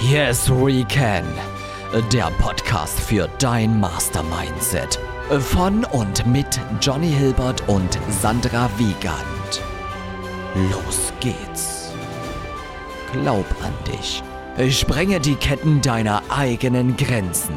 Hier 0.00 0.30
ist 0.30 0.50
Weekend, 0.50 1.28
der 2.10 2.30
Podcast 2.40 2.98
für 2.98 3.28
dein 3.38 3.78
Mastermindset. 3.78 4.98
Von 5.40 5.84
und 5.84 6.26
mit 6.26 6.58
Johnny 6.80 7.10
Hilbert 7.10 7.68
und 7.68 7.98
Sandra 8.08 8.70
Wiegand. 8.78 9.62
Los 10.72 11.12
geht's. 11.20 11.92
Glaub 13.12 13.44
an 13.62 13.74
dich. 13.92 14.22
Sprenge 14.74 15.20
die 15.20 15.36
Ketten 15.36 15.82
deiner 15.82 16.22
eigenen 16.30 16.96
Grenzen. 16.96 17.54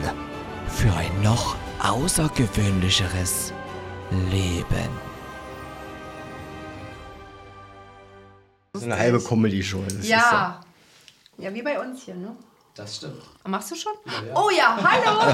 Für 0.67 0.91
ein 0.93 1.23
noch 1.23 1.55
außergewöhnlicheres 1.81 3.53
Leben. 4.29 4.89
Das 8.73 8.81
ist 8.81 8.91
eine 8.91 8.99
halbe 8.99 9.21
Comedy-Show. 9.21 9.81
Ja. 10.01 10.59
Ja, 11.37 11.53
wie 11.53 11.61
bei 11.61 11.79
uns 11.79 12.03
hier, 12.03 12.15
ne? 12.15 12.35
Das 12.75 12.95
stimmt. 12.95 13.21
Machst 13.45 13.71
du 13.71 13.75
schon? 13.75 13.93
Oh 14.33 14.49
ja, 14.49 14.77
hallo! 14.81 15.21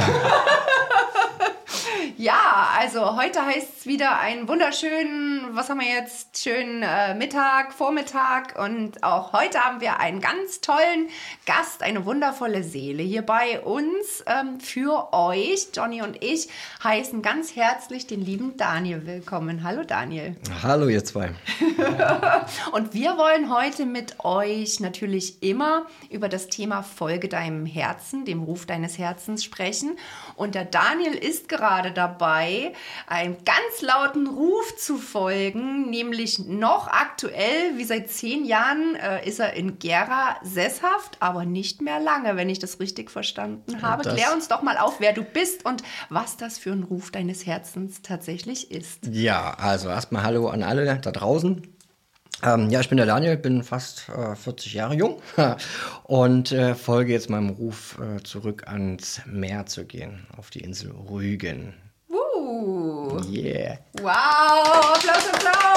ja, 2.18 2.70
also 2.78 3.16
heute 3.16 3.46
heißt 3.46 3.80
es 3.80 3.86
wieder 3.86 4.20
einen 4.20 4.48
wunderschönen, 4.48 5.39
was 5.56 5.70
haben 5.70 5.80
wir 5.80 5.88
jetzt? 5.88 6.38
Schönen 6.38 6.84
äh, 6.84 7.16
Mittag, 7.16 7.74
Vormittag 7.74 8.60
und 8.60 9.04
auch 9.04 9.34
heute 9.34 9.60
haben 9.60 9.82
wir 9.82 10.00
einen 10.00 10.22
ganz 10.22 10.62
tollen 10.62 11.08
Gast, 11.46 11.82
eine 11.82 12.06
wundervolle 12.06 12.64
Seele 12.64 13.02
hier 13.04 13.22
bei 13.22 13.60
uns. 13.62 14.24
Ähm, 14.28 14.60
für 14.60 15.14
euch, 15.14 15.70
Johnny 15.74 16.02
und 16.02 16.24
ich, 16.24 16.50
heißen 16.84 17.22
ganz 17.22 17.56
herzlich 17.56 18.06
den 18.06 18.22
lieben 18.22 18.58
Daniel 18.58 19.06
willkommen. 19.06 19.64
Hallo 19.64 19.84
Daniel. 19.84 20.36
Hallo, 20.62 20.88
ihr 20.88 21.04
zwei. 21.04 21.32
Und 22.72 22.94
wir 22.94 23.18
wollen 23.18 23.54
heute 23.54 23.86
mit 23.86 24.24
euch 24.24 24.80
natürlich 24.80 25.42
immer 25.42 25.86
über 26.10 26.30
das 26.30 26.48
Thema 26.48 26.84
Folge 26.84 27.28
deinem 27.28 27.66
Herzen, 27.66 28.26
dem 28.26 28.44
Ruf 28.44 28.66
deines 28.66 28.98
Herzens 28.98 29.44
sprechen. 29.44 29.98
Und 30.40 30.56
der 30.56 30.64
Daniel 30.66 31.14
ist 31.14 31.50
gerade 31.50 31.92
dabei, 31.92 32.72
einem 33.08 33.36
ganz 33.44 33.82
lauten 33.82 34.26
Ruf 34.26 34.76
zu 34.78 34.98
folgen, 34.98 35.90
nämlich 35.90 36.40
noch 36.40 36.88
aktuell, 36.88 37.78
wie 37.78 37.84
seit 37.84 38.10
zehn 38.10 38.46
Jahren, 38.46 38.96
äh, 38.96 39.28
ist 39.28 39.40
er 39.40 39.54
in 39.54 39.80
Gera 39.80 40.38
sesshaft, 40.42 41.18
aber 41.20 41.44
nicht 41.46 41.82
mehr 41.82 42.00
lange, 42.00 42.38
wenn 42.38 42.50
ich 42.50 42.60
das 42.60 42.80
richtig 42.80 43.12
verstanden 43.12 43.82
habe. 43.82 44.04
das- 44.04 44.16
Klär 44.16 44.34
uns 44.34 44.48
doch 44.48 44.62
mal 44.62 44.78
auf, 44.78 45.00
wer 45.02 45.12
du 45.14 45.24
bist 45.24 45.66
und 45.66 45.84
was 46.10 46.38
das 46.38 46.58
für 46.58 46.72
ein 46.72 46.84
Ruf 46.84 47.12
deines 47.12 47.46
Herzens 47.46 48.02
tatsächlich 48.02 48.72
ist. 48.72 49.08
Ja, 49.12 49.56
also 49.60 49.90
erstmal 49.90 50.24
Hallo 50.24 50.48
an 50.48 50.64
alle 50.64 50.86
da 51.00 51.12
draußen. 51.12 51.68
Ähm, 52.44 52.70
ja, 52.70 52.80
ich 52.80 52.90
bin 52.90 52.98
der 52.98 53.06
Daniel, 53.06 53.38
bin 53.38 53.64
fast 53.64 54.08
äh, 54.10 54.36
40 54.36 54.74
Jahre 54.74 54.96
jung 54.96 55.22
und 56.04 56.52
äh, 56.52 56.74
folge 56.76 57.12
jetzt 57.12 57.30
meinem 57.30 57.50
Ruf, 57.50 57.98
äh, 58.00 58.24
zurück 58.24 58.64
ans 58.68 59.22
Meer 59.26 59.66
zu 59.66 59.86
gehen, 59.86 60.26
auf 60.38 60.50
die 60.50 60.62
Insel 60.62 60.92
Rügen. 60.92 61.74
Uh. 62.10 63.20
Yeah. 63.30 63.80
Wow, 64.02 64.96
Applaus, 64.96 65.28
Applaus! 65.34 65.69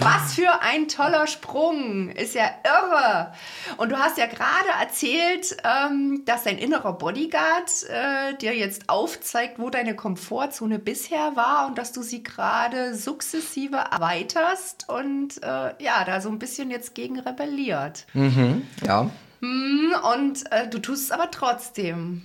Was 0.00 0.34
für 0.34 0.62
ein 0.62 0.88
toller 0.88 1.26
Sprung. 1.26 2.10
Ist 2.10 2.34
ja 2.34 2.50
irre. 2.64 3.32
Und 3.76 3.90
du 3.90 3.98
hast 3.98 4.18
ja 4.18 4.26
gerade 4.26 4.68
erzählt, 4.80 5.56
ähm, 5.64 6.22
dass 6.24 6.44
dein 6.44 6.58
innerer 6.58 6.92
Bodyguard 6.94 7.70
äh, 7.88 8.36
dir 8.38 8.54
jetzt 8.54 8.88
aufzeigt, 8.88 9.58
wo 9.58 9.70
deine 9.70 9.94
Komfortzone 9.94 10.78
bisher 10.78 11.36
war 11.36 11.66
und 11.66 11.78
dass 11.78 11.92
du 11.92 12.02
sie 12.02 12.22
gerade 12.22 12.94
sukzessive 12.94 13.76
erweiterst 13.76 14.88
und 14.88 15.42
äh, 15.42 15.74
ja, 15.82 16.04
da 16.04 16.20
so 16.20 16.28
ein 16.28 16.38
bisschen 16.38 16.70
jetzt 16.70 16.94
gegen 16.94 17.18
rebelliert. 17.18 18.06
Mhm, 18.14 18.66
ja. 18.86 19.10
Hm, 19.40 19.94
Und 20.14 20.50
äh, 20.52 20.68
du 20.68 20.78
tust 20.78 21.04
es 21.04 21.10
aber 21.10 21.30
trotzdem. 21.30 22.22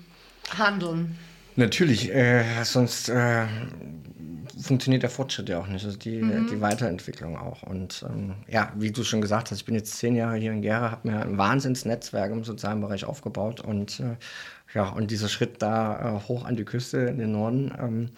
Handeln. 0.57 1.17
Natürlich, 1.55 2.13
äh, 2.13 2.63
sonst 2.63 3.09
äh, 3.09 3.45
funktioniert 4.59 5.03
der 5.03 5.09
Fortschritt 5.09 5.49
ja 5.49 5.59
auch 5.59 5.67
nicht, 5.67 5.85
also 5.85 5.97
die, 5.97 6.19
die 6.19 6.61
Weiterentwicklung 6.61 7.37
auch. 7.37 7.63
Und 7.63 8.05
ähm, 8.09 8.35
ja, 8.47 8.71
wie 8.75 8.91
du 8.91 9.03
schon 9.03 9.21
gesagt 9.21 9.51
hast, 9.51 9.59
ich 9.59 9.65
bin 9.65 9.75
jetzt 9.75 9.95
zehn 9.95 10.15
Jahre 10.15 10.37
hier 10.37 10.51
in 10.51 10.61
Gera, 10.61 10.91
habe 10.91 11.09
mir 11.09 11.21
ein 11.21 11.37
Wahnsinnsnetzwerk 11.37 12.31
im 12.31 12.43
sozialen 12.43 12.81
Bereich 12.81 13.05
aufgebaut 13.05 13.61
und 13.61 13.99
äh, 13.99 14.15
ja, 14.73 14.89
und 14.89 15.11
dieser 15.11 15.29
Schritt 15.29 15.61
da 15.61 16.17
äh, 16.17 16.27
hoch 16.27 16.45
an 16.45 16.55
die 16.55 16.65
Küste 16.65 16.97
in 16.97 17.17
den 17.17 17.31
Norden, 17.31 17.73
ähm, 17.79 18.09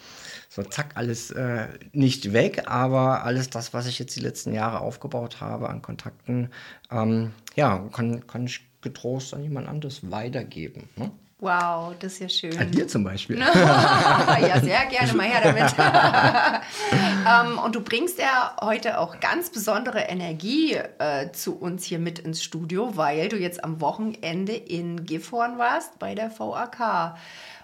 so 0.50 0.64
zack, 0.64 0.92
alles 0.96 1.32
äh, 1.32 1.68
nicht 1.94 2.34
weg, 2.34 2.64
aber 2.66 3.24
alles 3.24 3.50
das, 3.50 3.74
was 3.74 3.88
ich 3.88 4.00
jetzt 4.00 4.16
die 4.16 4.22
letzten 4.22 4.54
Jahre 4.54 4.80
aufgebaut 4.80 5.42
habe 5.42 5.70
an 5.70 5.82
Kontakten, 5.82 6.50
ähm, 6.92 7.32
ja, 7.56 7.88
kann, 7.92 8.26
kann 8.26 8.46
ich 8.46 8.62
getrost 8.82 9.34
an 9.34 9.44
jemand 9.44 9.68
anderes 9.68 10.10
weitergeben. 10.10 10.90
Ne? 10.96 11.12
Wow, 11.42 11.96
das 11.98 12.14
ist 12.14 12.20
ja 12.20 12.30
schön. 12.30 12.58
An 12.60 12.70
dir 12.70 12.86
zum 12.86 13.06
Beispiel. 13.06 13.40
ja, 13.40 14.60
sehr 14.62 14.86
gerne, 14.88 15.14
mal 15.14 15.26
her 15.26 15.42
damit. 15.42 15.74
ähm, 17.52 17.58
und 17.60 17.76
du 17.76 17.82
bringst 17.82 18.20
ja 18.20 18.58
heute 18.62 19.00
auch 19.00 19.22
ganz 19.22 19.50
besondere 19.50 20.02
Energie 20.02 20.74
äh, 20.98 21.32
zu 21.32 21.58
uns 21.58 21.86
hier 21.86 22.00
mit 22.00 22.20
ins 22.20 22.44
Studio, 22.44 22.98
weil 22.98 23.30
du 23.30 23.38
jetzt 23.38 23.64
am 23.64 23.80
Wochenende 23.80 24.54
in 24.54 25.06
Gifhorn 25.06 25.58
warst 25.58 25.98
bei 25.98 26.14
der 26.14 26.30
VAK. 26.38 27.16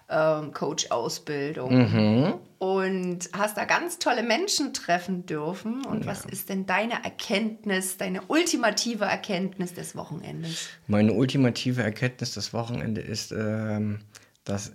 Ähm, 0.07 0.53
Coach-Ausbildung 0.53 2.39
und 2.59 3.29
hast 3.33 3.57
da 3.57 3.65
ganz 3.65 3.97
tolle 3.97 4.21
Menschen 4.21 4.71
treffen 4.71 5.25
dürfen. 5.25 5.83
Und 5.83 6.05
was 6.05 6.25
ist 6.25 6.49
denn 6.49 6.67
deine 6.67 7.03
Erkenntnis, 7.03 7.97
deine 7.97 8.21
ultimative 8.27 9.05
Erkenntnis 9.05 9.73
des 9.73 9.95
Wochenendes? 9.95 10.69
Meine 10.85 11.13
ultimative 11.13 11.81
Erkenntnis 11.81 12.35
des 12.35 12.53
Wochenende 12.53 13.01
ist, 13.01 13.31
ähm, 13.31 13.99
dass 14.43 14.73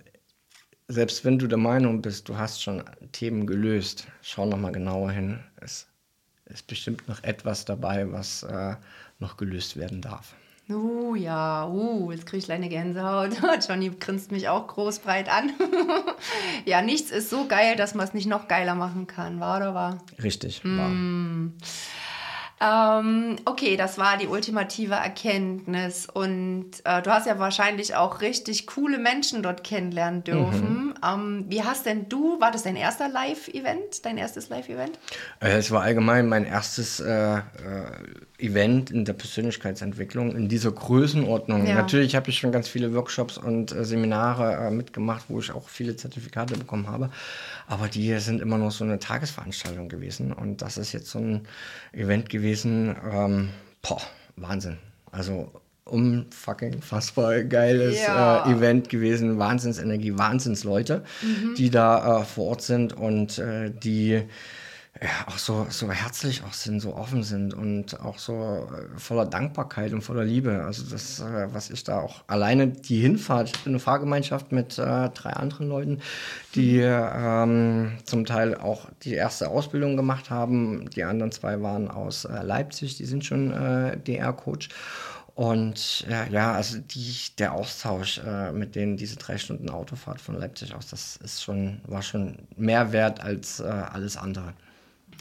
selbst 0.89 1.23
wenn 1.23 1.39
du 1.39 1.47
der 1.47 1.57
Meinung 1.57 2.01
bist, 2.01 2.27
du 2.27 2.37
hast 2.37 2.61
schon 2.61 2.83
Themen 3.13 3.47
gelöst, 3.47 4.07
schau 4.21 4.45
noch 4.45 4.57
mal 4.57 4.73
genauer 4.73 5.11
hin. 5.11 5.39
Es 5.61 5.87
ist 6.45 6.67
bestimmt 6.67 7.07
noch 7.07 7.23
etwas 7.23 7.63
dabei, 7.63 8.11
was 8.11 8.43
äh, 8.43 8.75
noch 9.19 9.37
gelöst 9.37 9.77
werden 9.77 10.01
darf. 10.01 10.35
Uh, 10.73 11.15
ja, 11.15 11.67
uh, 11.67 12.11
jetzt 12.11 12.25
kriege 12.25 12.37
ich 12.39 12.45
kleine 12.45 12.69
Gänsehaut. 12.69 13.31
Johnny 13.67 13.89
grinst 13.89 14.31
mich 14.31 14.49
auch 14.49 14.67
groß 14.67 14.99
breit 14.99 15.29
an. 15.29 15.51
ja, 16.65 16.81
nichts 16.81 17.11
ist 17.11 17.29
so 17.29 17.47
geil, 17.47 17.75
dass 17.75 17.95
man 17.95 18.07
es 18.07 18.13
nicht 18.13 18.27
noch 18.27 18.47
geiler 18.47 18.75
machen 18.75 19.07
kann, 19.07 19.39
war 19.39 19.57
oder 19.57 19.73
war? 19.73 19.97
Richtig. 20.21 20.61
Wahr. 20.63 20.91
Ähm, 22.61 23.37
okay, 23.45 23.75
das 23.75 23.97
war 23.97 24.17
die 24.17 24.27
ultimative 24.27 24.93
Erkenntnis. 24.93 26.05
Und 26.05 26.69
äh, 26.83 27.01
du 27.01 27.09
hast 27.11 27.25
ja 27.25 27.39
wahrscheinlich 27.39 27.95
auch 27.95 28.21
richtig 28.21 28.67
coole 28.67 28.99
Menschen 28.99 29.41
dort 29.41 29.63
kennenlernen 29.63 30.23
dürfen. 30.23 30.93
Ähm, 31.03 31.45
wie 31.47 31.63
hast 31.63 31.87
denn 31.87 32.07
du, 32.07 32.39
war 32.39 32.51
das 32.51 32.61
dein 32.61 32.75
erster 32.75 33.09
Live-Event, 33.09 34.05
dein 34.05 34.19
erstes 34.19 34.49
Live-Event? 34.49 34.99
Äh, 35.39 35.57
Es 35.57 35.71
war 35.71 35.81
allgemein 35.81 36.29
mein 36.29 36.45
erstes 36.45 36.99
äh, 36.99 37.37
äh, 37.37 37.41
Event 38.41 38.91
in 38.91 39.05
der 39.05 39.13
Persönlichkeitsentwicklung 39.13 40.35
in 40.35 40.47
dieser 40.49 40.71
Größenordnung. 40.71 41.65
Ja. 41.65 41.75
Natürlich 41.75 42.15
habe 42.15 42.29
ich 42.29 42.37
schon 42.39 42.51
ganz 42.51 42.67
viele 42.67 42.93
Workshops 42.93 43.37
und 43.37 43.71
äh, 43.71 43.85
Seminare 43.85 44.67
äh, 44.67 44.71
mitgemacht, 44.71 45.25
wo 45.29 45.39
ich 45.39 45.51
auch 45.51 45.69
viele 45.69 45.95
Zertifikate 45.95 46.55
bekommen 46.57 46.87
habe. 46.87 47.09
Aber 47.67 47.87
die 47.87 48.17
sind 48.19 48.41
immer 48.41 48.57
noch 48.57 48.71
so 48.71 48.83
eine 48.83 48.99
Tagesveranstaltung 48.99 49.89
gewesen. 49.89 50.33
Und 50.33 50.61
das 50.61 50.77
ist 50.77 50.91
jetzt 50.93 51.09
so 51.09 51.19
ein 51.19 51.47
Event 51.93 52.29
gewesen. 52.29 52.95
Ähm, 53.11 53.49
boah, 53.81 54.01
Wahnsinn. 54.35 54.77
Also 55.11 55.51
unfucking 55.85 56.81
fassbar 56.81 57.43
geiles 57.43 58.01
Ja. 58.01 58.45
äh, 58.47 58.53
Event 58.53 58.89
gewesen. 58.89 59.37
Wahnsinnsenergie, 59.39 60.17
Wahnsinnsleute, 60.17 61.03
die 61.57 61.69
da 61.69 62.21
äh, 62.21 62.23
vor 62.25 62.47
Ort 62.47 62.61
sind 62.61 62.93
und 62.93 63.37
äh, 63.39 63.71
die 63.71 64.21
ja, 65.03 65.09
auch 65.27 65.39
so, 65.39 65.65
so 65.69 65.91
herzlich 65.91 66.43
auch 66.43 66.53
sind, 66.53 66.79
so 66.79 66.95
offen 66.95 67.23
sind 67.23 67.55
und 67.55 67.99
auch 68.01 68.19
so 68.19 68.67
äh, 68.71 68.99
voller 68.99 69.25
Dankbarkeit 69.25 69.93
und 69.93 70.03
voller 70.03 70.23
Liebe. 70.23 70.63
Also 70.63 70.83
das, 70.83 71.19
äh, 71.19 71.47
was 71.51 71.71
ich 71.71 71.83
da 71.83 71.99
auch 72.01 72.23
alleine 72.27 72.67
die 72.67 72.99
Hinfahrt, 72.99 73.49
ich 73.49 73.63
bin 73.63 73.73
eine 73.73 73.79
Fahrgemeinschaft 73.79 74.51
mit 74.51 74.77
äh, 74.77 75.09
drei 75.09 75.31
anderen 75.31 75.69
Leuten, 75.69 76.01
die 76.53 76.77
ähm, 76.81 77.93
zum 78.05 78.25
Teil 78.25 78.55
auch 78.55 78.89
die 79.01 79.13
erste 79.15 79.49
Ausbildung 79.49 79.97
gemacht 79.97 80.29
haben. 80.29 80.87
Die 80.91 81.03
anderen 81.03 81.31
zwei 81.31 81.63
waren 81.63 81.89
aus 81.89 82.25
äh, 82.25 82.43
Leipzig, 82.43 82.97
die 82.97 83.05
sind 83.05 83.25
schon 83.25 83.51
äh, 83.51 83.97
DR-Coach. 83.97 84.69
Und 85.33 86.01
ja, 86.07 86.27
ja, 86.27 86.51
also 86.51 86.77
die, 86.77 87.15
der 87.39 87.53
Austausch 87.53 88.19
äh, 88.19 88.51
mit 88.51 88.75
denen, 88.75 88.97
diese 88.97 89.15
drei 89.15 89.39
Stunden 89.39 89.71
Autofahrt 89.71 90.21
von 90.21 90.37
Leipzig 90.37 90.75
aus, 90.75 90.87
das 90.87 91.15
ist 91.23 91.41
schon, 91.41 91.81
war 91.87 92.03
schon 92.03 92.37
mehr 92.55 92.91
wert 92.91 93.19
als 93.21 93.59
äh, 93.59 93.63
alles 93.63 94.15
andere. 94.15 94.53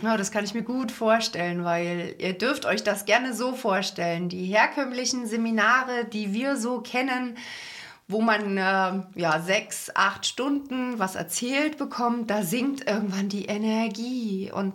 Ja, 0.02 0.16
das 0.16 0.31
kann 0.31 0.44
ich 0.44 0.54
mir 0.54 0.62
gut 0.62 0.92
vorstellen, 0.92 1.64
weil 1.64 2.14
ihr 2.19 2.32
dürft 2.32 2.64
euch 2.64 2.82
das 2.82 3.04
gerne 3.04 3.34
so 3.34 3.54
vorstellen. 3.54 4.28
Die 4.28 4.46
herkömmlichen 4.46 5.26
Seminare, 5.26 6.06
die 6.10 6.32
wir 6.32 6.56
so 6.56 6.81
kennen, 6.81 7.37
wo 8.08 8.20
man 8.20 8.56
äh, 8.56 9.20
ja 9.20 9.40
sechs, 9.40 9.90
acht 9.94 10.26
Stunden 10.26 10.98
was 10.98 11.14
erzählt 11.16 11.76
bekommt, 11.78 12.31
da 12.31 12.42
sinkt 12.42 12.88
irgendwann 12.88 13.28
die 13.28 13.44
Energie 13.44 14.50
und 14.52 14.75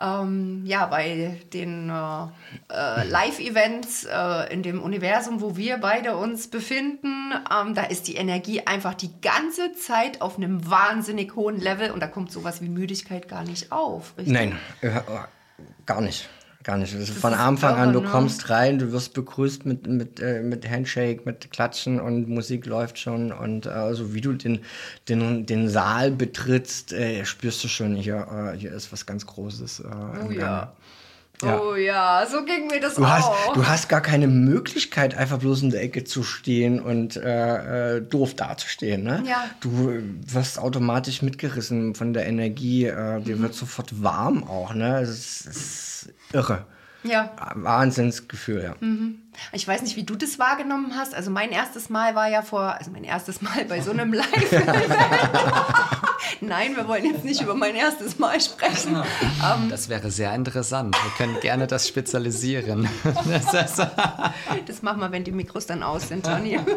ähm, 0.00 0.62
ja, 0.64 0.86
bei 0.86 1.40
den 1.52 1.90
äh, 1.90 2.72
äh, 2.72 3.08
Live-Events 3.08 4.04
äh, 4.04 4.52
in 4.52 4.62
dem 4.62 4.82
Universum, 4.82 5.40
wo 5.40 5.56
wir 5.56 5.78
beide 5.78 6.16
uns 6.16 6.48
befinden, 6.48 7.32
ähm, 7.52 7.74
da 7.74 7.84
ist 7.84 8.08
die 8.08 8.16
Energie 8.16 8.60
einfach 8.66 8.94
die 8.94 9.10
ganze 9.20 9.72
Zeit 9.72 10.20
auf 10.20 10.36
einem 10.36 10.70
wahnsinnig 10.70 11.34
hohen 11.34 11.60
Level 11.60 11.90
und 11.90 12.00
da 12.00 12.06
kommt 12.06 12.30
sowas 12.30 12.60
wie 12.62 12.68
Müdigkeit 12.68 13.28
gar 13.28 13.42
nicht 13.42 13.72
auf. 13.72 14.14
Richtig? 14.16 14.34
Nein, 14.34 14.58
äh, 14.82 15.00
gar 15.84 16.00
nicht. 16.00 16.28
Gar 16.64 16.78
nicht. 16.78 16.92
Das 16.98 17.08
von 17.10 17.34
Anfang 17.34 17.76
an, 17.76 17.92
du 17.92 18.00
ne? 18.00 18.08
kommst 18.08 18.50
rein, 18.50 18.78
du 18.78 18.90
wirst 18.92 19.14
begrüßt 19.14 19.64
mit, 19.64 19.86
mit, 19.86 20.20
äh, 20.20 20.42
mit 20.42 20.68
Handshake, 20.68 21.22
mit 21.24 21.50
Klatschen 21.52 22.00
und 22.00 22.28
Musik 22.28 22.66
läuft 22.66 22.98
schon. 22.98 23.30
Und 23.30 23.66
äh, 23.66 23.70
also 23.70 24.12
wie 24.12 24.20
du 24.20 24.32
den, 24.32 24.60
den, 25.08 25.46
den 25.46 25.68
Saal 25.68 26.10
betrittst, 26.10 26.92
äh, 26.92 27.24
spürst 27.24 27.62
du 27.62 27.68
schon, 27.68 27.94
hier, 27.94 28.26
äh, 28.54 28.58
hier 28.58 28.72
ist 28.72 28.92
was 28.92 29.06
ganz 29.06 29.24
Großes. 29.24 29.80
Äh, 29.80 29.84
oh 30.26 30.30
ja. 30.32 30.72
Ja. 31.42 31.60
Oh 31.60 31.76
ja, 31.76 32.26
so 32.28 32.44
ging 32.44 32.66
mir 32.66 32.80
das 32.80 32.96
du 32.96 33.04
auch. 33.04 33.08
Hast, 33.08 33.56
du 33.56 33.66
hast 33.66 33.88
gar 33.88 34.00
keine 34.00 34.26
Möglichkeit, 34.26 35.16
einfach 35.16 35.38
bloß 35.38 35.62
in 35.62 35.70
der 35.70 35.82
Ecke 35.82 36.02
zu 36.02 36.24
stehen 36.24 36.80
und 36.80 37.16
äh, 37.16 37.96
äh, 37.96 38.00
doof 38.00 38.34
dazustehen. 38.34 39.04
Ne? 39.04 39.22
Ja. 39.26 39.44
Du 39.60 40.02
wirst 40.26 40.58
automatisch 40.58 41.22
mitgerissen 41.22 41.94
von 41.94 42.12
der 42.12 42.26
Energie. 42.26 42.86
Äh, 42.86 43.20
dir 43.20 43.36
mhm. 43.36 43.42
wird 43.42 43.54
sofort 43.54 44.02
warm 44.02 44.42
auch. 44.42 44.74
Ne? 44.74 45.00
Es 45.00 45.46
ist 45.46 46.12
irre. 46.32 46.66
Ja. 47.04 47.30
Wahnsinnsgefühl, 47.54 48.62
ja. 48.62 48.74
Mhm. 48.80 49.20
Ich 49.52 49.66
weiß 49.66 49.82
nicht, 49.82 49.96
wie 49.96 50.02
du 50.02 50.16
das 50.16 50.38
wahrgenommen 50.38 50.96
hast. 50.96 51.14
Also 51.14 51.30
mein 51.30 51.50
erstes 51.50 51.90
Mal 51.90 52.14
war 52.14 52.28
ja 52.28 52.42
vor, 52.42 52.74
also 52.76 52.90
mein 52.90 53.04
erstes 53.04 53.40
Mal 53.40 53.64
bei 53.68 53.80
so 53.80 53.92
einem 53.92 54.12
Live-Event. 54.12 54.66
Nein, 56.40 56.76
wir 56.76 56.88
wollen 56.88 57.04
jetzt 57.04 57.24
nicht 57.24 57.40
über 57.40 57.54
mein 57.54 57.76
erstes 57.76 58.18
Mal 58.18 58.40
sprechen. 58.40 58.96
Um, 58.96 59.04
ähm, 59.44 59.70
das 59.70 59.88
wäre 59.88 60.10
sehr 60.10 60.34
interessant. 60.34 60.96
Wir 61.02 61.10
können 61.16 61.40
gerne 61.40 61.66
das 61.66 61.86
spezialisieren. 61.86 62.88
das 64.66 64.82
machen 64.82 65.00
wir, 65.00 65.12
wenn 65.12 65.24
die 65.24 65.32
Mikros 65.32 65.66
dann 65.66 65.82
aus 65.82 66.08
sind, 66.08 66.26
Johnny. 66.26 66.58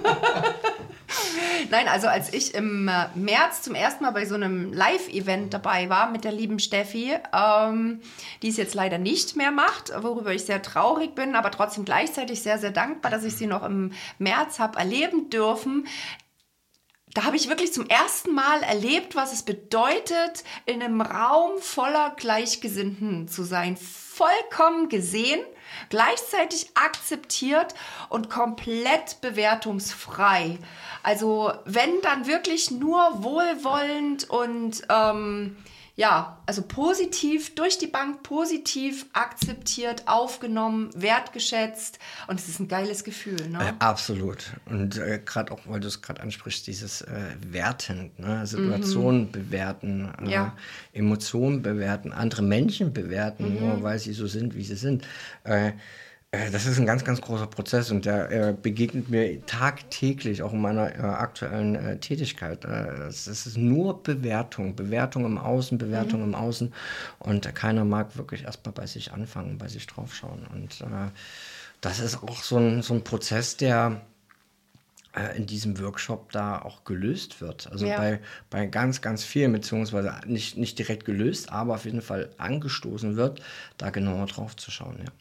Nein, 1.69 1.87
also 1.87 2.07
als 2.07 2.33
ich 2.33 2.53
im 2.53 2.87
äh, 2.87 3.07
März 3.15 3.61
zum 3.61 3.75
ersten 3.75 4.03
Mal 4.03 4.11
bei 4.11 4.25
so 4.25 4.35
einem 4.35 4.73
Live-Event 4.73 5.53
dabei 5.53 5.89
war 5.89 6.09
mit 6.09 6.23
der 6.23 6.31
lieben 6.31 6.59
Steffi, 6.59 7.15
ähm, 7.33 8.01
die 8.41 8.49
es 8.49 8.57
jetzt 8.57 8.73
leider 8.73 8.97
nicht 8.97 9.35
mehr 9.35 9.51
macht, 9.51 9.91
worüber 10.01 10.33
ich 10.33 10.45
sehr 10.45 10.61
traurig 10.61 11.15
bin, 11.15 11.35
aber 11.35 11.51
trotzdem 11.51 11.85
gleichzeitig 11.85 12.41
sehr, 12.41 12.57
sehr 12.57 12.71
dankbar, 12.71 13.11
dass 13.11 13.23
ich 13.23 13.35
sie 13.35 13.47
noch 13.47 13.63
im 13.63 13.91
März 14.17 14.59
habe 14.59 14.79
erleben 14.79 15.29
dürfen 15.29 15.87
da 17.13 17.25
habe 17.25 17.35
ich 17.35 17.49
wirklich 17.49 17.73
zum 17.73 17.87
ersten 17.87 18.33
Mal 18.33 18.63
erlebt, 18.63 19.15
was 19.15 19.33
es 19.33 19.43
bedeutet, 19.43 20.43
in 20.65 20.81
einem 20.81 21.01
Raum 21.01 21.59
voller 21.59 22.13
Gleichgesinnten 22.15 23.27
zu 23.27 23.43
sein. 23.43 23.75
Vollkommen 23.75 24.87
gesehen, 24.87 25.41
gleichzeitig 25.89 26.71
akzeptiert 26.75 27.73
und 28.09 28.29
komplett 28.29 29.21
bewertungsfrei. 29.21 30.57
Also 31.03 31.53
wenn 31.65 32.01
dann 32.01 32.27
wirklich 32.27 32.71
nur 32.71 33.23
wohlwollend 33.23 34.29
und 34.29 34.81
ähm, 34.89 35.57
ja, 36.01 36.41
also 36.47 36.63
positiv, 36.63 37.53
durch 37.53 37.77
die 37.77 37.85
Bank 37.85 38.23
positiv 38.23 39.05
akzeptiert, 39.13 40.07
aufgenommen, 40.07 40.89
wertgeschätzt. 40.95 41.99
Und 42.25 42.39
es 42.39 42.49
ist 42.49 42.59
ein 42.59 42.67
geiles 42.67 43.03
Gefühl. 43.03 43.47
Ne? 43.47 43.59
Äh, 43.59 43.73
absolut. 43.77 44.53
Und 44.65 44.97
äh, 44.97 45.21
gerade 45.23 45.51
auch, 45.51 45.59
weil 45.65 45.79
du 45.79 45.87
es 45.87 46.01
gerade 46.01 46.19
ansprichst, 46.23 46.65
dieses 46.65 47.01
äh, 47.01 47.35
Wertend, 47.47 48.17
ne? 48.17 48.47
Situationen 48.47 49.25
mhm. 49.25 49.31
bewerten, 49.31 50.11
äh, 50.25 50.31
ja. 50.31 50.57
Emotionen 50.91 51.61
bewerten, 51.61 52.13
andere 52.13 52.41
Menschen 52.41 52.93
bewerten, 52.93 53.53
mhm. 53.53 53.59
nur 53.59 53.83
weil 53.83 53.99
sie 53.99 54.13
so 54.13 54.25
sind, 54.25 54.55
wie 54.55 54.63
sie 54.63 54.77
sind. 54.77 55.05
Äh, 56.31 56.49
das 56.49 56.65
ist 56.65 56.79
ein 56.79 56.85
ganz, 56.85 57.03
ganz 57.03 57.19
großer 57.21 57.47
Prozess 57.47 57.91
und 57.91 58.05
der 58.05 58.53
begegnet 58.53 59.09
mir 59.09 59.45
tagtäglich, 59.45 60.41
auch 60.41 60.53
in 60.53 60.61
meiner 60.61 60.95
äh, 60.95 60.99
aktuellen 60.99 61.75
äh, 61.75 61.97
Tätigkeit. 61.99 62.63
Es 62.65 63.27
ist 63.27 63.57
nur 63.57 64.01
Bewertung, 64.01 64.75
Bewertung 64.75 65.25
im 65.25 65.37
Außen, 65.37 65.77
Bewertung 65.77 66.21
mhm. 66.21 66.27
im 66.27 66.35
Außen 66.35 66.73
und 67.19 67.53
keiner 67.55 67.85
mag 67.85 68.15
wirklich 68.17 68.43
erstmal 68.45 68.73
bei 68.73 68.87
sich 68.87 69.11
anfangen, 69.11 69.57
bei 69.57 69.67
sich 69.67 69.85
draufschauen. 69.87 70.47
Und 70.53 70.83
das 71.81 71.99
ist 71.99 72.23
auch 72.23 72.41
so 72.41 72.57
ein, 72.57 72.81
so 72.81 72.93
ein 72.93 73.03
Prozess, 73.03 73.57
der 73.57 74.01
in 75.35 75.45
diesem 75.45 75.77
Workshop 75.79 76.31
da 76.31 76.61
auch 76.61 76.85
gelöst 76.85 77.41
wird. 77.41 77.69
Also 77.69 77.85
ja. 77.85 77.97
bei, 77.97 78.19
bei 78.49 78.65
ganz, 78.65 79.01
ganz 79.01 79.25
vielen, 79.25 79.51
beziehungsweise 79.51 80.13
nicht, 80.25 80.57
nicht 80.57 80.79
direkt 80.79 81.03
gelöst, 81.03 81.51
aber 81.51 81.73
auf 81.73 81.83
jeden 81.83 82.01
Fall 82.01 82.29
angestoßen 82.37 83.17
wird, 83.17 83.41
da 83.77 83.89
genauer 83.89 84.27
drauf 84.27 84.55
zu 84.55 84.71
schauen, 84.71 84.99
ja. 84.99 85.11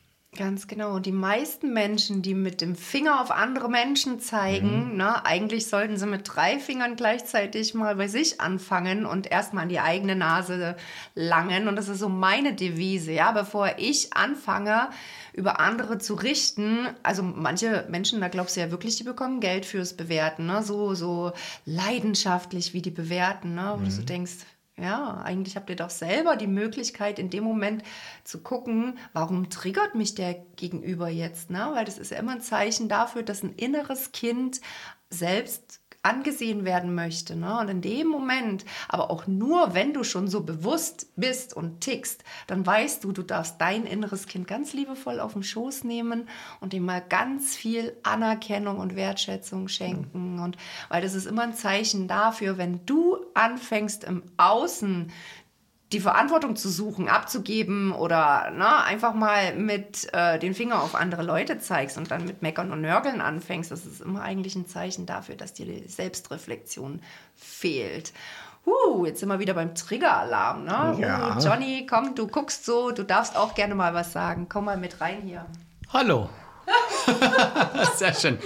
Ganz 0.41 0.67
genau. 0.67 0.95
Und 0.95 1.05
die 1.05 1.13
meisten 1.13 1.75
Menschen, 1.75 2.23
die 2.23 2.33
mit 2.33 2.63
dem 2.63 2.75
Finger 2.75 3.21
auf 3.21 3.31
andere 3.31 3.69
Menschen 3.69 4.21
zeigen, 4.21 4.93
mhm. 4.93 4.97
ne, 4.97 5.27
eigentlich 5.27 5.67
sollten 5.67 5.99
sie 5.99 6.07
mit 6.07 6.23
drei 6.25 6.59
Fingern 6.59 6.97
gleichzeitig 6.97 7.75
mal 7.75 7.97
bei 7.97 8.09
sich 8.09 8.41
anfangen 8.41 9.05
und 9.05 9.31
erstmal 9.31 9.65
an 9.65 9.69
die 9.69 9.81
eigene 9.81 10.17
Nase 10.17 10.77
langen. 11.15 11.69
Und 11.69 11.77
das 11.77 11.91
ist 11.91 11.99
so 11.99 12.09
meine 12.09 12.55
Devise, 12.55 13.13
ja, 13.13 13.33
bevor 13.33 13.73
ich 13.77 14.15
anfange, 14.15 14.89
über 15.35 15.61
andere 15.61 15.99
zu 15.99 16.15
richten. 16.15 16.89
Also 17.03 17.23
manche 17.23 17.85
Menschen, 17.91 18.23
da 18.23 18.29
glaubst 18.29 18.57
du 18.57 18.61
ja 18.61 18.71
wirklich, 18.71 18.97
die 18.97 19.05
bekommen 19.05 19.41
Geld 19.41 19.67
fürs 19.67 19.93
Bewerten, 19.93 20.47
ne? 20.47 20.63
so, 20.63 20.95
so 20.95 21.33
leidenschaftlich, 21.67 22.73
wie 22.73 22.81
die 22.81 22.91
bewerten, 22.91 23.57
ne? 23.57 23.73
wo 23.75 23.81
mhm. 23.81 23.85
du 23.85 23.91
so 23.91 24.01
mhm. 24.01 24.07
denkst, 24.07 24.37
ja, 24.81 25.21
eigentlich 25.23 25.56
habt 25.56 25.71
ihr 25.71 25.77
doch 25.77 25.91
selber 25.91 26.37
die 26.37 26.47
Möglichkeit, 26.47 27.19
in 27.19 27.31
dem 27.31 27.44
Moment 27.44 27.82
zu 28.25 28.43
gucken, 28.43 28.99
warum 29.12 29.50
triggert 29.50 29.94
mich 29.94 30.15
der 30.15 30.35
Gegenüber 30.56 31.09
jetzt? 31.09 31.50
Ne? 31.50 31.71
Weil 31.75 31.85
das 31.85 31.99
ist 31.99 32.11
ja 32.11 32.19
immer 32.19 32.32
ein 32.32 32.41
Zeichen 32.41 32.88
dafür, 32.88 33.23
dass 33.23 33.43
ein 33.43 33.55
inneres 33.55 34.12
Kind 34.12 34.61
selbst 35.11 35.80
angesehen 36.02 36.64
werden 36.64 36.94
möchte. 36.94 37.37
Ne? 37.37 37.58
Und 37.58 37.69
in 37.69 37.82
dem 37.82 38.08
Moment, 38.08 38.64
aber 38.88 39.11
auch 39.11 39.26
nur, 39.26 39.75
wenn 39.75 39.93
du 39.93 40.02
schon 40.02 40.29
so 40.29 40.43
bewusst 40.43 41.08
bist 41.17 41.55
und 41.55 41.82
tickst, 41.82 42.25
dann 42.47 42.64
weißt 42.64 43.05
du, 43.05 43.12
du 43.12 43.23
darfst 43.23 43.61
dein 43.61 43.85
inneres 43.85 44.26
Kind 44.26 44.47
ganz 44.47 44.73
liebevoll 44.73 45.20
auf 45.20 45.35
den 45.35 45.43
Schoß 45.43 45.85
nehmen 45.85 46.29
und 46.61 46.73
ihm 46.73 46.87
mal 46.87 47.02
ganz 47.06 47.55
viel 47.55 47.97
Anerkennung 48.02 48.79
und 48.79 48.97
Wertschätzung 48.97 49.69
schenken. 49.69 50.37
Mhm. 50.37 50.43
Und 50.43 50.56
weil 50.88 51.02
das 51.02 51.14
ist 51.14 51.26
immer 51.26 51.43
ein 51.43 51.55
Zeichen 51.55 52.08
dafür, 52.08 52.56
wenn 52.56 52.85
du 52.87 53.19
anfängst 53.35 54.05
im 54.05 54.23
Außen 54.38 55.12
die 55.93 56.01
Verantwortung 56.01 56.55
zu 56.55 56.69
suchen, 56.69 57.09
abzugeben 57.09 57.93
oder 57.93 58.51
ne, 58.53 58.85
einfach 58.85 59.13
mal 59.13 59.55
mit 59.57 60.13
äh, 60.13 60.39
den 60.39 60.55
Finger 60.55 60.83
auf 60.83 60.95
andere 60.95 61.23
Leute 61.23 61.59
zeigst 61.59 61.99
und 61.99 62.11
dann 62.11 62.25
mit 62.25 62.43
Meckern 62.43 62.71
und 62.71 62.81
Nörgeln 62.81 63.21
anfängst, 63.21 63.73
das 63.73 63.87
ist 63.87 64.01
immer 64.01 64.23
eigentlich 64.23 64.55
ein 64.55 64.69
Zeichen 64.69 65.07
dafür, 65.07 65.35
dass 65.35 65.53
dir 65.53 65.67
die 65.67 65.88
Selbstreflexion 65.88 67.00
fehlt. 67.37 68.12
Uh, 68.67 69.07
jetzt 69.07 69.21
sind 69.21 69.29
wir 69.29 69.38
wieder 69.38 69.55
beim 69.55 69.75
Triggeralarm. 69.75 70.64
Ne? 70.64 70.99
Ja. 71.00 71.37
Uh, 71.37 71.41
Johnny, 71.41 71.87
komm, 71.88 72.14
du 72.14 72.29
guckst 72.29 72.64
so, 72.64 72.91
du 72.93 73.03
darfst 73.03 73.37
auch 73.37 73.55
gerne 73.55 73.75
mal 73.75 73.95
was 73.95 74.12
sagen. 74.12 74.47
Komm 74.49 74.67
mal 74.67 74.76
mit 74.76 75.00
rein 75.00 75.23
hier. 75.25 75.47
Hallo. 75.93 76.29
Sehr 77.97 78.14
schön. 78.14 78.38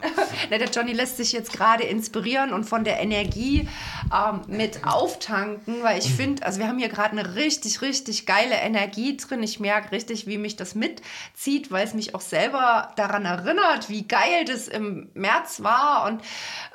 Na, 0.50 0.58
der 0.58 0.68
Johnny 0.68 0.92
lässt 0.92 1.16
sich 1.16 1.32
jetzt 1.32 1.52
gerade 1.52 1.84
inspirieren 1.84 2.52
und 2.52 2.64
von 2.64 2.84
der 2.84 3.00
Energie 3.00 3.68
ähm, 4.12 4.42
mit 4.46 4.86
auftanken, 4.86 5.82
weil 5.82 5.98
ich 5.98 6.12
finde, 6.12 6.44
also 6.44 6.58
wir 6.58 6.68
haben 6.68 6.78
hier 6.78 6.88
gerade 6.88 7.16
eine 7.16 7.34
richtig, 7.34 7.82
richtig 7.82 8.26
geile 8.26 8.54
Energie 8.54 9.16
drin. 9.16 9.42
Ich 9.42 9.60
merke 9.60 9.92
richtig, 9.92 10.26
wie 10.26 10.38
mich 10.38 10.56
das 10.56 10.74
mitzieht, 10.74 11.70
weil 11.70 11.86
es 11.86 11.94
mich 11.94 12.14
auch 12.14 12.20
selber 12.20 12.92
daran 12.96 13.24
erinnert, 13.24 13.88
wie 13.88 14.06
geil 14.06 14.44
das 14.46 14.68
im 14.68 15.10
März 15.14 15.62
war. 15.62 16.06
Und 16.06 16.22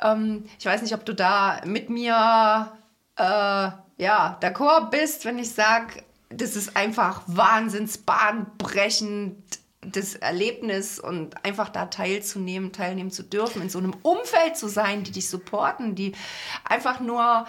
ähm, 0.02 0.46
ich 0.58 0.66
weiß 0.66 0.82
nicht, 0.82 0.94
ob 0.94 1.06
du 1.06 1.14
da 1.14 1.62
mit 1.66 1.90
mir 1.90 2.72
äh, 3.16 3.24
ja, 3.24 4.38
d'accord 4.42 4.90
bist, 4.90 5.26
wenn 5.26 5.38
ich 5.38 5.52
sage, 5.52 6.04
das 6.30 6.56
ist 6.56 6.78
einfach 6.78 7.22
wahnsinns 7.26 7.98
bahnbrechend 7.98 9.60
das 9.82 10.16
Erlebnis 10.16 11.00
und 11.00 11.44
einfach 11.46 11.70
da 11.70 11.86
teilzunehmen, 11.86 12.72
teilnehmen 12.72 13.12
zu 13.12 13.24
dürfen, 13.24 13.62
in 13.62 13.70
so 13.70 13.80
einem 13.80 13.96
Umfeld 14.02 14.58
zu 14.58 14.68
sein, 14.68 15.04
die 15.04 15.12
dich 15.12 15.30
supporten, 15.30 15.96
die 15.96 16.14
einfach 16.66 17.00
nur, 17.00 17.46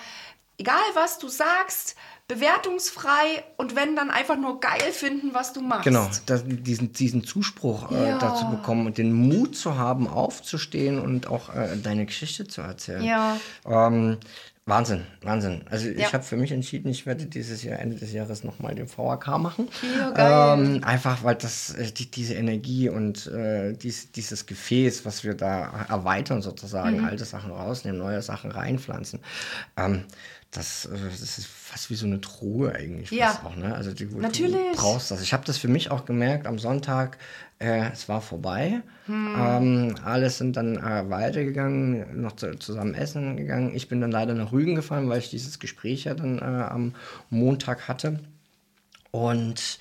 egal 0.57 0.81
was 0.95 1.19
du 1.19 1.29
sagst, 1.29 1.97
bewertungsfrei 2.29 3.43
und 3.57 3.75
wenn 3.75 3.97
dann 3.97 4.11
einfach 4.11 4.37
nur 4.37 4.61
geil 4.61 4.93
finden, 4.93 5.35
was 5.35 5.53
du 5.53 5.61
machst. 5.63 5.83
Genau, 5.83 6.09
das, 6.27 6.45
diesen, 6.47 6.93
diesen 6.93 7.25
Zuspruch 7.25 7.91
äh, 7.91 8.11
ja. 8.11 8.19
dazu 8.19 8.49
bekommen 8.49 8.87
und 8.87 8.99
den 8.99 9.13
Mut 9.13 9.57
zu 9.57 9.77
haben, 9.77 10.07
aufzustehen 10.07 11.01
und 11.01 11.27
auch 11.27 11.53
äh, 11.53 11.77
deine 11.83 12.07
Geschichte 12.07 12.47
zu 12.47 12.61
erzählen. 12.61 13.03
Ja. 13.03 13.37
Ähm, 13.67 14.19
Wahnsinn, 14.67 15.05
Wahnsinn. 15.23 15.65
Also 15.69 15.89
ja. 15.89 16.07
ich 16.07 16.13
habe 16.13 16.23
für 16.23 16.37
mich 16.37 16.53
entschieden, 16.53 16.91
ich 16.91 17.07
werde 17.07 17.27
dieses 17.27 17.63
Jahr, 17.65 17.81
Ende 17.81 17.97
des 17.97 18.13
Jahres 18.13 18.45
nochmal 18.45 18.75
den 18.75 18.87
VHK 18.87 19.39
machen. 19.39 19.69
Ja, 20.17 20.55
ähm, 20.55 20.85
einfach 20.85 21.25
weil 21.25 21.35
das 21.35 21.75
äh, 21.75 21.91
die, 21.91 22.11
diese 22.11 22.35
Energie 22.35 22.89
und 22.89 23.27
äh, 23.27 23.73
dies, 23.73 24.13
dieses 24.13 24.47
Gefäß, 24.47 25.05
was 25.05 25.25
wir 25.25 25.35
da 25.35 25.87
erweitern 25.89 26.43
sozusagen, 26.43 26.99
mhm. 26.99 27.05
alte 27.05 27.25
Sachen 27.25 27.51
rausnehmen, 27.51 27.99
neue 27.99 28.23
Sachen 28.23 28.53
reinpflanzen. 28.53 29.21
Ähm, 29.77 30.05
das, 30.51 30.87
äh, 30.87 30.99
das 31.11 31.39
ist 31.39 31.47
fast 31.47 31.91
wie 31.91 31.95
so 31.95 32.07
eine 32.07 32.21
Truhe 32.21 32.75
eigentlich. 32.75 33.11
Ja. 33.11 33.41
Auch, 33.45 33.55
ne? 33.57 33.75
Also 33.75 33.93
die, 33.93 34.07
Natürlich. 34.07 34.73
Du 34.73 34.77
brauchst 34.77 35.11
das. 35.11 35.23
Ich 35.23 35.33
habe 35.33 35.45
das 35.45 35.59
für 35.59 35.69
mich 35.69 35.91
auch 35.91 36.05
gemerkt 36.05 36.47
am 36.47 36.59
Sonntag. 36.59 37.19
Äh, 37.59 37.91
es 37.93 38.09
war 38.09 38.21
vorbei. 38.21 38.83
Hm. 39.07 39.37
Ähm, 39.39 39.95
alle 40.05 40.29
sind 40.31 40.57
dann 40.57 40.77
äh, 40.77 41.09
weitergegangen, 41.09 42.21
noch 42.21 42.35
zu, 42.37 42.59
zusammen 42.59 42.95
essen 42.95 43.37
gegangen. 43.37 43.75
Ich 43.75 43.89
bin 43.89 44.01
dann 44.01 44.11
leider 44.11 44.35
nach 44.35 44.51
Rügen 44.51 44.75
gefahren, 44.75 45.09
weil 45.09 45.21
ich 45.21 45.31
dieses 45.31 45.59
Gespräch 45.59 46.05
ja 46.05 46.15
dann 46.15 46.39
äh, 46.39 46.43
am 46.43 46.95
Montag 47.29 47.87
hatte. 47.87 48.19
Und 49.13 49.79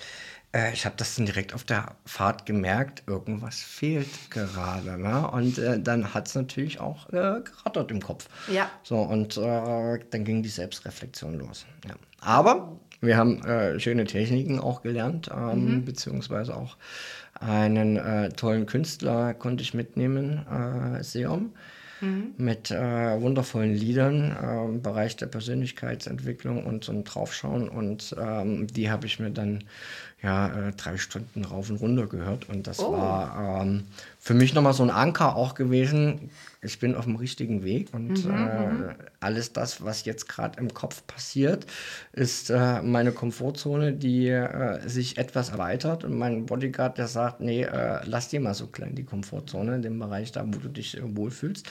äh, 0.53 0.74
ich 0.74 0.86
habe 0.86 0.96
das 0.98 1.15
dann 1.15 1.25
direkt 1.25 1.53
auf 1.53 1.63
der 1.63 1.96
Fahrt 2.06 2.46
gemerkt, 2.46 3.03
irgendwas 3.08 3.60
fehlt 3.60 4.32
gerade. 4.32 4.98
Ne? 4.98 5.29
Und 5.29 5.58
äh, 5.58 5.79
dann 5.79 6.13
hat 6.13 6.27
es 6.27 6.36
natürlich 6.36 6.79
auch 6.79 7.10
äh, 7.10 7.41
gerattert 7.41 7.91
im 7.91 8.01
Kopf. 8.01 8.27
Ja. 8.51 8.70
So, 8.84 8.98
und 8.98 9.38
äh, 9.38 10.00
dann 10.10 10.24
ging 10.25 10.44
die 10.44 10.50
Selbstreflexion 10.50 11.38
los. 11.39 11.65
Ja. 11.88 11.96
Aber 12.22 12.79
wir 13.01 13.18
haben 13.18 13.44
äh, 13.46 13.79
schöne 13.79 14.06
Techniken 14.06 14.60
auch 14.60 14.82
gelernt, 14.82 15.29
ähm, 15.34 15.75
mhm. 15.75 15.86
beziehungsweise 15.86 16.56
auch 16.56 16.77
einen 17.39 17.96
äh, 17.98 18.29
tollen 18.29 18.65
Künstler 18.65 19.34
konnte 19.34 19.63
ich 19.63 19.74
mitnehmen, 19.74 20.46
Seom 21.01 21.53
mhm. 22.01 22.34
mit 22.38 22.72
äh, 22.72 23.22
wundervollen 23.22 23.74
Liedern 23.74 24.36
äh, 24.36 24.65
im 24.65 24.82
Bereich 24.82 25.15
der 25.15 25.27
Persönlichkeitsentwicklung 25.27 26.65
und 26.65 26.84
so 26.84 26.91
ein 26.91 27.03
Draufschauen. 27.03 27.70
Und 27.70 28.15
ähm, 28.20 28.68
die 28.68 28.89
habe 28.89 29.08
ich 29.08 29.20
mir 29.20 29.32
dann 29.32 29.63
ja 30.21 30.67
äh, 30.67 30.71
drei 30.73 30.97
Stunden 30.97 31.45
rauf 31.45 31.69
und 31.69 31.77
runter 31.77 32.07
gehört. 32.07 32.49
Und 32.49 32.67
das 32.67 32.79
oh. 32.79 32.91
war 32.91 33.61
ähm, 33.61 33.85
für 34.19 34.33
mich 34.33 34.53
nochmal 34.53 34.73
so 34.73 34.83
ein 34.83 34.89
Anker 34.89 35.35
auch 35.35 35.55
gewesen. 35.55 36.29
Ich 36.61 36.79
bin 36.79 36.95
auf 36.95 37.05
dem 37.05 37.15
richtigen 37.15 37.63
Weg 37.63 37.93
und 37.93 38.25
mhm, 38.25 38.31
äh, 38.31 38.67
mhm. 38.67 38.95
alles 39.21 39.53
das, 39.53 39.83
was 39.83 40.03
jetzt 40.03 40.27
gerade 40.27 40.59
im 40.59 40.73
Kopf 40.73 41.07
passiert, 41.07 41.65
ist 42.11 42.49
äh, 42.49 42.81
meine 42.81 43.13
Komfortzone, 43.13 43.93
die 43.93 44.27
äh, 44.27 44.88
sich 44.88 45.17
etwas 45.17 45.49
erweitert. 45.49 46.03
Und 46.03 46.17
mein 46.17 46.45
Bodyguard, 46.45 46.97
der 46.97 47.07
sagt, 47.07 47.39
nee, 47.39 47.63
äh, 47.63 48.01
lass 48.03 48.27
dir 48.27 48.41
mal 48.41 48.53
so 48.53 48.67
klein 48.67 48.95
die 48.95 49.05
Komfortzone, 49.05 49.79
dem 49.79 49.99
Bereich 49.99 50.33
da, 50.33 50.45
wo 50.45 50.59
du 50.59 50.67
dich 50.67 50.97
äh, 50.97 51.15
wohlfühlst. 51.15 51.69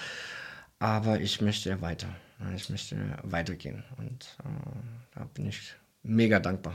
Aber 0.78 1.21
ich 1.21 1.40
möchte 1.40 1.83
weiter. 1.83 2.09
Ich 2.55 2.71
möchte 2.71 2.97
weitergehen. 3.25 3.83
Und 3.97 4.37
da 5.12 5.26
bin 5.35 5.49
ich 5.49 5.75
mega 6.05 6.38
dankbar. 6.38 6.75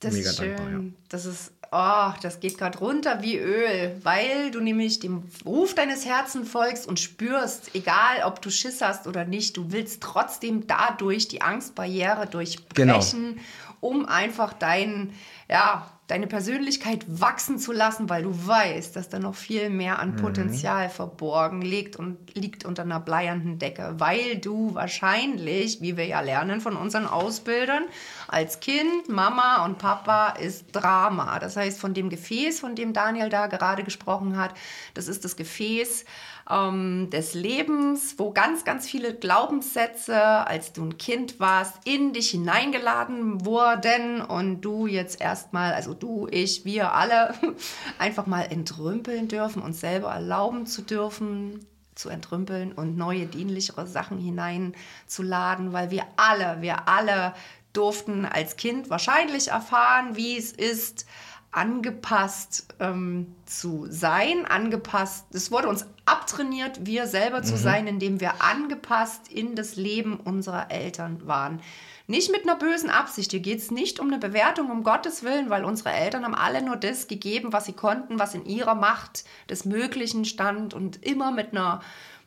Das 0.00 0.14
Mega 0.14 0.30
ist 0.30 0.36
schön. 0.36 0.56
Dankbar, 0.56 0.70
ja. 0.70 0.88
Das 1.08 1.24
ist, 1.24 1.52
oh, 1.72 2.12
das 2.22 2.40
geht 2.40 2.56
gerade 2.56 2.78
runter 2.78 3.22
wie 3.22 3.36
Öl, 3.36 3.98
weil 4.02 4.50
du 4.50 4.60
nämlich 4.60 5.00
dem 5.00 5.24
Ruf 5.44 5.74
deines 5.74 6.06
Herzens 6.06 6.48
folgst 6.48 6.86
und 6.86 7.00
spürst, 7.00 7.74
egal 7.74 8.22
ob 8.24 8.40
du 8.40 8.50
Schiss 8.50 8.80
hast 8.80 9.06
oder 9.06 9.24
nicht, 9.24 9.56
du 9.56 9.72
willst 9.72 10.02
trotzdem 10.02 10.66
dadurch 10.66 11.26
die 11.28 11.42
Angstbarriere 11.42 12.26
durchbrechen, 12.26 13.34
genau. 13.34 13.40
um 13.80 14.06
einfach 14.06 14.52
deinen, 14.52 15.14
ja, 15.50 15.90
deine 16.08 16.26
Persönlichkeit 16.26 17.04
wachsen 17.06 17.58
zu 17.58 17.70
lassen, 17.70 18.08
weil 18.08 18.22
du 18.22 18.46
weißt, 18.46 18.96
dass 18.96 19.10
da 19.10 19.18
noch 19.18 19.34
viel 19.34 19.68
mehr 19.68 19.98
an 19.98 20.12
mhm. 20.12 20.16
Potenzial 20.16 20.86
mhm. 20.86 20.92
verborgen 20.92 21.62
liegt 21.62 21.96
und 21.96 22.34
liegt 22.34 22.64
unter 22.64 22.82
einer 22.82 22.98
bleiernden 22.98 23.58
Decke, 23.58 23.94
weil 23.98 24.38
du 24.38 24.74
wahrscheinlich, 24.74 25.82
wie 25.82 25.98
wir 25.98 26.06
ja 26.06 26.20
lernen 26.20 26.62
von 26.62 26.76
unseren 26.76 27.06
Ausbildern, 27.06 27.84
als 28.26 28.60
Kind, 28.60 29.08
Mama 29.08 29.64
und 29.66 29.78
Papa 29.78 30.30
ist 30.30 30.66
Drama. 30.72 31.38
Das 31.38 31.56
heißt, 31.56 31.78
von 31.78 31.92
dem 31.92 32.08
Gefäß, 32.08 32.58
von 32.58 32.74
dem 32.74 32.94
Daniel 32.94 33.28
da 33.28 33.46
gerade 33.46 33.84
gesprochen 33.84 34.38
hat, 34.38 34.54
das 34.94 35.08
ist 35.08 35.26
das 35.26 35.36
Gefäß, 35.36 36.06
ähm, 36.50 37.10
des 37.10 37.34
Lebens, 37.34 38.14
wo 38.18 38.32
ganz, 38.32 38.64
ganz 38.64 38.88
viele 38.88 39.14
Glaubenssätze, 39.14 40.16
als 40.16 40.72
du 40.72 40.84
ein 40.84 40.98
Kind 40.98 41.40
warst, 41.40 41.86
in 41.86 42.12
dich 42.12 42.30
hineingeladen 42.30 43.44
wurden 43.44 44.22
und 44.22 44.62
du 44.62 44.86
jetzt 44.86 45.20
erstmal, 45.20 45.74
also 45.74 45.94
du, 45.94 46.26
ich, 46.30 46.64
wir 46.64 46.94
alle, 46.94 47.34
einfach 47.98 48.26
mal 48.26 48.42
entrümpeln 48.42 49.28
dürfen, 49.28 49.62
uns 49.62 49.80
selber 49.80 50.10
erlauben 50.10 50.66
zu 50.66 50.82
dürfen, 50.82 51.66
zu 51.94 52.08
entrümpeln 52.08 52.72
und 52.72 52.96
neue, 52.96 53.26
dienlichere 53.26 53.86
Sachen 53.86 54.18
hineinzuladen, 54.18 55.72
weil 55.72 55.90
wir 55.90 56.04
alle, 56.16 56.62
wir 56.62 56.88
alle 56.88 57.34
durften 57.72 58.24
als 58.24 58.56
Kind 58.56 58.88
wahrscheinlich 58.88 59.48
erfahren, 59.48 60.16
wie 60.16 60.38
es 60.38 60.52
ist, 60.52 61.06
angepasst 61.50 62.74
ähm, 62.78 63.34
zu 63.46 63.86
sein, 63.88 64.44
angepasst, 64.46 65.26
es 65.34 65.50
wurde 65.50 65.68
uns 65.68 65.86
abtrainiert, 66.08 66.86
wir 66.86 67.06
selber 67.06 67.42
zu 67.42 67.54
mhm. 67.54 67.58
sein, 67.58 67.86
indem 67.86 68.20
wir 68.20 68.42
angepasst 68.42 69.28
in 69.30 69.54
das 69.54 69.76
Leben 69.76 70.18
unserer 70.18 70.70
Eltern 70.70 71.26
waren. 71.26 71.60
Nicht 72.06 72.32
mit 72.32 72.44
einer 72.44 72.56
bösen 72.56 72.88
Absicht. 72.88 73.32
Hier 73.32 73.40
geht 73.40 73.58
es 73.58 73.70
nicht 73.70 74.00
um 74.00 74.08
eine 74.08 74.18
Bewertung, 74.18 74.70
um 74.70 74.82
Gottes 74.82 75.22
Willen, 75.22 75.50
weil 75.50 75.64
unsere 75.64 75.90
Eltern 75.90 76.24
haben 76.24 76.34
alle 76.34 76.62
nur 76.62 76.76
das 76.76 77.06
gegeben, 77.06 77.52
was 77.52 77.66
sie 77.66 77.74
konnten, 77.74 78.18
was 78.18 78.34
in 78.34 78.46
ihrer 78.46 78.74
Macht 78.74 79.24
des 79.50 79.66
Möglichen 79.66 80.24
stand 80.24 80.72
und 80.72 81.04
immer 81.04 81.30
mit 81.32 81.52
einer 81.52 81.82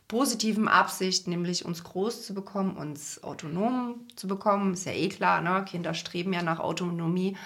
positiven 0.08 0.68
Absicht, 0.68 1.28
nämlich 1.28 1.66
uns 1.66 1.84
groß 1.84 2.28
zu 2.28 2.34
bekommen, 2.36 2.78
uns 2.78 3.24
autonom 3.24 4.02
zu 4.16 4.28
bekommen. 4.28 4.74
Ist 4.74 4.86
ja 4.86 4.92
eh 4.92 5.10
klar, 5.10 5.42
ne? 5.42 5.66
Kinder 5.68 5.94
streben 5.96 6.34
ja 6.34 6.44
nach 6.44 6.60
Autonomie. 6.60 7.38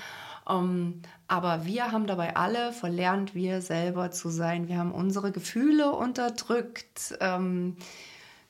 Ähm, 0.49 1.01
aber 1.27 1.65
wir 1.65 1.91
haben 1.91 2.07
dabei 2.07 2.35
alle 2.35 2.71
verlernt, 2.71 3.33
wir 3.33 3.61
selber 3.61 4.11
zu 4.11 4.29
sein. 4.29 4.67
Wir 4.67 4.77
haben 4.77 4.91
unsere 4.91 5.31
Gefühle 5.31 5.91
unterdrückt. 5.91 7.17
Ähm, 7.19 7.77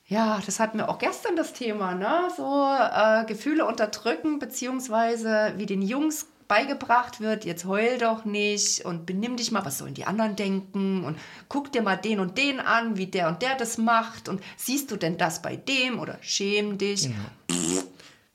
ja, 0.06 0.40
das 0.44 0.60
hatten 0.60 0.78
wir 0.78 0.88
auch 0.88 0.98
gestern 0.98 1.36
das 1.36 1.52
Thema, 1.52 1.94
ne? 1.94 2.28
So 2.36 2.44
äh, 2.44 3.24
Gefühle 3.26 3.66
unterdrücken, 3.66 4.38
beziehungsweise 4.38 5.54
wie 5.56 5.66
den 5.66 5.82
Jungs 5.82 6.26
beigebracht 6.48 7.20
wird, 7.20 7.44
jetzt 7.44 7.64
heul 7.64 7.98
doch 7.98 8.24
nicht 8.24 8.84
und 8.84 9.04
benimm 9.04 9.36
dich 9.36 9.50
mal, 9.50 9.64
was 9.64 9.78
sollen 9.78 9.94
die 9.94 10.04
anderen 10.04 10.36
denken 10.36 11.02
und 11.02 11.18
guck 11.48 11.72
dir 11.72 11.82
mal 11.82 11.96
den 11.96 12.20
und 12.20 12.38
den 12.38 12.60
an, 12.60 12.96
wie 12.96 13.06
der 13.06 13.26
und 13.26 13.42
der 13.42 13.56
das 13.56 13.78
macht 13.78 14.28
und 14.28 14.40
siehst 14.56 14.92
du 14.92 14.96
denn 14.96 15.18
das 15.18 15.42
bei 15.42 15.56
dem 15.56 15.98
oder 15.98 16.18
schäm 16.20 16.78
dich. 16.78 17.02
Genau 17.02 17.82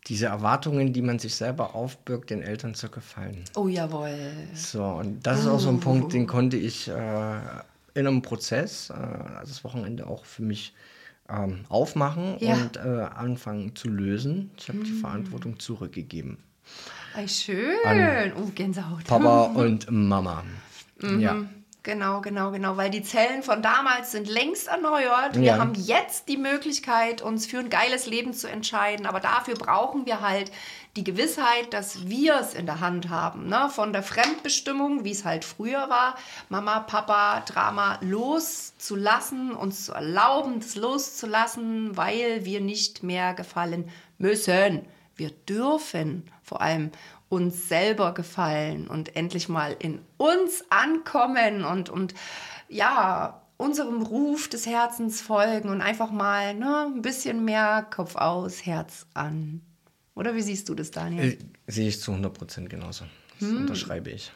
diese 0.08 0.28
Erwartungen, 0.28 0.94
die 0.94 1.02
man 1.02 1.20
sich 1.20 1.36
selber 1.36 1.76
aufbürgt, 1.76 2.30
den 2.30 2.42
Eltern 2.42 2.74
zu 2.74 2.90
gefallen. 2.90 3.44
Oh 3.56 3.68
jawohl. 3.68 4.18
So, 4.56 4.84
und 4.84 5.26
das 5.26 5.42
ist 5.42 5.48
auch 5.48 5.60
so 5.60 5.70
ein 5.70 5.80
Punkt, 5.80 6.14
den 6.14 6.28
konnte 6.28 6.58
ich 6.58 6.88
äh, 6.88 7.40
in 7.94 8.08
einem 8.08 8.22
Prozess, 8.22 8.90
äh, 8.90 8.94
das 9.42 9.64
Wochenende 9.64 10.08
auch 10.08 10.26
für 10.26 10.42
mich 10.42 10.74
ähm, 11.30 11.66
aufmachen 11.70 12.38
ja. 12.40 12.56
und 12.56 12.78
äh, 12.78 12.80
anfangen 12.80 13.76
zu 13.76 13.90
lösen. 13.90 14.52
Ich 14.58 14.70
habe 14.70 14.80
mhm. 14.80 14.84
die 14.86 14.92
Verantwortung 14.94 15.60
zurückgegeben. 15.60 16.38
Ay, 17.16 17.28
schön. 17.28 17.78
Oh, 18.38 18.50
Gänsehaut. 18.56 19.04
Papa 19.06 19.44
und 19.56 19.90
Mama. 19.92 20.44
Mhm. 21.00 21.20
Ja. 21.20 21.46
Genau, 21.84 22.22
genau, 22.22 22.52
genau, 22.52 22.78
weil 22.78 22.92
die 22.92 23.02
Zellen 23.02 23.42
von 23.42 23.64
damals 23.64 24.12
sind 24.12 24.30
längst 24.30 24.68
erneuert. 24.68 25.36
Wir 25.36 25.54
ja. 25.54 25.58
haben 25.58 25.74
jetzt 25.74 26.30
die 26.30 26.38
Möglichkeit, 26.38 27.24
uns 27.24 27.48
für 27.48 27.58
ein 27.58 27.72
geiles 27.72 28.06
Leben 28.06 28.34
zu 28.34 28.48
entscheiden, 28.48 29.08
aber 29.08 29.20
dafür 29.20 29.56
brauchen 29.56 30.06
wir 30.06 30.22
halt 30.22 30.52
die 30.96 31.04
Gewissheit, 31.04 31.74
dass 31.74 32.08
wir 32.08 32.36
es 32.40 32.54
in 32.54 32.68
der 32.68 32.82
Hand 32.82 33.10
haben. 33.10 33.48
Ne? 33.48 33.68
Von 33.74 33.94
der 33.94 34.04
Fremdbestimmung, 34.04 35.06
wie 35.06 35.12
es 35.12 35.26
halt 35.26 35.44
früher 35.44 35.90
war, 35.90 36.18
Mama, 36.50 36.82
Papa, 36.82 37.40
Drama 37.48 37.98
loszulassen, 38.02 39.56
uns 39.56 39.86
zu 39.86 39.94
erlauben, 39.94 40.60
das 40.60 40.76
loszulassen, 40.76 41.98
weil 41.98 42.46
wir 42.46 42.62
nicht 42.62 43.02
mehr 43.02 43.34
gefallen 43.34 43.90
müssen. 44.20 44.86
Wir 45.16 45.32
dürfen 45.32 46.30
vor 46.44 46.62
allem 46.62 46.92
uns 47.32 47.70
selber 47.70 48.14
gefallen 48.14 48.88
und 48.88 49.16
endlich 49.16 49.48
mal 49.48 49.74
in 49.80 50.00
uns 50.18 50.66
ankommen 50.70 51.64
und, 51.64 51.90
und 51.90 52.14
ja, 52.68 53.42
unserem 53.56 54.02
Ruf 54.02 54.50
des 54.50 54.66
Herzens 54.66 55.22
folgen 55.22 55.70
und 55.70 55.82
einfach 55.82 56.12
mal 56.12 56.54
ne, 56.54 56.88
ein 56.94 57.02
bisschen 57.02 57.46
mehr 57.46 57.88
Kopf 57.90 58.16
aus, 58.18 58.66
Herz 58.66 59.06
an. 59.14 59.62
Oder 60.14 60.36
wie 60.36 60.42
siehst 60.42 60.68
du 60.68 60.76
das, 60.76 60.92
Daniel? 60.92 61.34
Äh, 61.34 61.38
sehe 61.72 61.88
ich 61.88 62.02
zu 62.02 62.12
100 62.12 62.34
Prozent 62.34 62.70
genauso. 62.70 63.06
Das 63.40 63.48
hm. 63.48 63.58
unterschreibe 63.62 64.10
ich. 64.10 64.32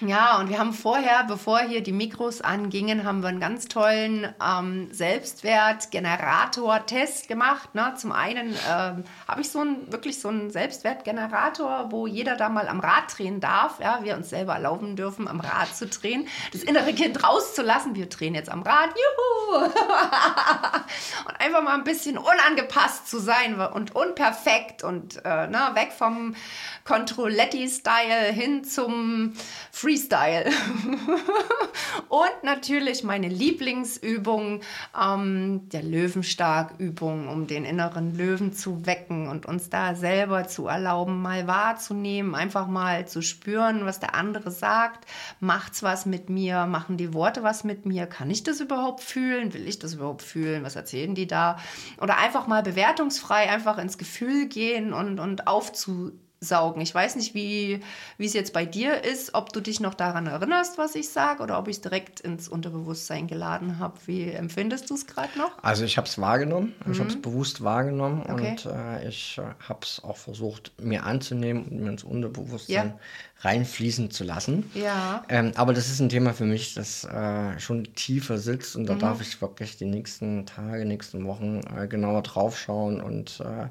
Ja, 0.00 0.38
und 0.38 0.48
wir 0.48 0.58
haben 0.58 0.72
vorher, 0.72 1.24
bevor 1.24 1.58
hier 1.60 1.82
die 1.82 1.92
Mikros 1.92 2.40
angingen, 2.40 3.04
haben 3.04 3.20
wir 3.22 3.28
einen 3.28 3.40
ganz 3.40 3.68
tollen 3.68 4.32
ähm, 4.42 4.88
Selbstwertgenerator-Test 4.92 7.28
gemacht. 7.28 7.74
Ne? 7.74 7.92
Zum 7.96 8.12
einen 8.12 8.56
ähm, 8.68 9.04
habe 9.28 9.40
ich 9.40 9.50
so 9.50 9.58
einen, 9.60 9.92
wirklich 9.92 10.20
so 10.20 10.28
einen 10.28 10.50
Selbstwertgenerator, 10.50 11.90
wo 11.90 12.06
jeder 12.06 12.36
da 12.36 12.48
mal 12.48 12.68
am 12.68 12.80
Rad 12.80 13.16
drehen 13.16 13.40
darf. 13.40 13.80
Ja? 13.80 14.00
Wir 14.02 14.16
uns 14.16 14.30
selber 14.30 14.54
erlauben 14.54 14.96
dürfen, 14.96 15.28
am 15.28 15.40
Rad 15.40 15.76
zu 15.76 15.86
drehen, 15.86 16.26
das 16.52 16.62
innere 16.62 16.92
Kind 16.92 17.22
rauszulassen. 17.22 17.94
Wir 17.94 18.06
drehen 18.06 18.34
jetzt 18.34 18.50
am 18.50 18.62
Rad, 18.62 18.90
juhu! 18.90 19.64
und 21.26 21.40
einfach 21.40 21.62
mal 21.62 21.74
ein 21.74 21.84
bisschen 21.84 22.18
unangepasst 22.18 23.08
zu 23.08 23.18
sein 23.18 23.60
und 23.60 23.94
unperfekt 23.94 24.82
und 24.82 25.24
äh, 25.24 25.46
ne? 25.46 25.70
weg 25.74 25.92
vom 25.96 26.34
Controletti-Style 26.84 28.32
hin 28.32 28.64
zum 28.64 29.34
Freestyle. 29.82 30.44
Und 32.08 32.44
natürlich 32.44 33.02
meine 33.02 33.26
Lieblingsübung, 33.26 34.60
ähm, 34.96 35.68
der 35.70 35.82
Löwenstark-Übung, 35.82 37.26
um 37.26 37.48
den 37.48 37.64
inneren 37.64 38.16
Löwen 38.16 38.52
zu 38.52 38.86
wecken 38.86 39.26
und 39.28 39.44
uns 39.44 39.70
da 39.70 39.96
selber 39.96 40.46
zu 40.46 40.68
erlauben, 40.68 41.20
mal 41.20 41.48
wahrzunehmen, 41.48 42.36
einfach 42.36 42.68
mal 42.68 43.08
zu 43.08 43.22
spüren, 43.22 43.84
was 43.84 43.98
der 43.98 44.14
andere 44.14 44.52
sagt. 44.52 45.04
Macht's 45.40 45.82
was 45.82 46.06
mit 46.06 46.30
mir? 46.30 46.66
Machen 46.66 46.96
die 46.96 47.12
Worte 47.12 47.42
was 47.42 47.64
mit 47.64 47.84
mir? 47.84 48.06
Kann 48.06 48.30
ich 48.30 48.44
das 48.44 48.60
überhaupt 48.60 49.00
fühlen? 49.00 49.52
Will 49.52 49.66
ich 49.66 49.80
das 49.80 49.94
überhaupt 49.94 50.22
fühlen? 50.22 50.62
Was 50.62 50.76
erzählen 50.76 51.16
die 51.16 51.26
da? 51.26 51.58
Oder 52.00 52.18
einfach 52.18 52.46
mal 52.46 52.62
bewertungsfrei 52.62 53.50
einfach 53.50 53.78
ins 53.78 53.98
Gefühl 53.98 54.46
gehen 54.46 54.92
und, 54.92 55.18
und 55.18 55.48
aufzu 55.48 56.12
saugen. 56.42 56.80
Ich 56.80 56.94
weiß 56.94 57.16
nicht, 57.16 57.34
wie, 57.34 57.80
wie 58.18 58.26
es 58.26 58.32
jetzt 58.32 58.52
bei 58.52 58.66
dir 58.66 59.04
ist, 59.04 59.34
ob 59.34 59.52
du 59.52 59.60
dich 59.60 59.80
noch 59.80 59.94
daran 59.94 60.26
erinnerst, 60.26 60.76
was 60.76 60.94
ich 60.94 61.08
sage, 61.08 61.42
oder 61.42 61.58
ob 61.58 61.68
ich 61.68 61.76
es 61.76 61.80
direkt 61.82 62.20
ins 62.20 62.48
Unterbewusstsein 62.48 63.28
geladen 63.28 63.78
habe. 63.78 63.94
Wie 64.06 64.28
empfindest 64.28 64.90
du 64.90 64.94
es 64.94 65.06
gerade 65.06 65.38
noch? 65.38 65.52
Also 65.62 65.84
ich 65.84 65.96
habe 65.96 66.08
es 66.08 66.18
wahrgenommen, 66.18 66.74
mhm. 66.84 66.92
ich 66.92 66.98
habe 66.98 67.10
es 67.10 67.20
bewusst 67.20 67.62
wahrgenommen 67.62 68.22
Okay. 68.28 68.50
und 68.50 68.66
äh, 68.66 69.08
ich 69.08 69.38
äh, 69.38 69.42
habe 69.68 69.80
es 69.82 70.02
auch 70.02 70.16
versucht, 70.16 70.72
mir 70.80 71.04
anzunehmen 71.04 71.64
und 71.64 71.80
mir 71.80 71.90
ins 71.90 72.04
Unterbewusstsein 72.04 72.88
Ja. 72.88 72.98
Reinfließen 73.44 74.10
zu 74.10 74.24
lassen. 74.24 74.70
Ja. 74.74 75.24
Ähm, 75.28 75.52
aber 75.56 75.72
das 75.74 75.88
ist 75.90 76.00
ein 76.00 76.08
Thema 76.08 76.32
für 76.32 76.44
mich, 76.44 76.74
das 76.74 77.04
äh, 77.04 77.58
schon 77.58 77.84
tiefer 77.94 78.38
sitzt 78.38 78.76
und 78.76 78.86
da 78.86 78.94
darf 78.94 79.20
ich 79.20 79.40
wirklich 79.42 79.76
die 79.76 79.84
nächsten 79.84 80.46
Tage, 80.46 80.84
nächsten 80.84 81.26
Wochen 81.26 81.60
äh, 81.76 81.88
genauer 81.88 82.22
draufschauen 82.22 83.00
und 83.00 83.40
äh, 83.40 83.66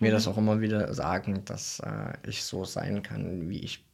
mir 0.00 0.10
das 0.10 0.26
auch 0.26 0.36
immer 0.36 0.60
wieder 0.60 0.92
sagen, 0.92 1.44
dass 1.44 1.80
äh, 1.80 2.12
ich 2.28 2.42
so 2.42 2.64
sein 2.64 3.02
kann, 3.02 3.48
wie 3.48 3.60
ich 3.60 3.84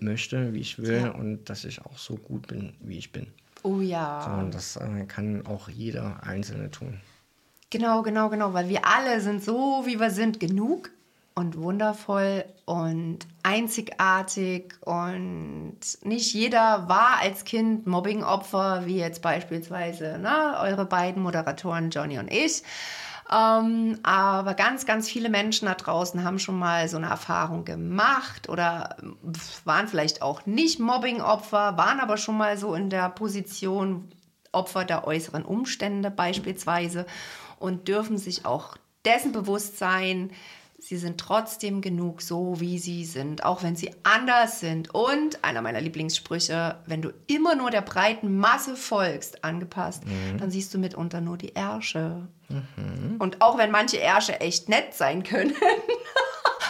möchte, 0.00 0.52
wie 0.52 0.60
ich 0.60 0.78
will 0.80 1.02
Ja. 1.02 1.10
und 1.10 1.44
dass 1.48 1.64
ich 1.64 1.84
auch 1.84 1.96
so 1.96 2.16
gut 2.16 2.48
bin, 2.48 2.74
wie 2.80 2.98
ich 2.98 3.12
bin. 3.12 3.28
Oh 3.62 3.80
ja. 3.80 4.22
So, 4.24 4.40
und 4.40 4.54
das 4.54 4.76
äh, 4.76 5.04
kann 5.06 5.46
auch 5.46 5.68
jeder 5.68 6.22
Einzelne 6.24 6.70
tun. 6.70 7.00
Genau, 7.70 8.02
genau, 8.02 8.28
genau, 8.28 8.54
weil 8.54 8.68
wir 8.68 8.86
alle 8.86 9.20
sind 9.20 9.44
so, 9.44 9.82
wie 9.84 10.00
wir 10.00 10.10
sind, 10.10 10.40
genug 10.40 10.90
und 11.38 11.56
wundervoll 11.56 12.44
und 12.64 13.20
einzigartig 13.44 14.74
und 14.80 15.78
nicht 16.02 16.34
jeder 16.34 16.88
war 16.88 17.20
als 17.22 17.44
Kind 17.44 17.86
Mobbingopfer, 17.86 18.86
wie 18.86 18.98
jetzt 18.98 19.22
beispielsweise 19.22 20.18
ne, 20.18 20.58
eure 20.60 20.84
beiden 20.84 21.22
Moderatoren 21.22 21.90
Johnny 21.90 22.18
und 22.18 22.28
ich. 22.28 22.64
Ähm, 23.30 24.00
aber 24.02 24.54
ganz, 24.54 24.84
ganz 24.84 25.08
viele 25.08 25.28
Menschen 25.28 25.66
da 25.66 25.74
draußen 25.74 26.24
haben 26.24 26.40
schon 26.40 26.58
mal 26.58 26.88
so 26.88 26.96
eine 26.96 27.06
Erfahrung 27.06 27.64
gemacht 27.64 28.48
oder 28.48 28.96
pf, 29.32 29.64
waren 29.64 29.86
vielleicht 29.86 30.22
auch 30.22 30.44
nicht 30.44 30.80
Mobbingopfer, 30.80 31.76
waren 31.76 32.00
aber 32.00 32.16
schon 32.16 32.36
mal 32.36 32.58
so 32.58 32.74
in 32.74 32.90
der 32.90 33.10
Position 33.10 34.10
Opfer 34.50 34.84
der 34.84 35.06
äußeren 35.06 35.44
Umstände 35.44 36.10
beispielsweise 36.10 37.06
und 37.60 37.86
dürfen 37.86 38.18
sich 38.18 38.44
auch 38.44 38.76
dessen 39.04 39.30
bewusst 39.30 39.78
sein, 39.78 40.30
sie 40.78 40.96
sind 40.96 41.18
trotzdem 41.18 41.80
genug 41.80 42.22
so, 42.22 42.60
wie 42.60 42.78
sie 42.78 43.04
sind, 43.04 43.44
auch 43.44 43.62
wenn 43.62 43.76
sie 43.76 43.90
anders 44.04 44.60
sind. 44.60 44.94
Und 44.94 45.44
einer 45.44 45.60
meiner 45.60 45.80
Lieblingssprüche, 45.80 46.76
wenn 46.86 47.02
du 47.02 47.12
immer 47.26 47.54
nur 47.56 47.70
der 47.70 47.82
breiten 47.82 48.38
Masse 48.38 48.76
folgst, 48.76 49.44
angepasst, 49.44 50.04
dann 50.38 50.50
siehst 50.50 50.72
du 50.72 50.78
mitunter 50.78 51.20
nur 51.20 51.36
die 51.36 51.54
Ärsche. 51.54 52.28
Und 53.18 53.42
auch 53.42 53.58
wenn 53.58 53.70
manche 53.70 53.98
Ärsche 53.98 54.40
echt 54.40 54.68
nett 54.68 54.94
sein 54.94 55.22
können, 55.22 55.52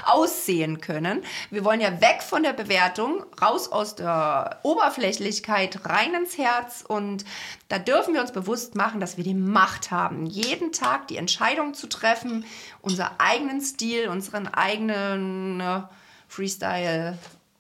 aussehen 0.09 0.81
können. 0.81 1.23
Wir 1.50 1.65
wollen 1.65 1.81
ja 1.81 2.00
weg 2.00 2.23
von 2.23 2.43
der 2.43 2.53
Bewertung, 2.53 3.25
raus 3.41 3.71
aus 3.71 3.95
der 3.95 4.61
Oberflächlichkeit, 4.62 5.85
rein 5.85 6.15
ins 6.15 6.38
Herz 6.38 6.85
und 6.87 7.25
da 7.69 7.79
dürfen 7.79 8.15
wir 8.15 8.21
uns 8.21 8.33
bewusst 8.33 8.75
machen, 8.75 9.00
dass 9.00 9.17
wir 9.17 9.25
die 9.25 9.35
Macht 9.35 9.91
haben, 9.91 10.27
jeden 10.27 10.73
Tag 10.73 11.09
die 11.09 11.17
Entscheidung 11.17 11.75
zu 11.75 11.88
treffen, 11.88 12.45
unseren 12.81 13.11
eigenen 13.19 13.61
Stil, 13.61 14.09
unseren 14.09 14.49
eigenen 14.49 15.61
äh, 15.61 15.83
Freestyle 16.29 17.19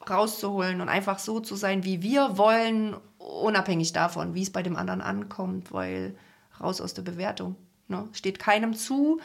rauszuholen 0.08 0.80
und 0.80 0.88
einfach 0.88 1.18
so 1.18 1.40
zu 1.40 1.56
sein, 1.56 1.84
wie 1.84 2.02
wir 2.02 2.38
wollen, 2.38 2.96
unabhängig 3.18 3.92
davon, 3.92 4.34
wie 4.34 4.42
es 4.42 4.50
bei 4.50 4.62
dem 4.62 4.76
anderen 4.76 5.00
ankommt, 5.00 5.72
weil 5.72 6.16
raus 6.60 6.80
aus 6.80 6.94
der 6.94 7.02
Bewertung. 7.02 7.56
Ne? 7.88 8.08
Steht 8.12 8.38
keinem 8.38 8.74
zu, 8.74 9.20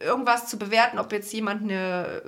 irgendwas 0.00 0.48
zu 0.48 0.58
bewerten, 0.58 0.98
ob 0.98 1.12
jetzt 1.12 1.32
jemand 1.32 1.62
eine 1.62 2.22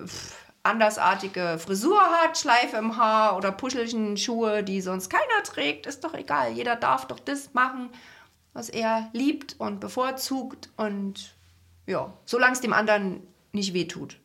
andersartige 0.63 1.59
Frisur 1.59 2.01
hat, 2.01 2.39
Schleife 2.39 2.77
im 2.77 2.97
Haar 2.97 3.37
oder 3.37 3.51
Puschelchen 3.51 4.17
Schuhe, 4.17 4.63
die 4.63 4.81
sonst 4.81 5.09
keiner 5.09 5.43
trägt, 5.45 5.87
ist 5.87 6.05
doch 6.05 6.15
egal. 6.15 6.53
Jeder 6.53 6.77
darf 6.77 7.07
doch 7.07 7.19
das 7.19 7.55
machen, 7.55 7.91
was 8.53 8.69
er 8.69 9.09
liebt 9.13 9.57
und 9.59 9.81
bevorzugt 9.81 10.71
und 10.77 11.35
ja, 11.87 12.13
solange 12.25 12.53
es 12.53 12.61
dem 12.61 12.73
anderen 12.73 13.27
nicht 13.53 13.75
wehtut. 13.75 14.17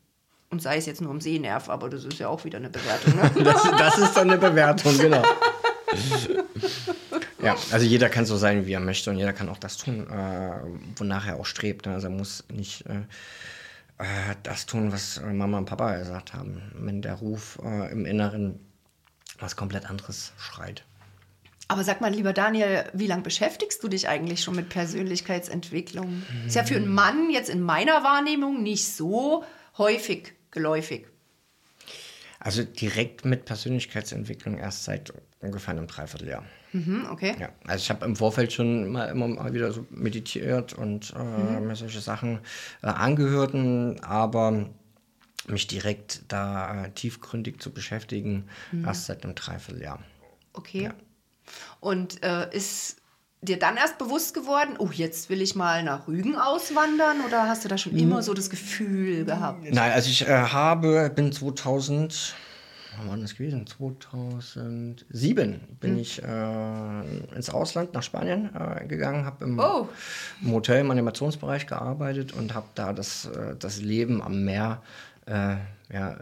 Und 0.51 0.61
sei 0.61 0.77
es 0.77 0.85
jetzt 0.85 1.01
nur 1.01 1.11
im 1.11 1.21
Sehnerv, 1.21 1.69
aber 1.69 1.89
das 1.89 2.05
ist 2.05 2.19
ja 2.19 2.27
auch 2.27 2.45
wieder 2.45 2.59
eine 2.59 2.69
Bewertung. 2.69 3.15
Ne? 3.15 3.31
Das, 3.43 3.63
das 3.77 3.97
ist 3.97 4.13
dann 4.13 4.29
eine 4.29 4.39
Bewertung, 4.39 4.97
genau. 4.97 5.23
ja, 7.45 7.55
also 7.71 7.85
jeder 7.85 8.09
kann 8.09 8.25
so 8.25 8.37
sein, 8.37 8.65
wie 8.65 8.73
er 8.73 8.79
möchte 8.79 9.09
und 9.09 9.17
jeder 9.17 9.33
kann 9.33 9.49
auch 9.49 9.57
das 9.57 9.77
tun, 9.77 10.07
äh, 10.09 10.59
wonach 10.97 11.27
er 11.27 11.37
auch 11.37 11.45
strebt. 11.45 11.85
ne? 11.85 11.93
Also 11.93 12.07
er 12.07 12.13
muss 12.13 12.43
nicht 12.51 12.85
äh, 12.87 13.01
äh, 13.97 14.35
das 14.43 14.65
tun, 14.65 14.91
was 14.91 15.21
Mama 15.21 15.57
und 15.57 15.65
Papa 15.65 15.97
gesagt 15.97 16.33
haben, 16.33 16.61
wenn 16.75 17.01
der 17.01 17.15
Ruf 17.15 17.59
äh, 17.63 17.91
im 17.91 18.05
Inneren 18.05 18.59
was 19.39 19.55
komplett 19.55 19.89
anderes 19.89 20.33
schreit. 20.37 20.83
Aber 21.67 21.83
sag 21.83 21.99
mal, 21.99 22.13
lieber 22.13 22.31
Daniel, 22.31 22.85
wie 22.93 23.07
lange 23.07 23.23
beschäftigst 23.23 23.83
du 23.83 23.87
dich 23.87 24.07
eigentlich 24.07 24.43
schon 24.43 24.55
mit 24.55 24.69
Persönlichkeitsentwicklung? 24.69 26.21
Ist 26.45 26.55
ja 26.55 26.63
für 26.63 26.75
einen 26.75 26.87
Mann 26.87 27.31
jetzt 27.31 27.49
in 27.49 27.61
meiner 27.61 28.03
Wahrnehmung 28.03 28.61
nicht 28.61 28.93
so 28.93 29.43
häufig 29.77 30.33
geläufig. 30.51 31.07
Also 32.39 32.63
direkt 32.63 33.25
mit 33.25 33.45
Persönlichkeitsentwicklung 33.45 34.59
erst 34.59 34.83
seit 34.83 35.11
ungefähr 35.39 35.73
einem 35.73 35.87
Dreivierteljahr. 35.87 36.45
Mhm, 36.75 37.07
okay. 37.09 37.35
Ja, 37.39 37.49
also 37.65 37.81
ich 37.81 37.89
habe 37.89 38.05
im 38.05 38.17
Vorfeld 38.17 38.51
schon 38.51 38.91
mal 38.91 39.05
immer 39.05 39.29
mal 39.29 39.53
wieder 39.53 39.71
so 39.71 39.85
meditiert 39.91 40.73
und 40.73 41.13
äh, 41.15 41.59
mir 41.61 41.75
solche 41.77 42.01
Sachen 42.01 42.39
äh, 42.83 42.87
angehört, 42.87 43.55
aber 44.03 44.65
mich 45.47 45.67
direkt 45.67 46.23
da 46.27 46.83
äh, 46.83 46.91
tiefgründig 46.91 47.61
zu 47.61 47.71
beschäftigen, 47.71 48.49
erst 48.83 49.05
seit 49.05 49.23
einem 49.23 49.35
Dreivierteljahr. 49.35 49.99
Okay. 50.51 50.91
Und 51.79 52.21
äh, 52.23 52.53
ist 52.53 52.97
dir 53.41 53.57
dann 53.57 53.77
erst 53.77 53.97
bewusst 53.97 54.33
geworden, 54.33 54.75
oh, 54.77 54.89
jetzt 54.91 55.29
will 55.29 55.41
ich 55.41 55.55
mal 55.55 55.81
nach 55.83 56.09
Rügen 56.09 56.35
auswandern? 56.35 57.21
Oder 57.25 57.47
hast 57.47 57.63
du 57.63 57.69
da 57.69 57.77
schon 57.77 57.95
immer 57.95 58.21
so 58.21 58.33
das 58.33 58.49
Gefühl 58.49 59.23
gehabt? 59.23 59.63
Nein, 59.71 59.91
also 59.93 60.09
ich 60.09 60.27
äh, 60.27 60.27
habe, 60.27 61.09
bin 61.15 61.31
2000, 61.31 62.35
wann 62.97 63.09
war 63.09 63.17
das 63.17 63.35
gewesen? 63.35 63.65
2007 63.67 65.59
bin 65.79 65.97
ich 65.97 66.21
äh, 66.23 67.01
ins 67.35 67.49
Ausland 67.49 67.93
nach 67.93 68.03
Spanien 68.03 68.49
äh, 68.55 68.85
gegangen, 68.87 69.25
habe 69.25 69.45
im, 69.45 69.59
Oh. 69.59 69.87
im 70.41 70.51
Hotel 70.51 70.81
im 70.81 70.91
Animationsbereich 70.91 71.67
gearbeitet 71.67 72.33
und 72.33 72.53
habe 72.53 72.67
da 72.75 72.93
das, 72.93 73.25
äh, 73.25 73.55
das 73.57 73.81
Leben 73.81 74.21
am 74.21 74.43
Meer 74.43 74.81
äh, 75.25 75.55
ja, 75.91 76.17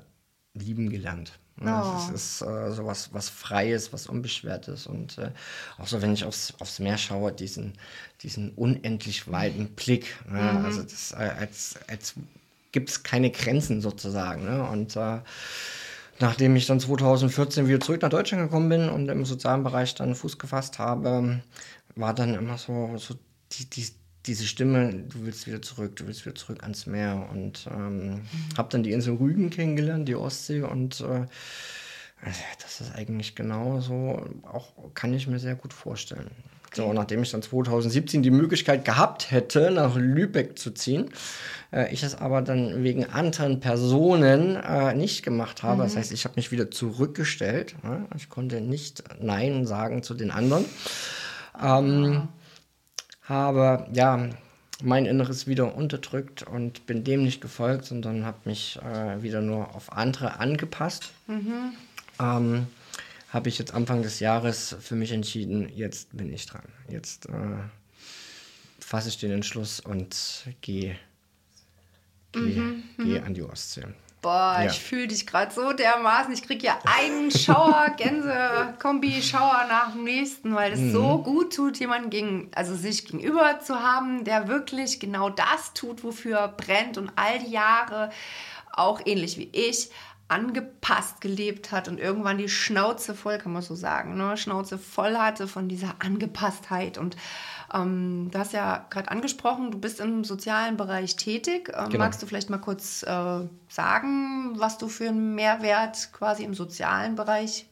lieben 0.53 0.89
gelernt. 0.89 1.39
Ja, 1.63 1.83
Oh. 1.83 1.97
Es 1.99 2.09
ist 2.09 2.41
äh, 2.41 2.71
so 2.71 2.85
was, 2.85 3.13
was 3.13 3.29
Freies, 3.29 3.93
was 3.93 4.07
Unbeschwertes 4.07 4.87
und 4.87 5.17
äh, 5.19 5.29
auch 5.77 5.87
so, 5.87 6.01
wenn 6.01 6.13
ich 6.13 6.25
aufs, 6.25 6.53
aufs 6.59 6.79
Meer 6.79 6.97
schaue, 6.97 7.31
diesen, 7.31 7.73
diesen 8.21 8.51
unendlich 8.51 9.31
weiten 9.31 9.67
Blick. 9.75 10.15
Ne? 10.29 10.39
Also 10.65 10.81
das, 10.81 11.11
äh, 11.11 11.15
als, 11.39 11.75
als 11.87 12.15
gibt 12.71 12.89
es 12.89 13.03
keine 13.03 13.29
Grenzen 13.29 13.81
sozusagen. 13.81 14.45
Ne? 14.45 14.63
Und 14.67 14.95
äh, 14.95 15.19
nachdem 16.19 16.55
ich 16.55 16.67
dann 16.67 16.79
2014 16.79 17.67
wieder 17.67 17.79
zurück 17.79 18.01
nach 18.01 18.09
Deutschland 18.09 18.43
gekommen 18.43 18.69
bin 18.69 18.89
und 18.89 19.09
im 19.09 19.25
sozialen 19.25 19.63
Bereich 19.63 19.95
dann 19.95 20.15
Fuß 20.15 20.37
gefasst 20.37 20.79
habe, 20.79 21.41
war 21.95 22.13
dann 22.13 22.33
immer 22.33 22.57
so, 22.57 22.97
so 22.97 23.15
die, 23.51 23.69
die, 23.69 23.87
diese 24.25 24.45
Stimme, 24.45 24.93
du 24.93 25.25
willst 25.25 25.47
wieder 25.47 25.61
zurück, 25.61 25.95
du 25.95 26.07
willst 26.07 26.25
wieder 26.25 26.35
zurück 26.35 26.63
ans 26.63 26.85
Meer. 26.85 27.29
Und 27.31 27.67
ähm, 27.71 28.21
habe 28.57 28.69
dann 28.69 28.83
die 28.83 28.91
Insel 28.91 29.15
Rügen 29.15 29.49
kennengelernt, 29.49 30.07
die 30.07 30.15
Ostsee. 30.15 30.61
Und 30.61 31.01
äh, 31.01 31.25
das 32.61 32.81
ist 32.81 32.95
eigentlich 32.95 33.35
genau 33.35 33.81
so, 33.81 34.25
auch 34.43 34.73
kann 34.93 35.13
ich 35.13 35.27
mir 35.27 35.39
sehr 35.39 35.55
gut 35.55 35.73
vorstellen. 35.73 36.31
So, 36.73 36.91
nachdem 36.91 37.21
ich 37.21 37.31
dann 37.31 37.41
2017 37.41 38.23
die 38.23 38.31
Möglichkeit 38.31 38.83
gehabt 38.85 39.31
hätte, 39.31 39.71
nach 39.71 39.95
Lübeck 39.95 40.57
zu 40.57 40.71
ziehen, 40.71 41.09
äh, 41.71 41.93
ich 41.93 42.03
es 42.03 42.15
aber 42.15 42.41
dann 42.41 42.83
wegen 42.83 43.05
anderen 43.05 43.59
Personen 43.59 44.55
äh, 44.55 44.93
nicht 44.95 45.23
gemacht 45.23 45.63
habe. 45.63 45.83
Das 45.83 45.95
heißt, 45.95 46.11
ich 46.11 46.25
habe 46.25 46.35
mich 46.35 46.51
wieder 46.51 46.71
zurückgestellt. 46.71 47.75
Ja? 47.83 48.05
Ich 48.15 48.29
konnte 48.29 48.61
nicht 48.61 49.03
Nein 49.21 49.65
sagen 49.65 50.03
zu 50.03 50.13
den 50.13 50.31
anderen. 50.31 50.65
Ähm, 51.61 52.27
habe 53.23 53.87
ja 53.93 54.29
mein 54.83 55.05
Inneres 55.05 55.47
wieder 55.47 55.75
unterdrückt 55.75 56.43
und 56.43 56.85
bin 56.85 57.03
dem 57.03 57.23
nicht 57.23 57.41
gefolgt, 57.41 57.85
sondern 57.85 58.25
habe 58.25 58.37
mich 58.45 58.79
äh, 58.81 59.21
wieder 59.21 59.41
nur 59.41 59.75
auf 59.75 59.93
andere 59.93 60.39
angepasst. 60.39 61.11
Ähm, 62.19 62.67
habe 63.33 63.49
ich 63.49 63.57
jetzt 63.57 63.73
Anfang 63.73 64.03
des 64.03 64.19
Jahres 64.19 64.75
für 64.79 64.95
mich 64.95 65.11
entschieden, 65.11 65.67
jetzt 65.75 66.15
bin 66.15 66.31
ich 66.31 66.45
dran. 66.45 66.61
Jetzt 66.87 67.25
äh, 67.25 67.57
fasse 68.79 69.09
ich 69.09 69.17
den 69.17 69.31
Entschluss 69.31 69.79
und 69.79 70.15
gehe 70.61 70.95
geh, 72.31 72.39
mhm, 72.39 72.83
geh 72.97 73.19
mhm. 73.19 73.25
an 73.25 73.33
die 73.33 73.41
Ostsee. 73.41 73.85
Boah, 74.21 74.57
ja. 74.59 74.67
ich 74.67 74.79
fühle 74.79 75.07
dich 75.07 75.25
gerade 75.27 75.51
so 75.51 75.73
dermaßen. 75.73 76.31
Ich 76.31 76.43
kriege 76.43 76.65
ja 76.65 76.79
einen 76.85 77.29
Schauer, 77.31 77.93
Gänse-Kombi-Schauer 77.97 79.65
nach 79.67 79.91
dem 79.91 80.03
nächsten, 80.05 80.55
weil 80.55 80.71
es 80.71 80.79
mhm. 80.79 80.91
so 80.91 81.17
gut 81.17 81.55
tut, 81.55 81.77
jemanden 81.79 82.11
gegen, 82.11 82.49
also 82.53 82.75
sich 82.75 83.05
gegenüber 83.05 83.59
zu 83.59 83.81
haben, 83.81 84.23
der 84.23 84.47
wirklich 84.47 84.99
genau 84.99 85.29
das 85.29 85.73
tut, 85.73 86.03
wofür 86.03 86.37
er 86.37 86.47
brennt 86.49 86.97
und 86.97 87.11
all 87.15 87.39
die 87.39 87.51
Jahre 87.51 88.11
auch 88.71 89.01
ähnlich 89.05 89.37
wie 89.37 89.49
ich 89.51 89.89
angepasst 90.27 91.21
gelebt 91.21 91.71
hat 91.71 91.87
und 91.87 91.99
irgendwann 91.99 92.37
die 92.37 92.49
Schnauze 92.49 93.13
voll, 93.13 93.37
kann 93.37 93.53
man 93.53 93.61
so 93.61 93.75
sagen, 93.75 94.15
ne? 94.17 94.37
Schnauze 94.37 94.77
voll 94.77 95.15
hatte 95.15 95.47
von 95.47 95.67
dieser 95.69 95.95
Angepasstheit 95.99 96.97
und 96.97 97.15
ähm, 97.73 98.29
du 98.31 98.39
hast 98.39 98.53
ja 98.53 98.85
gerade 98.89 99.11
angesprochen, 99.11 99.71
du 99.71 99.79
bist 99.79 99.99
im 99.99 100.23
sozialen 100.23 100.77
Bereich 100.77 101.15
tätig. 101.15 101.71
Ähm, 101.75 101.89
genau. 101.89 102.05
Magst 102.05 102.21
du 102.21 102.25
vielleicht 102.25 102.49
mal 102.49 102.59
kurz 102.59 103.03
äh, 103.03 103.47
sagen, 103.67 104.53
was 104.55 104.77
du 104.77 104.87
für 104.87 105.09
einen 105.09 105.35
Mehrwert 105.35 106.13
quasi 106.13 106.43
im 106.43 106.53
sozialen 106.53 107.15
Bereich 107.15 107.65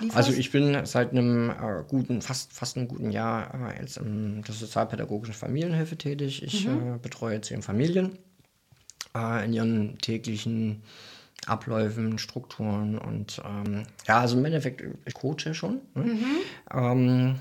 Lieferst? 0.00 0.16
Also 0.16 0.32
ich 0.32 0.50
bin 0.50 0.86
seit 0.86 1.10
einem 1.10 1.50
äh, 1.50 1.84
guten, 1.86 2.22
fast, 2.22 2.52
fast 2.52 2.76
einem 2.76 2.88
guten 2.88 3.10
Jahr 3.10 3.54
äh, 3.54 3.80
jetzt 3.80 3.98
in 3.98 4.42
der 4.42 4.54
sozialpädagogischen 4.54 5.34
Familienhilfe 5.34 5.96
tätig. 5.96 6.42
Ich 6.42 6.66
mhm. 6.66 6.94
äh, 6.94 6.98
betreue 6.98 7.40
zehn 7.42 7.62
Familien 7.62 8.18
äh, 9.14 9.44
in 9.44 9.52
ihren 9.52 9.98
täglichen 9.98 10.82
Abläufen, 11.46 12.18
Strukturen 12.18 12.98
und 12.98 13.40
ähm, 13.44 13.84
ja, 14.06 14.20
also 14.20 14.38
im 14.38 14.44
Endeffekt, 14.44 14.82
ich 15.04 15.14
coache 15.14 15.54
schon. 15.54 15.80
Ne? 15.94 16.04
Mhm. 16.04 16.26
Ähm, 16.72 17.34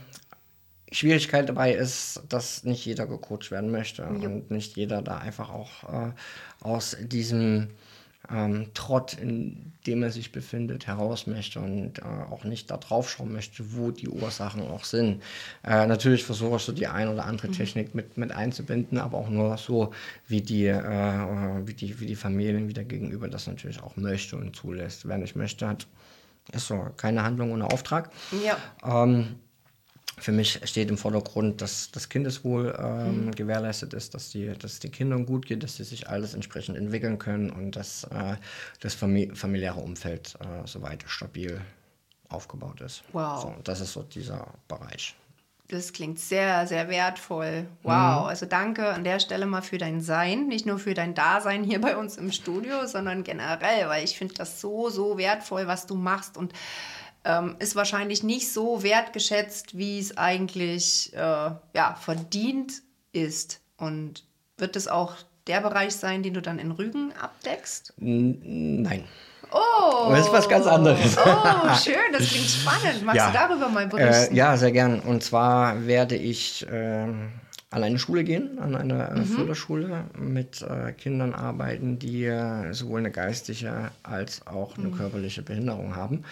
Schwierigkeit 0.91 1.47
dabei 1.47 1.73
ist, 1.73 2.23
dass 2.29 2.63
nicht 2.63 2.85
jeder 2.85 3.05
gecoacht 3.05 3.51
werden 3.51 3.71
möchte 3.71 4.03
jo. 4.03 4.27
und 4.27 4.51
nicht 4.51 4.75
jeder 4.75 5.01
da 5.01 5.17
einfach 5.17 5.49
auch 5.49 5.83
äh, 5.83 6.12
aus 6.62 6.97
diesem 6.99 7.69
ähm, 8.31 8.67
Trott, 8.73 9.13
in 9.13 9.73
dem 9.87 10.03
er 10.03 10.11
sich 10.11 10.31
befindet, 10.31 10.87
heraus 10.87 11.25
möchte 11.27 11.59
und 11.59 11.99
äh, 11.99 12.03
auch 12.03 12.43
nicht 12.43 12.69
da 12.69 12.77
drauf 12.77 13.09
schauen 13.09 13.33
möchte, 13.33 13.73
wo 13.75 13.91
die 13.91 14.09
Ursachen 14.09 14.61
auch 14.61 14.83
sind. 14.83 15.23
Äh, 15.63 15.87
natürlich 15.87 16.23
versuche 16.23 16.57
ich 16.57 16.63
so 16.63 16.71
die 16.71 16.87
ein 16.87 17.07
oder 17.07 17.25
andere 17.25 17.47
mhm. 17.47 17.53
Technik 17.53 17.95
mit, 17.95 18.17
mit 18.17 18.31
einzubinden, 18.31 18.97
aber 18.97 19.17
auch 19.17 19.29
nur 19.29 19.57
so, 19.57 19.93
wie 20.27 20.41
die, 20.41 20.67
äh, 20.67 21.67
wie, 21.67 21.73
die, 21.73 21.99
wie 21.99 22.05
die 22.05 22.15
Familien 22.15 22.67
wieder 22.67 22.83
gegenüber 22.83 23.27
das 23.27 23.47
natürlich 23.47 23.81
auch 23.81 23.95
möchte 23.95 24.35
und 24.35 24.55
zulässt. 24.55 25.07
Wer 25.07 25.17
nicht 25.17 25.35
möchte, 25.35 25.67
hat 25.67 25.87
ist 26.51 26.67
so 26.67 26.87
keine 26.97 27.23
Handlung 27.23 27.51
ohne 27.51 27.65
Auftrag. 27.65 28.09
Ja. 28.43 28.57
Ähm, 28.83 29.35
für 30.19 30.32
mich 30.32 30.62
steht 30.63 30.89
im 30.89 30.97
Vordergrund, 30.97 31.62
dass 31.62 31.91
das 31.91 32.10
Kindeswohl 32.10 32.75
ähm, 32.77 33.25
mhm. 33.25 33.32
gewährleistet 33.32 33.93
ist, 33.93 34.13
dass, 34.13 34.29
die, 34.29 34.47
dass 34.47 34.73
es 34.73 34.79
den 34.79 34.91
Kindern 34.91 35.25
gut 35.25 35.45
geht, 35.45 35.63
dass 35.63 35.77
sie 35.77 35.84
sich 35.84 36.10
alles 36.10 36.34
entsprechend 36.34 36.77
entwickeln 36.77 37.17
können 37.19 37.49
und 37.49 37.75
dass 37.75 38.03
äh, 38.05 38.36
das 38.79 38.93
famili 38.93 39.36
familiäre 39.36 39.79
Umfeld 39.79 40.36
äh, 40.39 40.67
soweit 40.67 41.03
stabil 41.08 41.62
aufgebaut 42.29 42.82
ist. 42.82 43.03
Wow. 43.12 43.41
So, 43.41 43.55
das 43.63 43.82
ist 43.82 43.93
so 43.93 44.03
dieser 44.03 44.47
Bereich. 44.67 45.15
Das 45.67 45.93
klingt 45.93 46.19
sehr, 46.19 46.65
sehr 46.65 46.89
wertvoll. 46.89 47.67
Wow. 47.84 48.21
Mhm. 48.21 48.27
Also 48.27 48.47
danke 48.47 48.89
an 48.89 49.03
der 49.03 49.19
Stelle 49.19 49.45
mal 49.45 49.62
für 49.62 49.77
dein 49.77 50.01
Sein, 50.01 50.47
nicht 50.47 50.65
nur 50.65 50.79
für 50.79 50.95
dein 50.95 51.13
Dasein 51.13 51.63
hier 51.63 51.79
bei 51.79 51.95
uns 51.95 52.17
im 52.17 52.32
Studio, 52.32 52.88
sondern 52.88 53.23
generell, 53.23 53.88
weil 53.88 54.03
ich 54.03 54.17
finde 54.17 54.34
das 54.34 54.60
so, 54.60 54.89
so 54.89 55.17
wertvoll, 55.17 55.67
was 55.67 55.86
du 55.86 55.95
machst 55.95 56.38
und 56.38 56.53
ähm, 57.25 57.55
ist 57.60 57.75
wahrscheinlich 57.75 58.23
nicht 58.23 58.51
so 58.51 58.84
wertgeschätzt, 58.84 59.77
wie 59.77 59.99
es 59.99 60.17
eigentlich 60.17 61.13
äh, 61.13 61.17
ja, 61.17 61.97
verdient 61.99 62.82
ist. 63.12 63.62
Und 63.77 64.23
wird 64.58 64.75
es 64.75 64.88
auch 64.88 65.15
der 65.47 65.62
Bereich 65.62 65.95
sein, 65.95 66.23
den 66.23 66.34
du 66.34 66.41
dann 66.41 66.60
in 66.60 66.71
Rügen 66.71 67.13
abdeckst? 67.19 67.93
Nein. 67.97 69.03
Oh, 69.51 70.10
das 70.12 70.27
ist 70.27 70.32
was 70.32 70.47
ganz 70.47 70.67
anderes. 70.67 71.17
Oh, 71.17 71.73
schön, 71.84 71.95
das 72.13 72.27
klingt 72.29 72.49
spannend. 72.49 73.03
Magst 73.03 73.17
ja. 73.17 73.32
du 73.32 73.34
darüber 73.34 73.69
mal 73.69 73.88
berichten? 73.88 74.34
Äh, 74.34 74.38
ja, 74.38 74.55
sehr 74.58 74.71
gern. 74.71 74.99
Und 74.99 75.23
zwar 75.23 75.88
werde 75.88 76.15
ich 76.15 76.67
äh, 76.67 77.08
an 77.71 77.84
eine 77.84 77.97
Schule 77.97 78.23
gehen, 78.23 78.60
an 78.60 78.75
eine 78.75 79.10
äh, 79.10 79.19
mhm. 79.19 79.25
Förderschule, 79.25 80.05
mit 80.15 80.62
äh, 80.62 80.91
Kindern 80.91 81.34
arbeiten, 81.34 81.97
die 81.97 82.25
äh, 82.25 82.71
sowohl 82.73 82.99
eine 82.99 83.12
geistige 83.12 83.89
als 84.03 84.45
auch 84.45 84.77
eine 84.77 84.89
mhm. 84.89 84.97
körperliche 84.97 85.41
Behinderung 85.41 85.95
haben 85.95 86.25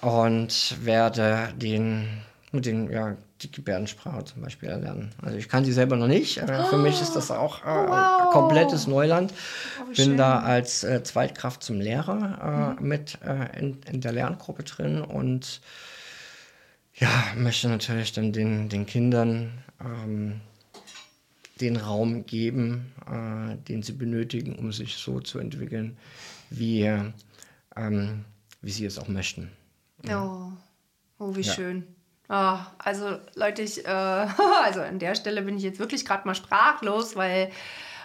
und 0.00 0.76
werde 0.84 1.52
den 1.56 2.08
mit 2.52 2.66
den 2.66 2.90
ja 2.90 3.16
die 3.40 3.50
Gebärdensprache 3.50 4.24
zum 4.24 4.42
Beispiel 4.42 4.68
erlernen. 4.68 5.10
Also 5.20 5.36
ich 5.36 5.48
kann 5.48 5.64
sie 5.64 5.72
selber 5.72 5.96
noch 5.96 6.06
nicht. 6.06 6.40
Oh. 6.42 6.64
Für 6.64 6.76
mich 6.76 7.00
ist 7.00 7.16
das 7.16 7.30
auch 7.30 7.62
äh, 7.62 7.66
wow. 7.66 8.30
komplettes 8.30 8.86
Neuland. 8.86 9.32
Oh, 9.80 9.86
Bin 9.86 9.94
schön. 9.94 10.16
da 10.16 10.40
als 10.40 10.84
äh, 10.84 11.02
Zweitkraft 11.02 11.62
zum 11.62 11.80
Lehrer 11.80 12.76
äh, 12.78 12.80
mhm. 12.80 12.88
mit 12.88 13.18
äh, 13.24 13.58
in, 13.58 13.80
in, 13.90 14.00
der 14.00 14.12
Lerngruppe 14.12 14.62
drin 14.62 15.00
und 15.00 15.60
ja, 16.94 17.08
möchte 17.36 17.68
natürlich 17.68 18.12
dann 18.12 18.32
den, 18.32 18.68
den 18.68 18.86
Kindern 18.86 19.64
ähm, 19.80 20.40
den 21.60 21.76
Raum 21.76 22.26
geben, 22.26 22.92
äh, 23.06 23.56
den 23.56 23.82
sie 23.82 23.92
benötigen, 23.92 24.56
um 24.56 24.72
sich 24.72 24.96
so 24.96 25.20
zu 25.20 25.38
entwickeln, 25.38 25.96
wie, 26.50 26.82
ähm, 27.76 28.24
wie 28.60 28.70
sie 28.70 28.84
es 28.84 28.98
auch 28.98 29.08
möchten. 29.08 29.50
Oh, 30.08 30.52
oh 31.18 31.36
wie 31.36 31.42
ja. 31.42 31.52
schön. 31.52 31.86
Oh, 32.28 32.58
also 32.78 33.18
Leute, 33.34 33.62
ich, 33.62 33.84
äh, 33.84 33.88
also 34.62 34.80
an 34.80 34.98
der 34.98 35.14
Stelle 35.14 35.42
bin 35.42 35.56
ich 35.56 35.62
jetzt 35.62 35.78
wirklich 35.78 36.04
gerade 36.04 36.26
mal 36.26 36.34
sprachlos, 36.34 37.16
weil 37.16 37.50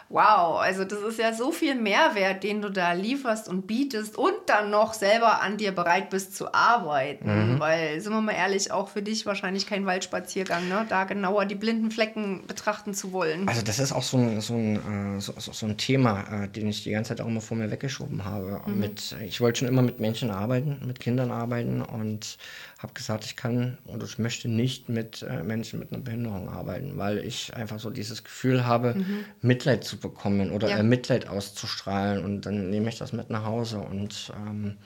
wow, 0.10 0.60
also 0.60 0.86
das 0.86 1.02
ist 1.02 1.20
ja 1.20 1.34
so 1.34 1.52
viel 1.52 1.76
Mehrwert, 1.76 2.44
den 2.44 2.62
du 2.62 2.70
da 2.70 2.94
lieferst 2.94 3.50
und 3.50 3.68
bietest 3.68 4.18
und 4.18 4.34
dann 4.46 4.70
noch 4.70 4.94
selber 4.94 5.42
an 5.42 5.58
dir 5.58 5.74
bereit 5.74 6.10
bist 6.10 6.36
zu 6.36 6.54
arbeiten. 6.54 7.56
Mhm. 7.56 7.60
Weil, 7.60 8.00
sind 8.00 8.14
wir 8.14 8.22
mal 8.22 8.34
ehrlich, 8.34 8.72
auch 8.72 8.90
für 8.90 9.02
dich 9.02 9.26
wahrscheinlich 9.26 9.68
kein 9.68 9.86
Waldspaziergang, 9.86 10.68
ne? 10.70 10.86
da 10.88 11.04
genauer 11.04 11.46
die 11.46 11.56
blinden 11.56 11.92
Flecken 11.92 12.46
betrachten 12.48 12.94
zu 12.94 13.12
wollen. 13.12 13.48
Also 13.48 13.62
das 13.62 13.80
ist 13.80 13.92
auch 13.92 14.04
so 14.04 14.18
ein, 14.18 14.40
so 14.40 14.54
ein, 14.54 15.18
äh, 15.18 15.20
so, 15.20 15.34
so 15.38 15.66
ein 15.66 15.78
Thema, 15.78 16.44
äh, 16.44 16.48
den 16.48 16.68
ich 16.68 16.84
die 16.84 16.92
ganze 16.92 17.10
Zeit 17.10 17.22
auch 17.22 17.28
immer 17.28 17.42
vor 17.42 17.58
mir 17.58 17.70
weggeschoben 17.70 18.24
habe. 18.24 18.62
Mhm. 18.66 18.80
Mit, 18.80 19.16
ich 19.26 19.42
wollte 19.42 19.60
schon 19.60 19.68
immer 19.68 19.82
mit 19.82 20.00
Menschen 20.00 20.32
arbeiten, 20.32 20.82
mit 20.86 21.00
Kindern 21.00 21.32
arbeiten 21.32 21.82
und 21.82 22.38
habe 22.80 22.94
gesagt, 22.94 23.26
ich 23.26 23.36
kann 23.36 23.78
und 23.86 24.04
ich 24.04 24.20
möchte 24.20 24.48
nicht 24.48 24.88
mit 24.88 25.24
äh, 25.24 25.44
Menschen 25.44 25.80
mit 25.80 25.92
einer 25.92 26.02
Behinderung 26.02 26.50
arbeiten, 26.50 26.98
weil 26.98 27.20
ich 27.20 27.56
einfach 27.56 27.80
so 27.80 27.90
dieses 27.90 28.24
Gefühl 28.24 28.66
habe, 28.66 28.94
mhm. 28.94 29.26
Mitleid 29.42 29.84
zu 29.84 29.98
bekommen 29.98 30.52
oder 30.52 30.70
ja. 30.70 30.78
äh, 30.78 30.84
Mitleid 30.84 31.28
auszustrahlen 31.28 32.24
und 32.24 32.42
dann 32.46 32.70
nehme 32.70 32.90
ich 32.90 32.98
das 32.98 33.14
mit 33.14 33.30
nach 33.30 33.46
Hause 33.46 33.80
und 33.80 34.32
ähm, 34.36 34.78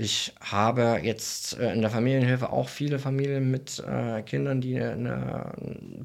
ich 0.00 0.32
habe 0.40 1.00
jetzt 1.02 1.58
äh, 1.58 1.72
in 1.72 1.80
der 1.80 1.90
Familienhilfe 1.90 2.50
auch 2.50 2.68
viele 2.68 3.00
Familien 3.00 3.50
mit 3.50 3.80
äh, 3.80 4.22
Kindern, 4.22 4.60
die 4.60 4.80
eine 4.80 5.52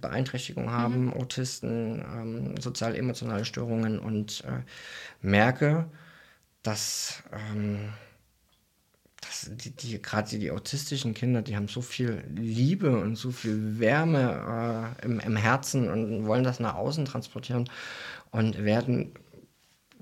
Beeinträchtigung 0.01 0.65
mhm. 0.65 0.71
haben, 0.71 1.05
mhm. 1.05 1.13
Autisten, 1.13 1.99
ähm, 2.01 2.55
sozial-emotionale 2.59 3.45
Störungen 3.45 3.99
und 3.99 4.43
äh, 4.47 4.63
merke, 5.21 5.85
dass 6.63 7.21
ähm, 7.31 7.93
die, 9.47 9.71
die 9.71 10.01
gerade 10.01 10.29
die, 10.29 10.39
die, 10.39 10.51
autistischen 10.51 11.13
Kinder, 11.13 11.41
die 11.41 11.55
haben 11.55 11.67
so 11.67 11.81
viel 11.81 12.23
Liebe 12.35 12.99
und 12.99 13.15
so 13.15 13.31
viel 13.31 13.79
Wärme 13.79 14.95
äh, 15.01 15.05
im, 15.05 15.19
im 15.19 15.35
Herzen 15.35 15.89
und 15.89 16.25
wollen 16.25 16.43
das 16.43 16.59
nach 16.59 16.75
außen 16.75 17.05
transportieren 17.05 17.69
und 18.31 18.63
werden 18.63 19.13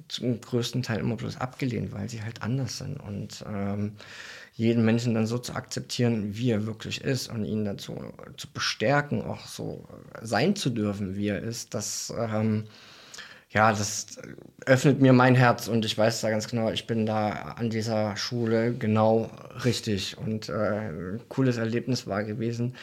zum 0.07 0.41
größten 0.41 0.84
Teil 0.84 0.99
immer 0.99 1.15
bloß 1.15 1.38
abgelehnt, 1.38 1.93
weil 1.93 2.10
sie 2.10 2.21
halt 2.21 2.41
anders 2.41 2.77
sind. 2.77 2.97
Und 2.99 3.45
ähm, 3.47 3.93
jeden 4.53 4.84
Menschen 4.84 5.13
dann 5.13 5.25
so 5.25 5.38
zu 5.38 5.53
akzeptieren, 5.53 6.36
wie 6.36 6.51
er 6.51 6.65
wirklich 6.65 7.01
ist 7.01 7.29
und 7.29 7.45
ihn 7.45 7.63
dazu 7.63 7.97
zu 8.36 8.51
bestärken, 8.51 9.21
auch 9.21 9.47
so 9.47 9.88
sein 10.21 10.55
zu 10.55 10.69
dürfen, 10.69 11.15
wie 11.15 11.29
er 11.29 11.41
ist, 11.41 11.73
das 11.73 12.13
ähm, 12.17 12.65
ja, 13.51 13.71
das 13.71 14.17
öffnet 14.65 15.01
mir 15.01 15.11
mein 15.13 15.35
Herz 15.35 15.67
und 15.67 15.83
ich 15.85 15.97
weiß 15.97 16.21
da 16.21 16.29
ganz 16.29 16.47
genau, 16.47 16.71
ich 16.71 16.87
bin 16.87 17.05
da 17.05 17.29
an 17.29 17.69
dieser 17.69 18.15
Schule 18.15 18.73
genau 18.73 19.29
richtig 19.65 20.17
und 20.17 20.49
äh, 20.49 20.53
ein 20.53 21.21
cooles 21.27 21.57
Erlebnis 21.57 22.07
war 22.07 22.23
gewesen. 22.23 22.75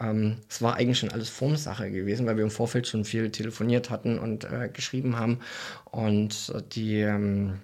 Ähm, 0.00 0.38
es 0.48 0.60
war 0.62 0.74
eigentlich 0.76 0.98
schon 0.98 1.12
alles 1.12 1.28
Formsache 1.28 1.90
gewesen, 1.90 2.26
weil 2.26 2.36
wir 2.36 2.44
im 2.44 2.50
Vorfeld 2.50 2.86
schon 2.88 3.04
viel 3.04 3.30
telefoniert 3.30 3.90
hatten 3.90 4.18
und 4.18 4.44
äh, 4.44 4.68
geschrieben 4.72 5.16
haben 5.16 5.38
und 5.84 6.52
die 6.74 7.00
ähm, 7.00 7.60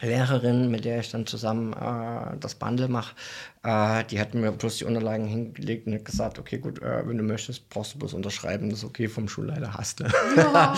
Lehrerin, 0.00 0.70
mit 0.70 0.84
der 0.84 1.00
ich 1.00 1.10
dann 1.10 1.26
zusammen 1.26 1.72
äh, 1.72 2.36
das 2.38 2.54
Bundle 2.54 2.88
mache, 2.88 3.14
äh, 3.62 4.04
die 4.04 4.20
hat 4.20 4.34
mir 4.34 4.52
bloß 4.52 4.76
die 4.76 4.84
Unterlagen 4.84 5.26
hingelegt 5.26 5.86
und 5.86 5.94
hat 5.94 6.04
gesagt, 6.04 6.38
okay, 6.38 6.58
gut, 6.58 6.82
äh, 6.82 7.08
wenn 7.08 7.16
du 7.16 7.24
möchtest, 7.24 7.70
brauchst 7.70 7.94
du 7.94 7.98
bloß 7.98 8.12
unterschreiben, 8.12 8.68
das 8.68 8.80
ist 8.80 8.84
okay, 8.84 9.08
vom 9.08 9.26
Schulleiter 9.28 9.72
hast 9.72 10.00
du. 10.00 10.04
Ja. 10.36 10.74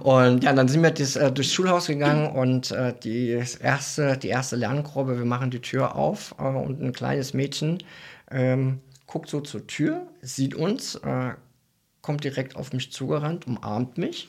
und 0.00 0.44
ja, 0.44 0.52
dann 0.52 0.68
sind 0.68 0.82
wir 0.82 0.90
das, 0.90 1.16
äh, 1.16 1.32
durchs 1.32 1.52
Schulhaus 1.52 1.86
gegangen 1.86 2.30
und 2.30 2.70
äh, 2.70 2.92
die, 3.02 3.42
erste, 3.60 4.18
die 4.18 4.28
erste 4.28 4.56
Lerngruppe, 4.56 5.16
wir 5.16 5.24
machen 5.24 5.50
die 5.50 5.60
Tür 5.60 5.96
auf 5.96 6.34
äh, 6.38 6.42
und 6.42 6.82
ein 6.82 6.92
kleines 6.92 7.32
Mädchen 7.32 7.78
ähm, 8.30 8.80
guckt 9.06 9.30
so 9.30 9.40
zur 9.40 9.66
Tür, 9.66 10.06
sieht 10.22 10.54
uns, 10.54 11.00
kommt 12.00 12.22
direkt 12.22 12.54
auf 12.54 12.72
mich 12.72 12.92
zugerannt, 12.92 13.44
umarmt 13.48 13.98
mich, 13.98 14.28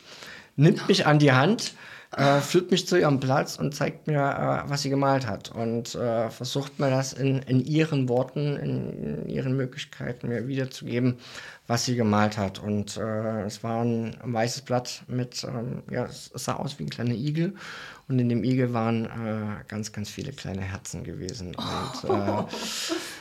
nimmt 0.56 0.88
mich 0.88 1.06
an 1.06 1.20
die 1.20 1.34
Hand 1.34 1.76
äh, 2.16 2.42
führt 2.42 2.72
mich 2.72 2.88
zu 2.88 3.00
ihrem 3.00 3.20
Platz 3.20 3.58
und 3.58 3.74
zeigt 3.74 4.08
mir, 4.08 4.20
äh, 4.20 4.70
was 4.70 4.82
sie 4.82 4.90
gemalt 4.90 5.28
hat 5.28 5.50
und 5.52 5.96
äh, 5.96 6.30
versucht 6.30 6.78
mir 6.78 6.90
das 6.90 7.14
in, 7.14 7.40
in 7.44 7.64
ihren 7.66 8.10
Worten, 8.10 8.58
in, 8.58 9.04
in, 9.04 9.30
ihren 9.30 9.56
Möglichkeiten 9.56 10.28
mir 10.28 10.48
wiederzugeben, 10.48 11.20
was 11.68 11.86
sie 11.86 11.96
gemalt 11.96 12.38
hat. 12.38 12.60
Und 12.60 12.98
äh, 12.98 13.44
es 13.44 13.64
war 13.64 13.84
ein, 13.84 14.18
weißes 14.24 14.64
Blatt 14.64 15.04
mit, 15.08 15.46
ähm, 15.46 15.84
ja, 15.90 16.04
es 16.04 16.32
sah 16.34 16.56
aus 16.56 16.80
wie 16.80 16.84
ein 16.84 16.90
kleiner 16.90 17.14
Igel 17.14 17.54
und 18.10 18.20
in 18.20 18.28
dem 18.28 18.44
Igel 18.44 18.74
waren 18.74 19.06
äh, 19.06 19.64
ganz, 19.70 19.94
ganz 19.94 20.10
viele 20.10 20.34
kleine 20.34 20.64
Herzen 20.64 21.06
gewesen. 21.06 21.56
Und, 21.56 22.10
äh, 22.10 22.44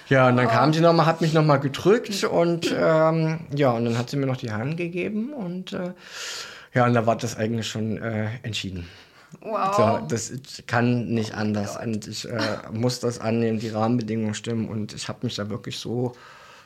ja, 0.08 0.28
und 0.28 0.36
dann 0.36 0.48
kam 0.48 0.72
sie 0.72 0.80
nochmal, 0.80 1.06
hat 1.06 1.20
mich 1.20 1.32
nochmal 1.32 1.60
gedrückt 1.60 2.24
und 2.24 2.74
ähm, 2.76 3.38
ja, 3.54 3.70
und 3.70 3.84
dann 3.84 3.96
hat 3.96 4.10
sie 4.10 4.16
mir 4.16 4.26
noch 4.26 4.36
die 4.36 4.50
Hand 4.50 4.76
gegeben 4.76 5.32
und 5.32 5.78
ja, 6.74 6.86
und 6.86 6.94
da 6.94 7.06
war 7.06 7.16
das 7.16 7.36
eigentlich 7.36 7.66
schon 7.66 7.98
äh, 7.98 8.28
entschieden. 8.42 8.86
Wow. 9.40 9.76
So, 9.76 10.06
das 10.08 10.32
kann 10.66 11.06
nicht 11.08 11.32
oh 11.32 11.36
anders. 11.36 11.74
Gott. 11.74 11.86
Und 11.86 12.06
ich 12.06 12.28
äh, 12.28 12.58
muss 12.72 13.00
das 13.00 13.18
annehmen, 13.18 13.58
die 13.58 13.68
Rahmenbedingungen 13.68 14.34
stimmen. 14.34 14.68
Und 14.68 14.92
ich 14.92 15.08
habe 15.08 15.20
mich 15.22 15.36
da 15.36 15.48
wirklich 15.48 15.78
so, 15.78 16.14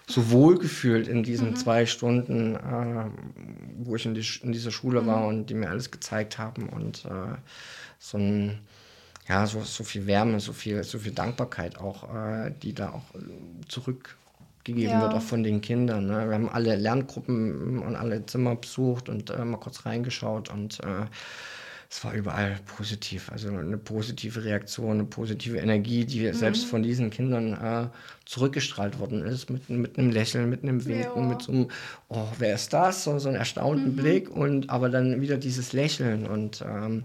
so 0.06 0.30
wohl 0.30 0.58
gefühlt 0.58 1.06
in 1.06 1.22
diesen 1.22 1.50
mhm. 1.50 1.56
zwei 1.56 1.86
Stunden, 1.86 2.56
äh, 2.56 3.04
wo 3.78 3.96
ich 3.96 4.06
in, 4.06 4.14
die, 4.14 4.26
in 4.42 4.52
dieser 4.52 4.70
Schule 4.70 5.02
mhm. 5.02 5.06
war 5.06 5.26
und 5.26 5.46
die 5.46 5.54
mir 5.54 5.68
alles 5.68 5.90
gezeigt 5.90 6.38
haben. 6.38 6.68
Und 6.68 7.04
äh, 7.04 7.36
so 7.98 8.18
ein 8.18 8.58
ja, 9.28 9.46
so, 9.46 9.62
so 9.62 9.84
viel 9.84 10.06
Wärme, 10.06 10.38
so 10.40 10.52
viel, 10.52 10.84
so 10.84 10.98
viel 10.98 11.12
Dankbarkeit 11.12 11.78
auch, 11.78 12.14
äh, 12.14 12.52
die 12.62 12.74
da 12.74 12.90
auch 12.90 13.04
zurück 13.68 14.16
gegeben 14.64 14.90
ja. 14.90 15.02
wird, 15.02 15.14
auch 15.14 15.22
von 15.22 15.42
den 15.42 15.60
Kindern. 15.60 16.06
Ne? 16.06 16.26
Wir 16.28 16.34
haben 16.34 16.48
alle 16.48 16.76
Lerngruppen 16.76 17.78
und 17.78 17.96
alle 17.96 18.26
Zimmer 18.26 18.56
besucht 18.56 19.08
und 19.08 19.30
äh, 19.30 19.44
mal 19.44 19.58
kurz 19.58 19.86
reingeschaut 19.86 20.50
und 20.50 20.80
äh, 20.80 21.06
es 21.94 22.02
war 22.02 22.12
überall 22.12 22.58
positiv. 22.66 23.30
Also 23.30 23.50
eine 23.50 23.78
positive 23.78 24.44
Reaktion, 24.44 24.90
eine 24.90 25.04
positive 25.04 25.58
Energie, 25.58 26.04
die 26.04 26.26
mhm. 26.26 26.34
selbst 26.34 26.64
von 26.64 26.82
diesen 26.82 27.10
Kindern 27.10 27.52
äh, 27.52 27.86
zurückgestrahlt 28.24 28.98
worden 28.98 29.24
ist, 29.24 29.48
mit, 29.48 29.70
mit 29.70 29.96
einem 29.96 30.10
Lächeln, 30.10 30.50
mit 30.50 30.64
einem 30.64 30.84
Winken, 30.86 31.22
ja. 31.22 31.28
mit 31.28 31.42
so 31.42 31.52
einem, 31.52 31.68
oh, 32.08 32.26
wer 32.38 32.56
ist 32.56 32.72
das? 32.72 33.04
So, 33.04 33.20
so 33.20 33.28
einen 33.28 33.38
erstaunten 33.38 33.92
mhm. 33.92 33.96
Blick 33.96 34.28
und 34.28 34.70
aber 34.70 34.88
dann 34.88 35.20
wieder 35.20 35.36
dieses 35.36 35.72
Lächeln. 35.72 36.26
Und 36.26 36.64
ähm, 36.68 37.04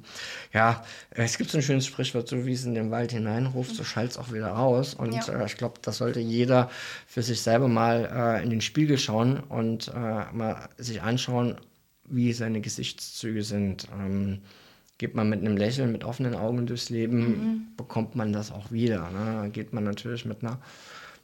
ja, 0.53 0.83
es 1.11 1.37
gibt 1.37 1.51
so 1.51 1.59
ein 1.59 1.63
schönes 1.63 1.85
Sprichwort, 1.85 2.27
so 2.27 2.47
wie 2.47 2.53
es 2.53 2.65
in 2.65 2.73
den 2.73 2.89
Wald 2.89 3.11
hineinruft, 3.11 3.75
so 3.75 3.83
schallt 3.83 4.09
es 4.09 4.17
auch 4.17 4.33
wieder 4.33 4.47
raus. 4.47 4.95
Und 4.95 5.13
ja. 5.13 5.39
äh, 5.39 5.45
ich 5.45 5.57
glaube, 5.57 5.75
das 5.83 5.97
sollte 5.97 6.19
jeder 6.19 6.71
für 7.05 7.21
sich 7.21 7.41
selber 7.41 7.67
mal 7.67 8.09
äh, 8.11 8.43
in 8.43 8.49
den 8.49 8.61
Spiegel 8.61 8.97
schauen 8.97 9.39
und 9.39 9.89
äh, 9.89 9.91
mal 10.33 10.67
sich 10.79 11.03
anschauen, 11.03 11.57
wie 12.05 12.33
seine 12.33 12.59
Gesichtszüge 12.59 13.43
sind. 13.43 13.87
Ähm, 13.95 14.39
geht 14.99 15.15
man 15.15 15.29
mit 15.29 15.39
einem 15.39 15.57
Lächeln, 15.57 15.91
mit 15.91 16.03
offenen 16.03 16.35
Augen 16.35 16.67
durchs 16.67 16.89
Leben, 16.89 17.19
mhm. 17.19 17.67
bekommt 17.77 18.15
man 18.15 18.31
das 18.31 18.51
auch 18.51 18.71
wieder. 18.71 19.09
Ne? 19.09 19.49
Geht 19.49 19.73
man 19.73 19.85
natürlich 19.85 20.25
mit 20.25 20.43
einer, 20.43 20.59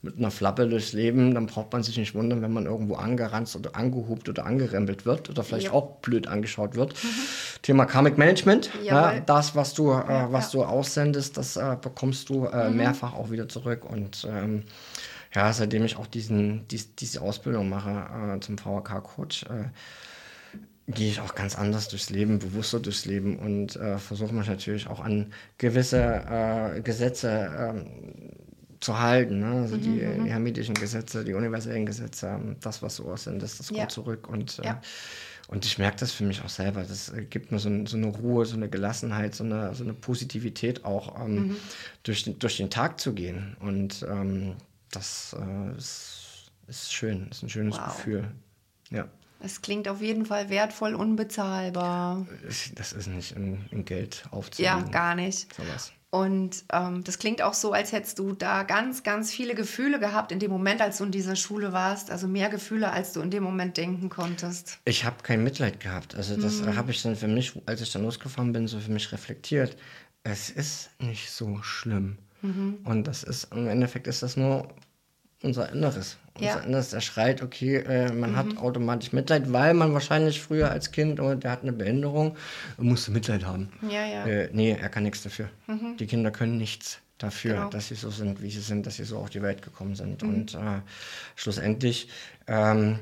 mit 0.02 0.18
einer 0.18 0.32
Flappe 0.32 0.68
durchs 0.68 0.94
Leben, 0.94 1.36
dann 1.36 1.46
braucht 1.46 1.74
man 1.74 1.84
sich 1.84 1.98
nicht 1.98 2.16
wundern, 2.16 2.42
wenn 2.42 2.54
man 2.54 2.66
irgendwo 2.68 2.96
angeranzt 2.96 3.54
oder 3.58 3.76
angehupt 3.76 4.30
oder 4.30 4.46
angerempelt 4.46 5.06
wird 5.06 5.30
oder 5.30 5.44
vielleicht 5.44 5.68
ja. 5.68 5.74
auch 5.74 5.98
blöd 5.98 6.26
angeschaut 6.26 6.76
wird. 6.76 6.94
Mhm. 6.94 7.08
Thema 7.64 7.86
Karmic 7.86 8.18
Management, 8.18 8.72
ne? 8.82 9.22
das, 9.26 9.56
was 9.56 9.74
du, 9.74 9.92
äh, 9.92 10.32
was 10.32 10.54
ja. 10.54 10.62
du 10.62 10.66
aussendest, 10.66 11.36
das 11.36 11.58
äh, 11.58 11.76
bekommst 11.80 12.30
du 12.30 12.46
äh, 12.46 12.70
mhm. 12.70 12.78
mehrfach 12.78 13.14
auch 13.14 13.30
wieder 13.30 13.50
zurück. 13.50 13.84
Und 13.84 14.26
ähm, 14.32 14.64
ja, 15.34 15.52
seitdem 15.52 15.84
ich 15.84 15.98
auch 15.98 16.08
diesen, 16.08 16.66
dies, 16.70 16.96
diese 16.96 17.22
Ausbildung 17.22 17.68
mache 17.68 18.36
äh, 18.36 18.40
zum 18.40 18.58
VHK-Coach, 18.58 19.44
äh, 19.44 19.66
gehe 20.88 21.10
ich 21.10 21.20
auch 21.20 21.34
ganz 21.34 21.58
anders 21.58 21.88
durchs 21.88 22.10
Leben, 22.10 22.40
bewusster 22.40 22.80
durchs 22.80 23.06
Leben 23.06 23.40
und 23.40 23.76
äh, 23.76 23.98
versuche 23.98 24.34
mich 24.34 24.48
natürlich 24.48 24.88
auch 24.88 25.00
an 25.00 25.34
gewisse 25.58 26.00
äh, 26.00 26.82
Gesetze 26.82 27.30
äh, 27.30 28.36
zu 28.80 29.00
halten. 29.00 29.40
Ne? 29.40 29.62
Also 29.62 29.78
mhm, 29.78 29.82
die, 29.82 30.00
die 30.00 30.06
mhm. 30.06 30.26
hermetischen 30.26 30.76
Gesetze, 30.76 31.26
die 31.26 31.34
universellen 31.34 31.86
Gesetze, 31.86 32.28
ähm, 32.28 32.58
das, 32.62 32.82
was 32.82 32.98
so 32.98 33.06
aussehen, 33.06 33.40
das, 33.40 33.58
das 33.58 33.70
ja. 33.72 33.78
kommt 33.78 33.92
zurück. 33.92 34.30
Und, 34.30 34.60
äh, 34.60 34.66
ja. 34.66 34.82
und 35.48 35.66
ich 35.66 35.80
merke 35.80 35.98
das 35.98 36.12
für 36.12 36.24
mich 36.24 36.44
auch 36.44 36.50
selber. 36.50 36.84
Das 36.84 37.10
äh, 37.10 37.24
gibt 37.24 37.52
mir 37.52 37.58
so, 37.58 37.70
so, 37.88 37.98
eine 37.98 38.08
Ruhe, 38.08 38.46
so 38.46 38.56
eine 38.56 38.70
Gelassenheit, 38.70 39.34
so 39.34 39.44
eine, 39.44 39.74
so 39.74 39.84
eine 39.84 39.94
Positivität 39.94 40.86
auch 40.86 41.20
ähm, 41.20 41.48
mhm. 41.48 41.56
durch, 42.04 42.24
den, 42.24 42.38
durch 42.38 42.58
den 42.58 42.70
Tag 42.70 43.00
zu 43.00 43.14
gehen. 43.14 43.58
Und 43.60 44.06
ähm, 44.08 44.56
das 44.92 45.36
äh, 45.40 45.78
ist, 45.78 46.52
ist 46.68 46.94
schön, 46.94 47.28
ist 47.32 47.42
ein 47.42 47.50
schönes 47.50 47.78
wow. 47.78 47.86
Gefühl. 47.88 48.32
Ja. 48.92 49.08
Es 49.46 49.62
klingt 49.62 49.88
auf 49.88 50.02
jeden 50.02 50.26
Fall 50.26 50.50
wertvoll, 50.50 50.96
unbezahlbar. 50.96 52.26
Das 52.74 52.94
ist 52.94 53.06
nicht 53.06 53.34
in, 53.34 53.64
in 53.70 53.86
Geld 53.86 54.26
aufzunehmen. 54.32 54.86
Ja, 54.86 54.92
gar 54.92 55.14
nicht. 55.14 55.54
Sowas. 55.54 55.92
Und 56.10 56.64
ähm, 56.74 57.04
das 57.04 57.20
klingt 57.20 57.44
auch 57.44 57.54
so, 57.54 57.72
als 57.72 57.92
hättest 57.92 58.18
du 58.18 58.32
da 58.32 58.64
ganz, 58.64 59.04
ganz 59.04 59.32
viele 59.32 59.54
Gefühle 59.54 60.00
gehabt 60.00 60.32
in 60.32 60.40
dem 60.40 60.50
Moment, 60.50 60.82
als 60.82 60.98
du 60.98 61.04
in 61.04 61.12
dieser 61.12 61.36
Schule 61.36 61.74
warst. 61.74 62.10
Also 62.10 62.28
mehr 62.28 62.50
Gefühle, 62.50 62.92
als 62.92 63.14
du 63.14 63.22
in 63.22 63.30
dem 63.30 63.44
Moment 63.44 63.78
denken 63.78 64.10
konntest. 64.10 64.80
Ich 64.86 65.06
habe 65.06 65.18
kein 65.22 65.44
Mitleid 65.44 65.80
gehabt. 65.80 66.16
Also 66.16 66.36
das 66.38 66.62
mhm. 66.62 66.76
habe 66.76 66.90
ich 66.90 67.04
dann 67.04 67.16
für 67.16 67.28
mich, 67.28 67.54
als 67.68 67.82
ich 67.82 67.92
dann 67.92 68.02
losgefahren 68.02 68.52
bin, 68.52 68.68
so 68.68 68.80
für 68.80 68.92
mich 68.92 69.12
reflektiert. 69.12 69.78
Es 70.24 70.50
ist 70.50 70.90
nicht 71.00 71.30
so 71.30 71.62
schlimm. 71.62 72.18
Mhm. 72.42 72.80
Und 72.84 73.06
das 73.06 73.22
ist, 73.22 73.54
im 73.54 73.68
Endeffekt 73.68 74.08
ist 74.08 74.24
das 74.24 74.38
nur 74.38 74.70
unser 75.42 75.72
Inneres. 75.72 76.18
Unser 76.36 76.48
ja. 76.48 76.60
Inneres, 76.60 76.90
der 76.90 77.02
schreit, 77.02 77.42
okay, 77.42 77.78
äh, 77.78 78.12
man 78.12 78.32
mhm. 78.32 78.36
hat 78.36 78.58
automatisch 78.58 79.14
Mitleid, 79.14 79.52
weil 79.54 79.74
man 79.74 79.94
wahrscheinlich 79.94 80.42
früher 80.42 80.70
als 80.70 80.92
Kind, 80.92 81.20
oh, 81.20 81.36
der 81.36 81.52
hat 81.52 81.62
eine 81.62 81.72
Behinderung, 81.72 82.36
musste 82.78 83.12
Mitleid 83.12 83.46
haben. 83.46 83.70
Ja, 83.90 84.06
ja. 84.06 84.26
Äh, 84.26 84.50
nee, 84.52 84.72
er 84.72 84.90
kann 84.90 85.04
nichts 85.04 85.24
dafür. 85.24 85.50
Mhm. 85.68 85.98
Die 85.98 86.08
Kinder 86.08 86.32
können 86.32 86.58
nichts 86.58 87.00
dafür, 87.18 87.54
genau. 87.54 87.70
dass 87.70 87.88
sie 87.88 87.96
so 87.96 88.10
sind, 88.10 88.42
wie 88.42 88.52
sie 88.52 88.60
sind, 88.60 88.86
dass 88.86 88.98
sie 88.98 89.06
so 89.06 89.18
auf 89.18 89.30
die 89.30 89.42
Welt 89.42 89.62
gekommen 89.62 89.96
sind. 89.96 90.24
Mhm. 90.24 90.30
Und 90.30 90.54
äh, 90.56 90.82
schlussendlich 91.36 92.10
ähm, 92.48 93.00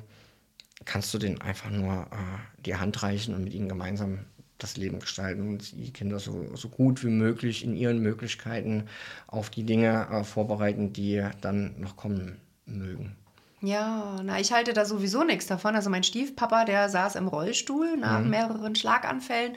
kannst 0.85 1.13
du 1.13 1.17
denen 1.17 1.41
einfach 1.41 1.69
nur 1.69 2.03
äh, 2.11 2.61
die 2.65 2.75
Hand 2.75 3.01
reichen 3.01 3.33
und 3.33 3.43
mit 3.43 3.53
ihnen 3.53 3.69
gemeinsam 3.69 4.19
das 4.63 4.77
Leben 4.77 4.99
gestalten 4.99 5.47
und 5.47 5.73
die 5.73 5.91
Kinder 5.91 6.19
so, 6.19 6.55
so 6.55 6.69
gut 6.69 7.03
wie 7.03 7.09
möglich 7.09 7.63
in 7.63 7.75
ihren 7.75 7.99
Möglichkeiten 7.99 8.85
auf 9.27 9.49
die 9.49 9.63
Dinge 9.63 10.07
äh, 10.09 10.23
vorbereiten, 10.23 10.93
die 10.93 11.23
dann 11.41 11.75
noch 11.79 11.95
kommen 11.97 12.37
mögen. 12.65 13.15
Ja, 13.61 14.19
na, 14.23 14.39
ich 14.39 14.51
halte 14.51 14.73
da 14.73 14.83
sowieso 14.83 15.23
nichts 15.23 15.47
davon. 15.47 15.75
Also 15.75 15.89
mein 15.89 16.03
Stiefpapa, 16.03 16.65
der 16.65 16.89
saß 16.89 17.15
im 17.15 17.27
Rollstuhl 17.27 17.95
nach 17.97 18.19
mhm. 18.19 18.29
mehreren 18.29 18.75
Schlaganfällen 18.75 19.53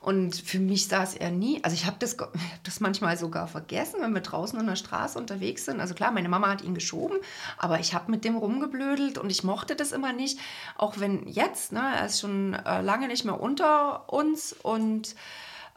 und 0.00 0.36
für 0.36 0.58
mich 0.58 0.88
saß 0.88 1.14
er 1.14 1.30
nie, 1.30 1.62
also 1.64 1.74
ich 1.74 1.86
habe 1.86 1.96
das, 1.98 2.16
hab 2.18 2.64
das 2.64 2.80
manchmal 2.80 3.16
sogar 3.16 3.48
vergessen, 3.48 4.00
wenn 4.00 4.14
wir 4.14 4.20
draußen 4.20 4.58
an 4.58 4.66
der 4.66 4.76
Straße 4.76 5.18
unterwegs 5.18 5.64
sind. 5.64 5.80
Also 5.80 5.94
klar, 5.94 6.12
meine 6.12 6.28
Mama 6.28 6.48
hat 6.48 6.62
ihn 6.62 6.74
geschoben, 6.74 7.18
aber 7.56 7.80
ich 7.80 7.94
habe 7.94 8.10
mit 8.10 8.24
dem 8.24 8.36
rumgeblödelt 8.36 9.18
und 9.18 9.30
ich 9.30 9.44
mochte 9.44 9.76
das 9.76 9.92
immer 9.92 10.12
nicht. 10.12 10.38
Auch 10.76 10.98
wenn 10.98 11.26
jetzt, 11.26 11.72
ne, 11.72 11.82
er 11.96 12.06
ist 12.06 12.20
schon 12.20 12.54
äh, 12.54 12.80
lange 12.80 13.08
nicht 13.08 13.24
mehr 13.24 13.40
unter 13.40 14.12
uns 14.12 14.52
und 14.52 15.14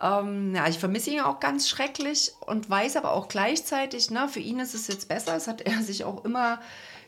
ähm, 0.02 0.56
ja, 0.56 0.68
ich 0.68 0.80
vermisse 0.80 1.12
ihn 1.12 1.22
auch 1.22 1.40
ganz 1.40 1.70
schrecklich 1.70 2.34
und 2.40 2.70
weiß 2.70 2.96
aber 2.98 3.12
auch 3.14 3.28
gleichzeitig, 3.28 4.10
ne, 4.10 4.28
für 4.28 4.40
ihn 4.40 4.60
ist 4.60 4.74
es 4.74 4.88
jetzt 4.88 5.08
besser. 5.08 5.34
Das 5.34 5.48
hat 5.48 5.62
er 5.62 5.82
sich 5.82 6.04
auch 6.04 6.26
immer 6.26 6.60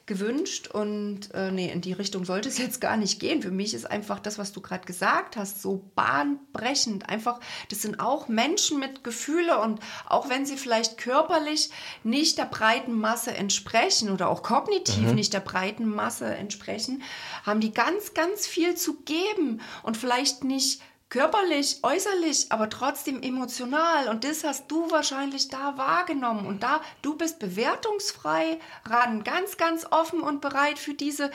gewünscht 0.06 0.68
und 0.68 1.34
äh, 1.34 1.52
nee, 1.52 1.72
in 1.72 1.80
die 1.80 1.94
Richtung 1.94 2.26
sollte 2.26 2.50
es 2.50 2.58
jetzt 2.58 2.82
gar 2.82 2.98
nicht 2.98 3.22
gehen. 3.22 3.42
Für 3.42 3.52
mich 3.52 3.74
ist 3.74 3.89
einfach 3.89 4.20
das, 4.20 4.38
was 4.38 4.52
du 4.52 4.60
gerade 4.60 4.86
gesagt 4.86 5.38
hast, 5.38 5.62
so 5.62 5.89
bahnbrechend. 5.96 7.08
Einfach, 7.08 7.39
das 7.70 7.82
sind 7.82 8.02
auch 8.02 8.28
Menschen 8.28 8.80
mit 8.80 9.06
Gefühle 9.06 9.60
und 9.62 9.80
auch 10.06 10.30
wenn 10.30 10.46
sie 10.46 10.58
vielleicht 10.58 10.98
körperlich 10.98 11.70
nicht 12.04 12.38
der 12.38 12.46
breiten 12.46 12.94
Masse 12.94 13.34
entsprechen 13.34 14.12
oder 14.12 14.30
auch 14.30 14.44
kognitiv 14.44 15.10
mhm. 15.10 15.16
nicht 15.16 15.34
der 15.34 15.39
breiten 15.39 15.88
Masse 15.88 16.26
entsprechen, 16.26 17.02
haben 17.46 17.62
die 17.62 17.74
ganz, 17.74 18.13
ganz 18.13 18.46
viel 18.46 18.76
zu 18.76 18.96
geben 19.04 19.62
und 19.84 19.96
vielleicht 19.96 20.44
nicht 20.44 20.82
körperlich, 21.13 21.78
äußerlich, 21.84 22.47
aber 22.49 22.69
trotzdem 22.69 23.21
emotional. 23.21 24.08
Und 24.08 24.23
das 24.23 24.43
hast 24.43 24.71
du 24.71 24.89
wahrscheinlich 24.89 25.47
da 25.47 25.78
wahrgenommen. 25.78 26.47
Und 26.47 26.63
da, 26.63 26.82
du 27.04 27.15
bist 27.15 27.38
bewertungsfrei 27.38 28.60
ran, 28.89 29.23
ganz, 29.23 29.58
ganz 29.58 29.86
offen 29.91 30.21
und 30.21 30.41
bereit 30.41 30.80
für 30.80 30.95
diese 30.95 31.30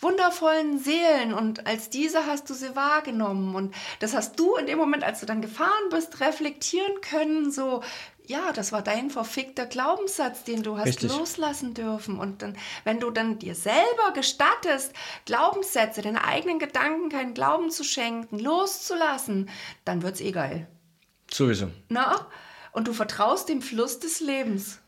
wundervollen 0.00 0.80
Seelen. 0.80 1.34
Und 1.34 1.68
als 1.68 1.88
diese 1.88 2.26
hast 2.26 2.50
du 2.50 2.54
sie 2.54 2.74
wahrgenommen. 2.74 3.54
Und 3.54 3.72
das 4.00 4.12
hast 4.12 4.40
du 4.40 4.56
in 4.56 4.66
dem 4.66 4.78
Moment, 4.78 5.04
als 5.04 5.20
du 5.20 5.26
dann 5.26 5.40
gefahren 5.40 5.88
bist, 5.90 6.18
reflektieren 6.18 7.00
können, 7.00 7.52
so, 7.52 7.84
ja, 8.32 8.52
das 8.54 8.72
war 8.72 8.82
dein 8.82 9.10
verfickter 9.10 9.66
Glaubenssatz, 9.66 10.44
den 10.44 10.62
du 10.62 10.78
hast 10.78 10.86
Richtig. 10.86 11.10
loslassen 11.12 11.74
dürfen. 11.74 12.18
Und 12.18 12.40
dann, 12.42 12.56
wenn 12.84 12.98
du 12.98 13.10
dann 13.10 13.38
dir 13.38 13.54
selber 13.54 14.12
gestattest, 14.14 14.92
Glaubenssätze, 15.26 16.00
deine 16.02 16.24
eigenen 16.24 16.58
Gedanken 16.58 17.08
keinen 17.10 17.34
Glauben 17.34 17.70
zu 17.70 17.84
schenken, 17.84 18.38
loszulassen, 18.38 19.48
dann 19.84 20.02
wird's 20.02 20.20
eh 20.20 20.32
geil. 20.32 20.66
Sowieso. 21.30 21.68
Na? 21.88 22.26
Und 22.74 22.88
du 22.88 22.94
vertraust 22.94 23.50
dem 23.50 23.60
Fluss 23.60 23.98
des 24.00 24.20
Lebens. 24.20 24.78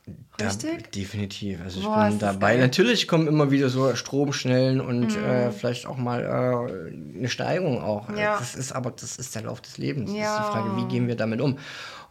Richtig? 0.40 0.72
Ja, 0.80 0.86
definitiv. 0.94 1.60
Also 1.62 1.80
ich 1.80 1.84
Boah, 1.86 2.08
bin 2.08 2.18
dabei. 2.18 2.52
geil. 2.54 2.60
Natürlich 2.60 3.06
kommen 3.06 3.26
immer 3.28 3.50
wieder 3.50 3.68
so 3.68 3.94
Stromschnellen 3.94 4.80
und 4.80 5.14
Mhm. 5.16 5.22
äh, 5.24 5.50
vielleicht 5.52 5.84
auch 5.86 5.98
mal 5.98 6.22
äh, 6.22 7.18
eine 7.18 7.28
Steigerung 7.28 7.82
auch. 7.82 8.08
Ja. 8.16 8.38
Das 8.38 8.54
ist 8.54 8.72
aber 8.72 8.90
das 8.90 9.16
ist 9.16 9.34
der 9.34 9.42
Lauf 9.42 9.60
des 9.60 9.76
Lebens. 9.76 10.10
Das 10.10 10.16
ist 10.18 10.22
Ja. 10.22 10.38
die 10.46 10.52
Frage, 10.52 10.76
wie 10.76 10.88
gehen 10.88 11.08
wir 11.08 11.16
damit 11.16 11.40
um? 11.42 11.58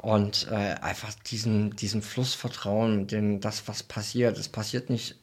Und 0.04 0.48
äh, 0.52 0.76
einfach 0.82 1.13
diesen, 1.13 1.78
diesen 1.78 2.02
Fluss 2.02 2.34
vertrauen, 2.34 3.08
den, 3.08 3.39
das, 3.39 3.70
was 3.70 3.84
passiert, 3.84 4.38
es 4.38 4.50
passiert 4.50 4.89
nicht 4.89 5.16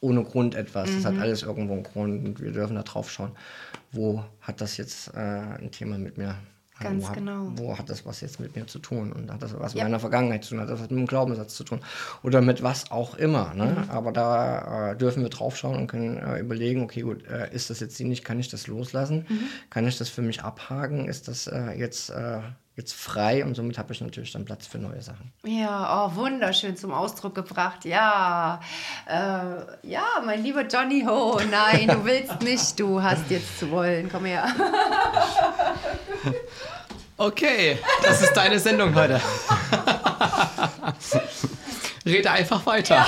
ohne 0.00 0.24
Grund 0.24 0.54
etwas. 0.54 0.96
Es 0.96 1.04
Mhm. 1.04 1.04
hat 1.04 1.18
alles 1.18 1.42
irgendwo 1.42 1.74
einen 1.74 1.82
Grund 1.82 2.26
und 2.26 2.40
wir 2.40 2.52
dürfen 2.52 2.76
da 2.76 2.82
drauf 2.84 3.10
schauen, 3.10 3.32
wo 3.92 4.24
hat 4.40 4.62
das 4.62 4.78
jetzt 4.78 5.08
äh, 5.14 5.18
ein 5.18 5.70
Thema 5.72 5.98
mit 5.98 6.16
mir? 6.16 6.38
Ganz 6.80 7.04
wo 7.04 7.08
hat, 7.08 7.14
genau. 7.14 7.52
Wo 7.56 7.78
hat 7.78 7.88
das 7.90 8.04
was 8.06 8.20
jetzt 8.20 8.40
mit 8.40 8.56
mir 8.56 8.66
zu 8.66 8.78
tun? 8.78 9.12
Und 9.12 9.30
hat 9.32 9.42
das 9.42 9.58
was 9.58 9.74
Ja. 9.74 9.84
mit 9.84 9.90
meiner 9.92 10.00
Vergangenheit 10.00 10.44
zu 10.44 10.50
tun? 10.50 10.60
Hat 10.60 10.68
das 10.70 10.80
was 10.80 10.90
mit 10.90 10.98
dem 10.98 11.06
Glaubenssatz 11.06 11.54
zu 11.54 11.64
tun? 11.64 11.80
Oder 12.22 12.40
mit 12.40 12.62
was 12.62 12.90
auch 12.90 13.14
immer. 13.14 13.52
Ne? 13.54 13.84
Mhm. 13.84 13.90
Aber 13.90 14.12
da 14.12 14.90
äh, 14.92 14.96
dürfen 14.96 15.22
wir 15.22 15.30
drauf 15.30 15.56
schauen 15.56 15.76
und 15.76 15.86
können 15.86 16.16
äh, 16.18 16.38
überlegen, 16.38 16.82
okay, 16.82 17.02
gut, 17.02 17.24
äh, 17.26 17.52
ist 17.54 17.70
das 17.70 17.80
jetzt 17.80 17.98
dienlich? 17.98 18.24
Kann 18.24 18.40
ich 18.40 18.48
das 18.48 18.66
loslassen? 18.66 19.26
Mhm. 19.28 19.40
Kann 19.70 19.86
ich 19.86 19.98
das 19.98 20.08
für 20.08 20.22
mich 20.22 20.42
abhaken? 20.42 21.06
Ist 21.08 21.28
das 21.28 21.46
äh, 21.46 21.72
jetzt, 21.78 22.10
äh, 22.10 22.40
jetzt 22.76 22.94
frei? 22.94 23.44
Und 23.44 23.54
somit 23.56 23.76
habe 23.78 23.92
ich 23.92 24.00
natürlich 24.00 24.32
dann 24.32 24.44
Platz 24.44 24.66
für 24.66 24.78
neue 24.78 25.02
Sachen. 25.02 25.32
Ja, 25.44 26.06
oh, 26.06 26.14
wunderschön 26.16 26.76
zum 26.76 26.92
Ausdruck 26.92 27.34
gebracht. 27.34 27.84
Ja, 27.84 28.60
äh, 29.06 29.86
ja, 29.88 30.04
mein 30.24 30.42
lieber 30.42 30.66
Johnny 30.66 31.04
Ho, 31.06 31.40
nein, 31.50 31.88
du 31.88 32.04
willst 32.04 32.40
nicht, 32.42 32.80
du 32.80 33.02
hast 33.02 33.30
jetzt 33.30 33.58
zu 33.58 33.70
wollen. 33.70 34.08
Komm 34.10 34.24
her. 34.24 34.46
Okay, 37.20 37.78
das 38.02 38.22
ist 38.22 38.32
deine 38.32 38.58
Sendung 38.58 38.94
heute. 38.94 39.20
Rede 42.06 42.30
einfach 42.30 42.64
weiter. 42.64 42.96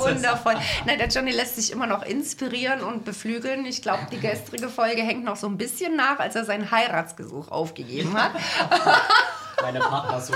Wundervoll. 0.00 0.56
Nein, 0.86 0.98
der 0.98 1.06
Johnny 1.06 1.30
lässt 1.30 1.54
sich 1.54 1.70
immer 1.70 1.86
noch 1.86 2.02
inspirieren 2.02 2.80
und 2.80 3.04
beflügeln. 3.04 3.64
Ich 3.64 3.80
glaube, 3.80 4.08
die 4.10 4.18
gestrige 4.18 4.68
Folge 4.68 5.02
hängt 5.02 5.22
noch 5.22 5.36
so 5.36 5.46
ein 5.46 5.56
bisschen 5.56 5.94
nach, 5.94 6.18
als 6.18 6.34
er 6.34 6.44
sein 6.44 6.72
Heiratsgesuch 6.72 7.46
aufgegeben 7.46 8.12
hat. 8.20 8.32
Meine 9.62 9.80
Partner 9.80 10.20
so 10.20 10.34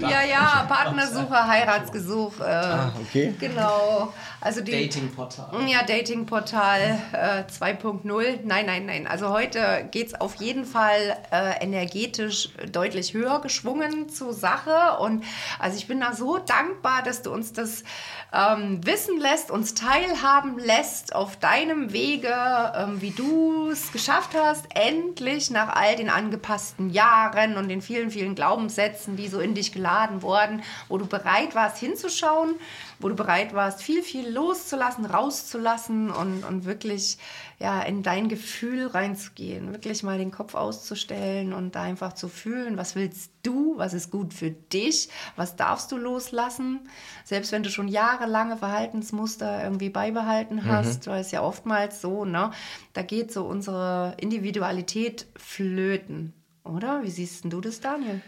Ja, 0.00 0.22
ja, 0.22 0.66
Partnersuche, 0.68 1.46
Heiratsgesuch. 1.46 2.40
Äh, 2.40 2.44
Ah, 2.44 2.92
okay. 3.00 3.34
Genau. 3.38 4.12
Also 4.40 4.60
die 4.60 4.72
Datingportal. 4.72 5.68
Ja, 5.68 5.82
Datingportal 5.82 6.98
äh, 7.12 7.42
2.0. 7.50 8.40
Nein, 8.44 8.66
nein, 8.66 8.86
nein. 8.86 9.06
Also 9.06 9.30
heute 9.30 9.88
geht 9.90 10.08
es 10.08 10.20
auf 10.20 10.36
jeden 10.36 10.64
Fall 10.64 11.16
äh, 11.30 11.62
energetisch 11.62 12.50
deutlich 12.72 13.12
höher 13.14 13.40
geschwungen 13.40 14.08
zur 14.08 14.32
Sache. 14.32 14.98
Und 15.00 15.24
also 15.58 15.76
ich 15.76 15.86
bin 15.86 16.00
da 16.00 16.12
so 16.12 16.38
dankbar, 16.38 17.02
dass 17.02 17.22
du 17.22 17.30
uns 17.32 17.52
das 17.52 17.84
ähm, 18.32 18.80
wissen 18.84 19.20
lässt, 19.20 19.50
uns 19.50 19.74
teilhaben 19.74 20.58
lässt 20.58 21.14
auf 21.14 21.36
deinem 21.36 21.92
Wege, 21.92 22.34
ähm, 22.76 23.00
wie 23.00 23.10
du 23.10 23.70
es 23.70 23.92
geschafft 23.92 24.30
hast, 24.34 24.64
endlich 24.74 25.50
nach 25.50 25.74
all 25.74 25.96
den 25.96 26.08
angepassten 26.10 26.90
Jahren 26.90 27.56
und 27.56 27.68
den 27.68 27.82
vielen, 27.82 28.10
vielen 28.10 28.34
Glaubenssätzen, 28.40 29.16
die 29.16 29.28
so 29.28 29.38
in 29.38 29.54
dich 29.54 29.70
geladen 29.70 30.22
wurden, 30.22 30.62
wo 30.88 30.96
du 30.96 31.04
bereit 31.04 31.54
warst 31.54 31.76
hinzuschauen, 31.76 32.54
wo 32.98 33.10
du 33.10 33.14
bereit 33.14 33.52
warst, 33.52 33.82
viel, 33.82 34.02
viel 34.02 34.26
loszulassen, 34.30 35.04
rauszulassen 35.04 36.10
und, 36.10 36.42
und 36.44 36.64
wirklich 36.64 37.18
ja, 37.58 37.82
in 37.82 38.02
dein 38.02 38.30
Gefühl 38.30 38.86
reinzugehen, 38.86 39.72
wirklich 39.72 40.02
mal 40.02 40.16
den 40.16 40.30
Kopf 40.30 40.54
auszustellen 40.54 41.52
und 41.52 41.74
da 41.74 41.82
einfach 41.82 42.14
zu 42.14 42.28
fühlen, 42.28 42.78
was 42.78 42.94
willst 42.94 43.30
du, 43.42 43.76
was 43.76 43.92
ist 43.92 44.10
gut 44.10 44.32
für 44.32 44.50
dich, 44.50 45.10
was 45.36 45.56
darfst 45.56 45.92
du 45.92 45.98
loslassen, 45.98 46.88
selbst 47.24 47.52
wenn 47.52 47.62
du 47.62 47.68
schon 47.68 47.88
jahrelange 47.88 48.56
Verhaltensmuster 48.56 49.62
irgendwie 49.62 49.90
beibehalten 49.90 50.64
hast, 50.64 51.06
weil 51.08 51.20
es 51.20 51.30
ja 51.30 51.42
oftmals 51.42 52.00
so, 52.00 52.24
ne, 52.24 52.52
da 52.94 53.02
geht 53.02 53.30
so 53.30 53.44
unsere 53.44 54.14
Individualität 54.16 55.26
flöten, 55.36 56.32
oder? 56.70 57.02
Wie 57.02 57.10
siehst 57.10 57.44
denn 57.44 57.50
du 57.50 57.60
das, 57.60 57.80
Daniel? 57.80 58.20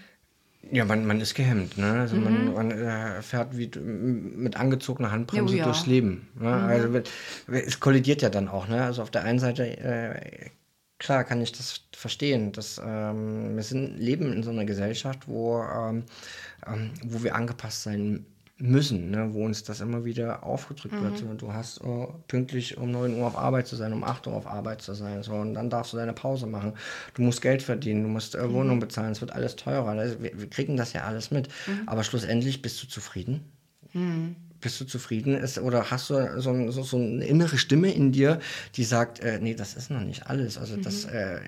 Ja, 0.70 0.84
man, 0.84 1.04
man 1.06 1.20
ist 1.20 1.34
gehemmt. 1.34 1.76
Ne? 1.76 1.92
Also 2.00 2.16
man, 2.16 2.54
man 2.54 2.70
äh, 2.70 3.20
fährt 3.22 3.56
wie 3.56 3.68
mit 3.78 4.56
angezogener 4.56 5.10
Handbremse 5.10 5.54
Oh 5.54 5.58
ja. 5.58 5.64
durchs 5.64 5.86
Leben. 5.86 6.28
Ne? 6.38 6.52
Also 6.52 6.92
wird- 6.92 7.10
es 7.48 7.80
kollidiert 7.80 8.22
ja 8.22 8.30
dann 8.30 8.48
auch. 8.48 8.68
Ne? 8.68 8.82
Also 8.82 9.02
auf 9.02 9.10
der 9.10 9.24
einen 9.24 9.40
Seite, 9.40 9.64
äh, 9.66 10.50
klar 10.98 11.24
kann 11.24 11.40
ich 11.40 11.50
das 11.50 11.80
verstehen. 11.92 12.52
Dass, 12.52 12.80
ähm, 12.84 13.56
wir 13.56 13.62
sind, 13.64 13.98
leben 13.98 14.32
in 14.32 14.44
so 14.44 14.50
einer 14.50 14.64
Gesellschaft, 14.64 15.26
wo, 15.26 15.60
ähm, 15.62 16.04
ähm, 16.66 16.90
wo 17.04 17.24
wir 17.24 17.34
angepasst 17.34 17.82
sein 17.82 18.24
müssen, 18.58 19.10
ne? 19.10 19.30
wo 19.32 19.44
uns 19.44 19.64
das 19.64 19.80
immer 19.80 20.04
wieder 20.04 20.44
aufgedrückt 20.44 21.00
wird. 21.00 21.18
So, 21.18 21.32
du 21.34 21.52
hast 21.52 21.80
äh, 21.80 22.06
pünktlich 22.28 22.76
um 22.78 22.90
9 22.90 23.18
Uhr 23.18 23.26
auf 23.26 23.36
Arbeit 23.36 23.66
zu 23.66 23.76
sein, 23.76 23.92
um 23.92 24.04
8 24.04 24.26
Uhr 24.26 24.34
auf 24.34 24.46
Arbeit 24.46 24.82
zu 24.82 24.94
sein. 24.94 25.22
So, 25.22 25.34
und 25.34 25.54
dann 25.54 25.70
darfst 25.70 25.92
du 25.92 25.96
deine 25.96 26.12
Pause 26.12 26.46
machen. 26.46 26.74
Du 27.14 27.22
musst 27.22 27.42
Geld 27.42 27.62
verdienen, 27.62 28.02
du 28.02 28.08
musst 28.08 28.34
äh, 28.34 28.52
Wohnung 28.52 28.78
bezahlen, 28.78 29.12
es 29.12 29.20
wird 29.20 29.32
alles 29.32 29.56
teurer. 29.56 29.88
Also, 29.88 30.22
wir, 30.22 30.38
wir 30.38 30.48
kriegen 30.48 30.76
das 30.76 30.92
ja 30.92 31.04
alles 31.04 31.30
mit. 31.30 31.48
Aber 31.86 32.04
schlussendlich 32.04 32.62
bist 32.62 32.82
du 32.82 32.86
zufrieden? 32.86 33.40
Bist 34.60 34.80
du 34.80 34.84
zufrieden? 34.84 35.34
Ist, 35.34 35.58
oder 35.58 35.90
hast 35.90 36.10
du 36.10 36.40
so, 36.40 36.70
so, 36.70 36.82
so 36.82 36.96
eine 36.96 37.24
innere 37.24 37.58
Stimme 37.58 37.92
in 37.92 38.12
dir, 38.12 38.38
die 38.76 38.84
sagt, 38.84 39.20
äh, 39.20 39.40
nee, 39.40 39.54
das 39.54 39.74
ist 39.74 39.90
noch 39.90 40.02
nicht 40.02 40.28
alles. 40.28 40.56
Also 40.56 40.76
das 40.76 41.04
äh, 41.04 41.40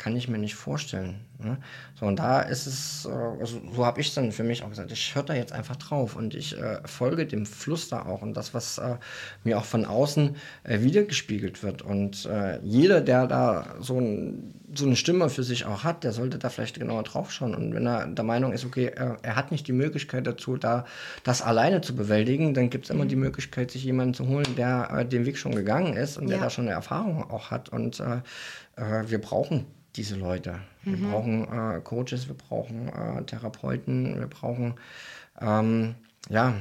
kann 0.00 0.16
ich 0.16 0.28
mir 0.28 0.38
nicht 0.38 0.54
vorstellen. 0.54 1.20
Ne? 1.38 1.58
So, 1.94 2.06
und 2.06 2.18
da 2.18 2.40
ist 2.40 2.66
es, 2.66 3.04
äh, 3.04 3.10
also 3.10 3.60
so 3.74 3.84
habe 3.84 4.00
ich 4.00 4.14
dann 4.14 4.32
für 4.32 4.44
mich 4.44 4.62
auch 4.62 4.70
gesagt, 4.70 4.90
ich 4.90 5.14
höre 5.14 5.24
da 5.24 5.34
jetzt 5.34 5.52
einfach 5.52 5.76
drauf 5.76 6.16
und 6.16 6.34
ich 6.34 6.56
äh, 6.58 6.80
folge 6.86 7.26
dem 7.26 7.44
Fluss 7.44 7.90
da 7.90 8.06
auch 8.06 8.22
und 8.22 8.32
das, 8.34 8.54
was 8.54 8.78
äh, 8.78 8.96
mir 9.44 9.58
auch 9.58 9.66
von 9.66 9.84
außen 9.84 10.36
äh, 10.64 10.80
wiedergespiegelt 10.80 11.62
wird. 11.62 11.82
Und 11.82 12.24
äh, 12.24 12.60
jeder, 12.62 13.02
der 13.02 13.26
da 13.26 13.74
so, 13.80 14.00
ein, 14.00 14.54
so 14.74 14.86
eine 14.86 14.96
Stimme 14.96 15.28
für 15.28 15.42
sich 15.42 15.66
auch 15.66 15.84
hat, 15.84 16.02
der 16.02 16.12
sollte 16.12 16.38
da 16.38 16.48
vielleicht 16.48 16.78
genauer 16.78 17.02
drauf 17.02 17.30
schauen. 17.30 17.54
Und 17.54 17.74
wenn 17.74 17.86
er 17.86 18.06
der 18.06 18.24
Meinung 18.24 18.52
ist, 18.52 18.64
okay, 18.64 18.92
er, 18.94 19.36
hat 19.36 19.52
nicht 19.52 19.66
die 19.68 19.72
Möglichkeit 19.72 20.26
dazu, 20.26 20.56
da 20.56 20.86
das 21.24 21.42
alleine 21.42 21.82
zu 21.82 21.94
bewältigen, 21.94 22.54
dann 22.54 22.70
gibt 22.70 22.86
es 22.86 22.90
immer 22.90 23.04
die 23.04 23.16
Möglichkeit, 23.16 23.70
sich 23.70 23.84
jemanden 23.84 24.14
zu 24.14 24.26
holen, 24.28 24.56
der 24.56 24.88
äh, 24.92 25.04
den 25.04 25.26
Weg 25.26 25.36
schon 25.36 25.54
gegangen 25.54 25.92
ist 25.94 26.16
und 26.16 26.28
der 26.28 26.38
Ja. 26.38 26.44
da 26.44 26.50
schon 26.50 26.64
eine 26.64 26.74
Erfahrung 26.74 27.30
auch 27.30 27.50
hat. 27.50 27.68
Und 27.68 28.02
äh, 28.76 29.04
wir 29.06 29.20
brauchen 29.20 29.66
diese 29.96 30.16
Leute. 30.16 30.60
Wir 30.82 30.96
brauchen 30.96 31.44
äh, 31.52 31.80
Coaches, 31.80 32.28
wir 32.28 32.36
brauchen 32.36 32.88
äh, 32.88 33.22
Therapeuten, 33.24 34.18
wir 34.18 34.28
brauchen, 34.28 34.74
ähm, 35.40 35.94
ja, 36.28 36.54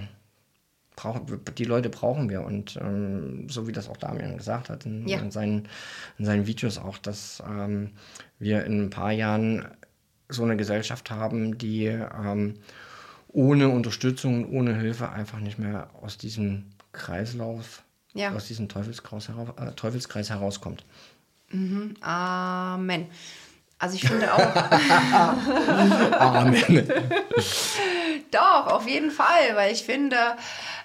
brauchen, 0.95 1.39
die 1.58 1.63
Leute 1.63 1.89
brauchen 1.89 2.30
wir. 2.30 2.41
Und 2.43 2.78
ähm, 2.82 3.48
so 3.50 3.67
wie 3.67 3.72
das 3.72 3.88
auch 3.88 3.98
Damian 3.98 4.38
gesagt 4.38 4.69
hat 4.69 4.86
in, 4.86 5.08
Ja. 5.08 5.19
in, 5.19 5.32
seinen, 5.32 5.67
in 6.17 6.26
seinen 6.26 6.48
Videos 6.48 6.78
auch, 6.78 6.98
dass 6.98 7.41
ähm, 7.48 7.91
wir 8.39 8.65
in 8.65 8.86
ein 8.86 8.89
paar 8.89 9.12
Jahren 9.12 9.67
so 10.28 10.43
eine 10.43 10.58
Gesellschaft 10.58 11.10
haben, 11.12 11.58
die 11.58 11.86
ähm, 11.86 12.56
ohne 13.30 13.69
Unterstützung 13.69 14.45
und 14.45 14.54
ohne 14.54 14.76
Hilfe 14.76 15.10
einfach 15.10 15.39
nicht 15.39 15.60
mehr 15.60 15.89
aus 16.02 16.17
diesem 16.17 16.65
Kreislauf, 16.91 17.84
Ja. 18.13 18.34
aus 18.34 18.48
diesem 18.48 18.67
Teufelskreis, 18.67 19.30
heraus, 19.30 19.50
äh, 19.58 19.72
Teufelskreis 19.74 20.30
herauskommt. 20.30 20.84
Amen. 21.51 23.07
Also 23.79 23.95
ich 23.95 24.01
finde 24.01 24.33
auch, 24.33 24.39
Amen. 26.19 26.91
Doch, 28.31 28.67
auf 28.67 28.88
jeden 28.88 29.09
Fall, 29.09 29.55
weil 29.55 29.71
ich 29.73 29.83
finde, 29.83 30.17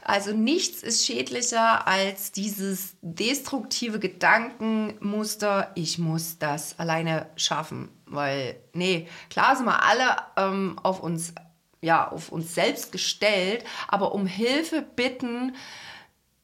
also 0.03 0.33
nichts 0.33 0.83
ist 0.83 1.05
schädlicher 1.05 1.89
als 1.89 2.31
dieses 2.31 2.95
destruktive 3.03 3.99
Gedankenmuster, 3.99 5.73
ich 5.75 5.99
muss 5.99 6.39
das 6.39 6.79
alleine 6.79 7.27
schaffen. 7.37 7.89
Weil, 8.07 8.57
nee, 8.75 9.09
klar 9.29 9.57
sind 9.57 9.67
wir 9.67 9.83
alle 9.83 10.17
ähm, 10.37 10.79
auf 10.83 11.01
uns, 11.03 11.35
ja, 11.81 12.09
auf 12.09 12.31
uns 12.31 12.55
selbst 12.55 12.93
gestellt, 12.93 13.65
aber 13.89 14.15
um 14.15 14.27
Hilfe 14.27 14.83
bitten, 14.83 15.57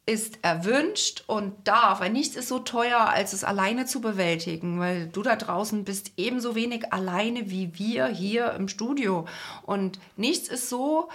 ist 0.07 0.39
erwünscht 0.43 1.25
und 1.27 1.69
darf, 1.69 2.01
weil 2.01 2.11
nichts 2.11 2.35
ist 2.35 2.49
so 2.49 2.59
teuer, 2.59 2.99
als 2.99 3.33
es 3.33 3.45
alleine 3.45 3.87
zu 3.87 4.01
bewältigen, 4.01 4.81
weil 4.81 5.07
du 5.09 5.23
da 5.23 5.37
draußen 5.37 5.85
bist 5.85 6.13
ebenso 6.17 6.55
wenig 6.55 6.93
alleine 6.93 7.51
wie 7.51 7.79
wir 7.79 8.07
hier 8.07 8.53
im 8.55 8.69
Studio. 8.69 9.27
Und 9.63 10.01
nichts 10.17 10.49
ist 10.49 10.69
so, 10.69 11.09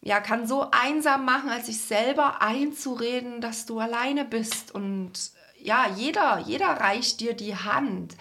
ja, 0.00 0.20
kann 0.20 0.46
so 0.46 0.68
einsam 0.70 1.24
machen, 1.24 1.50
als 1.50 1.66
sich 1.66 1.80
selber 1.80 2.40
einzureden, 2.40 3.40
dass 3.40 3.66
du 3.66 3.78
alleine 3.80 4.24
bist. 4.24 4.74
Und 4.74 5.12
ja, 5.58 5.86
jeder, 5.94 6.38
jeder 6.46 6.68
reicht 6.68 7.20
dir 7.20 7.34
die 7.34 7.56
Hand. 7.56 8.16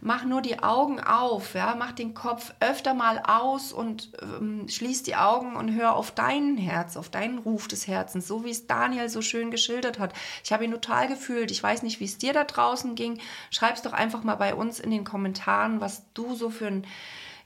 Mach 0.00 0.24
nur 0.24 0.42
die 0.42 0.62
Augen 0.62 1.00
auf, 1.00 1.54
ja, 1.54 1.74
mach 1.78 1.92
den 1.92 2.14
Kopf 2.14 2.52
öfter 2.60 2.94
mal 2.94 3.18
aus 3.18 3.72
und 3.72 4.12
ähm, 4.22 4.68
schließ 4.68 5.02
die 5.02 5.16
Augen 5.16 5.56
und 5.56 5.74
hör 5.74 5.96
auf 5.96 6.10
dein 6.10 6.56
Herz, 6.56 6.96
auf 6.96 7.08
deinen 7.08 7.38
Ruf 7.38 7.68
des 7.68 7.86
Herzens, 7.86 8.28
so 8.28 8.44
wie 8.44 8.50
es 8.50 8.66
Daniel 8.66 9.08
so 9.08 9.22
schön 9.22 9.50
geschildert 9.50 9.98
hat. 9.98 10.12
Ich 10.44 10.52
habe 10.52 10.64
ihn 10.64 10.72
total 10.72 11.08
gefühlt. 11.08 11.50
Ich 11.50 11.62
weiß 11.62 11.82
nicht, 11.82 12.00
wie 12.00 12.04
es 12.04 12.18
dir 12.18 12.32
da 12.32 12.44
draußen 12.44 12.94
ging. 12.94 13.20
Schreib's 13.50 13.82
doch 13.82 13.92
einfach 13.92 14.22
mal 14.22 14.36
bei 14.36 14.54
uns 14.54 14.80
in 14.80 14.90
den 14.90 15.04
Kommentaren, 15.04 15.80
was 15.80 16.02
du 16.14 16.34
so 16.34 16.50
für 16.50 16.66
ein 16.66 16.86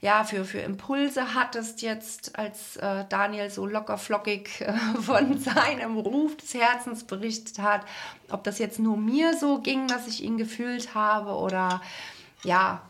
ja, 0.03 0.25
für, 0.25 0.43
für 0.43 0.59
Impulse 0.59 1.33
hattest 1.33 1.81
jetzt, 1.81 2.37
als 2.37 2.75
äh, 2.75 3.05
Daniel 3.07 3.49
so 3.49 3.65
locker 3.65 3.97
flockig 3.97 4.59
äh, 4.59 4.73
von 5.01 5.37
seinem 5.37 5.97
Ruf 5.97 6.35
des 6.35 6.53
Herzens 6.53 7.05
berichtet 7.05 7.59
hat. 7.59 7.85
Ob 8.29 8.43
das 8.43 8.59
jetzt 8.59 8.79
nur 8.79 8.97
mir 8.97 9.33
so 9.37 9.59
ging, 9.59 9.87
dass 9.87 10.05
ich 10.09 10.21
ihn 10.21 10.37
gefühlt 10.37 10.93
habe 10.93 11.31
oder 11.31 11.81
ja, 12.43 12.81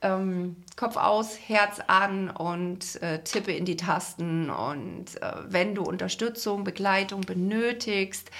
ähm, 0.00 0.56
Kopf 0.76 0.96
aus, 0.96 1.36
Herz 1.46 1.80
an 1.86 2.30
und 2.30 3.02
äh, 3.02 3.22
tippe 3.24 3.52
in 3.52 3.64
die 3.64 3.76
Tasten. 3.76 4.50
Und 4.50 5.20
äh, 5.20 5.32
wenn 5.48 5.74
du 5.74 5.82
Unterstützung, 5.82 6.64
Begleitung 6.64 7.22
benötigst, 7.22 8.30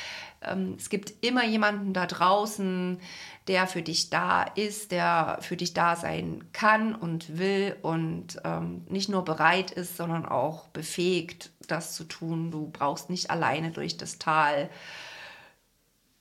ähm, 0.43 0.75
es 0.79 0.89
gibt 0.89 1.25
immer 1.25 1.45
jemanden 1.45 1.93
da 1.93 2.07
draußen, 2.07 3.01
der 3.49 3.67
für 3.67 3.83
dich 3.83 4.11
da 4.11 4.43
ist, 4.43 4.93
der 4.93 5.39
für 5.41 5.57
dich 5.57 5.75
da 5.75 5.97
sein 5.97 6.45
kann 6.53 6.95
und 6.95 7.39
will 7.39 7.77
und 7.83 8.39
ähm, 8.45 8.85
nicht 8.89 9.09
nur 9.09 9.25
bereit 9.25 9.71
ist, 9.71 9.97
sondern 9.97 10.27
auch 10.27 10.69
befähigt, 10.69 11.51
das 11.67 11.95
zu 11.95 12.05
tun. 12.05 12.51
Du 12.51 12.71
brauchst 12.71 13.11
nicht 13.11 13.31
alleine 13.31 13.71
durch 13.71 13.97
das 13.97 14.19
Tal. 14.19 14.69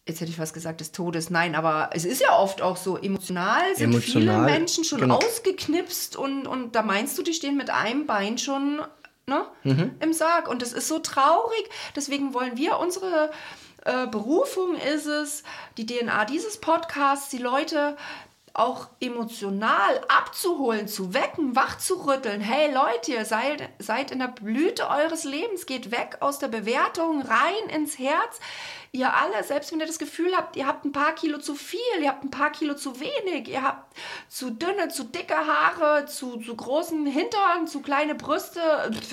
Jetzt 0.08 0.22
hätte 0.22 0.32
ich 0.32 0.40
was 0.40 0.54
gesagt, 0.54 0.80
des 0.80 0.92
Todes. 0.94 1.30
Nein, 1.30 1.54
aber 1.54 1.90
es 1.94 2.06
ist 2.06 2.22
ja 2.22 2.38
oft 2.38 2.62
auch 2.62 2.78
so, 2.78 2.98
emotional 2.98 3.76
sind 3.76 3.92
emotional, 3.92 4.46
viele 4.46 4.60
Menschen 4.60 4.84
schon 4.84 5.02
genau. 5.02 5.18
ausgeknipst 5.18 6.16
und, 6.16 6.48
und 6.48 6.76
da 6.76 6.82
meinst 6.82 7.18
du, 7.18 7.24
die 7.24 7.34
stehen 7.34 7.58
mit 7.58 7.70
einem 7.70 8.08
Bein 8.08 8.38
schon 8.38 8.82
ne, 9.28 9.46
mhm. 9.64 9.92
im 10.00 10.14
Sarg. 10.14 10.48
Und 10.48 10.62
das 10.62 10.74
ist 10.74 10.88
so 10.88 11.00
traurig. 11.00 11.70
Deswegen 11.96 12.34
wollen 12.34 12.58
wir 12.58 12.80
unsere 12.80 13.32
äh, 13.86 14.08
Berufung 14.08 14.76
ist 14.76 15.06
es, 15.06 15.44
die 15.78 15.86
DNA 15.86 16.26
dieses 16.26 16.58
Podcasts, 16.58 17.30
die 17.30 17.38
Leute 17.38 17.96
auch 18.58 18.88
emotional 19.00 20.02
abzuholen, 20.08 20.88
zu 20.88 21.14
wecken, 21.14 21.56
wach 21.56 21.78
zu 21.78 22.08
rütteln. 22.08 22.42
Hey 22.42 22.74
Leute, 22.74 23.12
ihr 23.12 23.26
seid, 23.26 23.70
seid 23.78 24.10
in 24.10 24.20
der 24.20 24.28
Blüte 24.28 24.90
eures 24.90 25.24
Lebens, 25.24 25.68
geht 25.68 25.92
weg 25.92 26.18
aus 26.22 26.40
der 26.40 26.48
Bewertung, 26.48 27.22
rein 27.22 27.70
ins 27.70 28.00
Herz. 28.00 28.40
Ihr 28.92 29.14
alle, 29.14 29.44
selbst 29.44 29.72
wenn 29.72 29.80
ihr 29.80 29.86
das 29.86 30.00
Gefühl 30.00 30.36
habt, 30.36 30.56
ihr 30.56 30.66
habt 30.66 30.86
ein 30.86 30.92
paar 30.92 31.14
Kilo 31.14 31.38
zu 31.38 31.54
viel, 31.54 31.80
ihr 32.02 32.10
habt 32.10 32.24
ein 32.24 32.32
paar 32.32 32.52
Kilo 32.52 32.74
zu 32.74 33.00
wenig, 33.00 33.48
ihr 33.48 33.62
habt 33.62 33.96
zu 34.28 34.50
dünne, 34.50 34.88
zu 34.88 35.04
dicke 35.04 35.36
Haare, 35.36 36.08
zu, 36.08 36.38
zu 36.38 36.56
großen 36.56 37.06
Hintern, 37.06 37.68
zu 37.68 37.82
kleine 37.82 38.16
Brüste, 38.16 38.60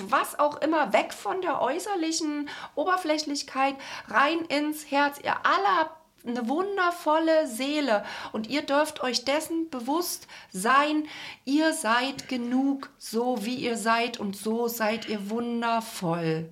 was 0.09 0.39
auch 0.39 0.59
immer, 0.61 0.91
weg 0.91 1.13
von 1.13 1.41
der 1.41 1.61
äußerlichen 1.61 2.49
Oberflächlichkeit, 2.73 3.75
rein 4.07 4.39
ins 4.45 4.89
Herz. 4.89 5.19
Ihr 5.21 5.35
alle 5.45 5.77
habt 5.79 6.04
eine 6.27 6.47
wundervolle 6.47 7.47
Seele 7.47 8.03
und 8.31 8.47
ihr 8.47 8.61
dürft 8.61 9.01
euch 9.01 9.25
dessen 9.25 9.69
bewusst 9.69 10.27
sein, 10.51 11.05
ihr 11.45 11.73
seid 11.73 12.27
genug, 12.27 12.89
so 12.97 13.45
wie 13.45 13.55
ihr 13.55 13.77
seid 13.77 14.19
und 14.19 14.35
so 14.35 14.67
seid 14.67 15.07
ihr 15.07 15.29
wundervoll. 15.29 16.49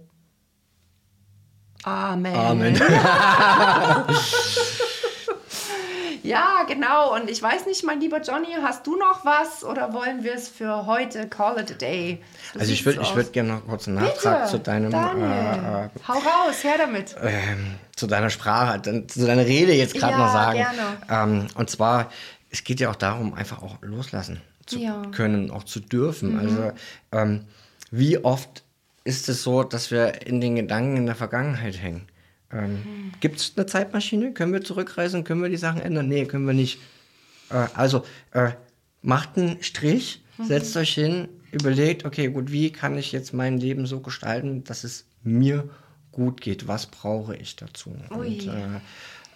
Amen. 1.84 2.36
Amen. 2.36 2.76
Ja, 6.24 6.64
genau. 6.68 7.14
Und 7.14 7.30
ich 7.30 7.42
weiß 7.42 7.66
nicht, 7.66 7.84
mein 7.84 8.00
lieber 8.00 8.22
Johnny, 8.22 8.48
hast 8.62 8.88
du 8.88 8.96
noch 8.96 9.26
was 9.26 9.64
oder 9.64 9.94
wollen 9.94 10.24
wir 10.24 10.34
es 10.34 10.48
für 10.48 10.86
heute 10.86 11.28
call 11.28 11.60
it 11.60 11.72
a 11.72 11.74
day? 11.76 12.24
Du 12.54 12.60
also 12.60 12.72
ich 12.72 12.86
würde 12.86 13.02
ich 13.02 13.16
würd 13.16 13.34
gerne 13.34 13.54
noch 13.54 13.66
kurz 13.68 13.88
einen 13.88 13.98
Nachtrag 13.98 14.46
Bitte, 14.46 14.52
zu 14.52 14.60
deinem... 14.60 14.94
Äh, 14.94 15.86
äh, 15.86 15.90
Hau 16.08 16.14
raus, 16.14 16.64
her 16.64 16.76
damit. 16.78 17.16
Ähm, 17.22 17.76
zu 17.96 18.08
deiner 18.08 18.30
Sprache, 18.30 18.82
zu 18.82 19.28
deiner 19.28 19.46
Rede 19.46 19.74
jetzt 19.74 19.94
gerade 19.94 20.14
ja, 20.14 20.18
noch 20.18 20.34
sagen. 20.34 20.60
Gerne. 20.60 21.34
Ähm, 21.34 21.48
und 21.56 21.70
zwar, 21.70 22.10
es 22.50 22.64
geht 22.64 22.80
ja 22.80 22.90
auch 22.90 22.96
darum, 22.96 23.34
einfach 23.34 23.62
auch 23.62 23.78
loslassen 23.82 24.42
zu 24.66 24.80
ja. 24.80 25.02
können, 25.12 25.52
auch 25.52 25.64
zu 25.64 25.82
dürfen. 25.82 26.34
Mhm. 26.34 26.40
Also 26.40 26.72
ähm, 27.12 27.46
wie 27.92 28.24
oft 28.24 28.64
ist 29.04 29.28
es 29.28 29.44
so, 29.44 29.64
dass 29.64 29.92
wir 29.92 30.26
in 30.26 30.40
den 30.40 30.56
Gedanken 30.56 30.96
in 30.98 31.06
der 31.06 31.16
Vergangenheit 31.16 31.82
hängen? 31.82 32.08
Ähm. 32.54 33.12
Gibt 33.20 33.38
es 33.38 33.54
eine 33.56 33.66
Zeitmaschine? 33.66 34.34
Können 34.34 34.54
wir 34.54 34.64
zurückreisen? 34.64 35.24
Können 35.24 35.42
wir 35.42 35.50
die 35.50 35.58
Sachen 35.58 35.82
ändern? 35.82 36.08
Nee, 36.08 36.26
können 36.26 36.46
wir 36.46 36.54
nicht. 36.54 36.80
Äh, 37.50 37.68
also 37.74 38.06
äh, 38.32 38.52
macht 39.02 39.38
einen 39.38 39.62
Strich, 39.64 40.24
mhm. 40.38 40.46
setzt 40.46 40.76
euch 40.78 40.94
hin, 40.94 41.30
überlegt, 41.52 42.06
okay, 42.06 42.28
gut, 42.30 42.52
wie 42.52 42.72
kann 42.72 42.98
ich 42.98 43.12
jetzt 43.12 43.34
mein 43.34 43.58
Leben 43.58 43.86
so 43.86 44.00
gestalten, 44.00 44.64
dass 44.64 44.84
es 44.84 45.06
mir 45.24 45.70
gut 46.12 46.42
geht? 46.42 46.68
Was 46.68 46.88
brauche 46.88 47.36
ich 47.36 47.56
dazu? 47.56 47.96
Ui. 48.12 48.18
Und 48.18 48.48
äh, 48.48 48.80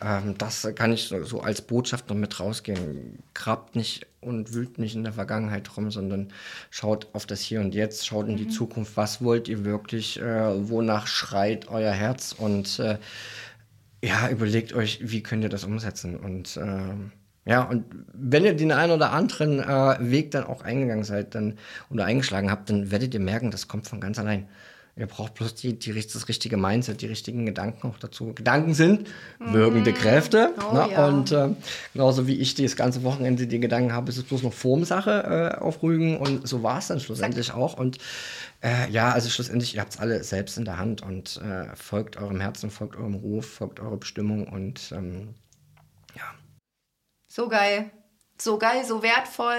ähm, 0.01 0.35
das 0.37 0.67
kann 0.75 0.93
ich 0.93 1.03
so, 1.05 1.23
so, 1.23 1.41
als 1.41 1.61
Botschaft 1.61 2.09
noch 2.09 2.15
mit 2.15 2.39
rausgehen. 2.39 3.19
Grabt 3.33 3.75
nicht 3.75 4.05
und 4.21 4.53
wühlt 4.53 4.77
nicht 4.77 4.95
in 4.95 5.03
der 5.03 5.13
Vergangenheit 5.13 5.75
rum, 5.75 5.91
sondern 5.91 6.31
schaut 6.69 7.07
auf 7.13 7.25
das 7.25 7.41
Hier 7.41 7.61
und 7.61 7.73
Jetzt, 7.73 8.05
schaut 8.05 8.25
mhm. 8.25 8.31
in 8.31 8.37
die 8.37 8.45
mhm. 8.45 8.49
Zukunft. 8.51 8.97
Was 8.97 9.23
wollt 9.23 9.47
ihr 9.47 9.65
wirklich? 9.65 10.19
Äh, 10.19 10.69
wonach 10.69 11.07
schreit 11.07 11.67
euer 11.69 11.91
Herz? 11.91 12.35
Und 12.37 12.79
äh, 12.79 12.97
ja, 14.03 14.29
überlegt 14.29 14.73
euch, 14.73 14.99
wie 15.01 15.23
könnt 15.23 15.43
ihr 15.43 15.49
das 15.49 15.63
umsetzen? 15.63 16.15
Und 16.17 16.57
äh, 16.57 17.49
ja, 17.49 17.63
und 17.63 17.85
wenn 18.13 18.45
ihr 18.45 18.55
den 18.55 18.73
einen 18.73 18.91
oder 18.91 19.13
anderen 19.13 19.59
äh, 19.59 19.97
Weg 20.11 20.31
dann 20.31 20.43
auch 20.43 20.61
eingegangen 20.61 21.05
seid 21.05 21.33
dann, 21.33 21.57
oder 21.89 22.05
eingeschlagen 22.05 22.51
habt, 22.51 22.69
dann 22.69 22.91
werdet 22.91 23.13
ihr 23.13 23.21
merken, 23.21 23.51
das 23.51 23.67
kommt 23.67 23.87
von 23.87 24.01
ganz 24.01 24.19
allein. 24.19 24.47
Ihr 24.97 25.05
braucht 25.05 25.35
bloß 25.35 25.53
die, 25.53 25.77
die, 25.77 25.93
das 25.93 26.27
richtige 26.27 26.57
Mindset, 26.57 27.01
die 27.01 27.05
richtigen 27.05 27.45
Gedanken 27.45 27.87
auch 27.87 27.99
dazu. 27.99 28.33
Gedanken 28.33 28.73
sind 28.73 29.07
mhm. 29.39 29.53
wirkende 29.53 29.93
Kräfte. 29.93 30.53
Oh, 30.57 30.73
ne? 30.73 30.87
ja. 30.91 31.07
Und 31.07 31.31
äh, 31.31 31.49
genauso 31.93 32.25
wie 32.25 32.35
ich 32.35 32.55
das 32.55 32.75
ganze 32.75 33.03
Wochenende 33.03 33.45
die 33.45 33.59
Gedanken 33.59 33.93
habe, 33.93 34.09
ist 34.09 34.17
es 34.17 34.23
bloß 34.23 34.41
noch 34.41 34.53
Formsache 34.53 35.53
äh, 35.55 35.61
auf 35.61 35.83
Rügen. 35.83 36.17
Und 36.17 36.47
so 36.47 36.63
war 36.63 36.79
es 36.79 36.87
dann 36.87 36.99
schlussendlich 36.99 37.53
auch. 37.53 37.77
Und 37.77 37.99
äh, 38.63 38.89
ja, 38.89 39.11
also 39.11 39.29
schlussendlich, 39.29 39.75
ihr 39.75 39.81
habt 39.81 39.93
es 39.93 39.99
alle 39.99 40.23
selbst 40.23 40.57
in 40.57 40.65
der 40.65 40.79
Hand 40.79 41.03
und 41.03 41.39
äh, 41.43 41.75
folgt 41.75 42.17
eurem 42.17 42.39
Herzen, 42.39 42.71
folgt 42.71 42.95
eurem 42.95 43.15
Ruf, 43.15 43.45
folgt 43.45 43.79
eurer 43.79 43.97
Bestimmung 43.97 44.47
und 44.47 44.91
ähm, 44.93 45.35
ja. 46.15 46.33
So 47.27 47.49
geil 47.49 47.91
so 48.37 48.57
geil, 48.57 48.85
so 48.85 49.01
wertvoll. 49.01 49.57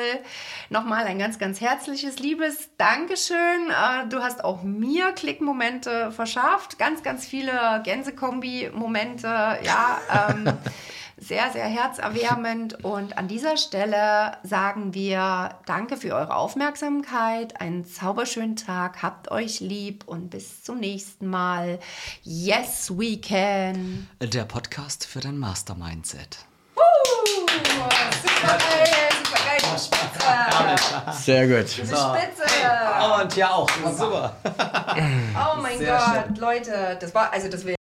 Nochmal 0.71 1.05
ein 1.07 1.19
ganz, 1.19 1.39
ganz 1.39 1.61
herzliches, 1.61 2.19
liebes 2.19 2.71
Dankeschön. 2.77 3.71
Äh, 3.71 4.09
du 4.09 4.23
hast 4.23 4.45
auch 4.45 4.63
mir 4.63 5.13
Klickmomente 5.13 6.13
verschafft. 6.13 6.79
Ganz, 6.79 7.03
ganz 7.03 7.27
viele 7.27 7.83
Gänsekombi-Momente. 7.85 9.27
Ja, 9.63 10.01
ähm, 10.31 10.53
sehr, 11.17 11.51
sehr 11.51 11.67
herzerwärmend. 11.67 12.85
Und 12.85 13.19
an 13.19 13.29
dieser 13.29 13.57
Stelle 13.57 14.37
sagen 14.43 14.95
wir 14.95 15.57
Danke 15.67 15.97
für 15.97 16.15
eure 16.15 16.37
Aufmerksamkeit. 16.37 17.61
Einen 17.61 17.85
zauberschönen 17.85 18.57
Tag. 18.57 19.03
Habt 19.03 19.31
euch 19.31 19.61
lieb 19.61 20.05
und 20.07 20.31
bis 20.31 20.63
zum 20.63 20.79
nächsten 20.79 21.27
Mal. 21.27 21.81
Yes, 22.23 22.93
we 22.97 23.19
can. 23.21 24.09
Der 24.21 24.45
Podcast 24.45 25.05
für 25.05 25.21
dein 25.21 25.39
Master-Mindset. 25.39 26.39
Super 26.75 26.77
geil, 26.79 26.85
super 26.85 27.17
geil, 27.19 27.47
du 27.47 27.48
Spitze. 27.48 27.48
Sehr 31.13 31.47
gut. 31.47 31.57
Bist 31.59 31.79
Spitze. 31.81 32.43
Und 33.23 33.37
ja 33.37 33.51
auch, 33.51 33.69
super. 33.97 34.33
Oh 34.45 35.61
mein 35.61 35.79
Sehr 35.79 35.97
Gott, 35.97 36.25
schön. 36.27 36.37
Leute, 36.37 36.97
das 37.01 37.15
war, 37.15 37.33
also 37.33 37.49
das 37.49 37.65
wäre 37.65 37.78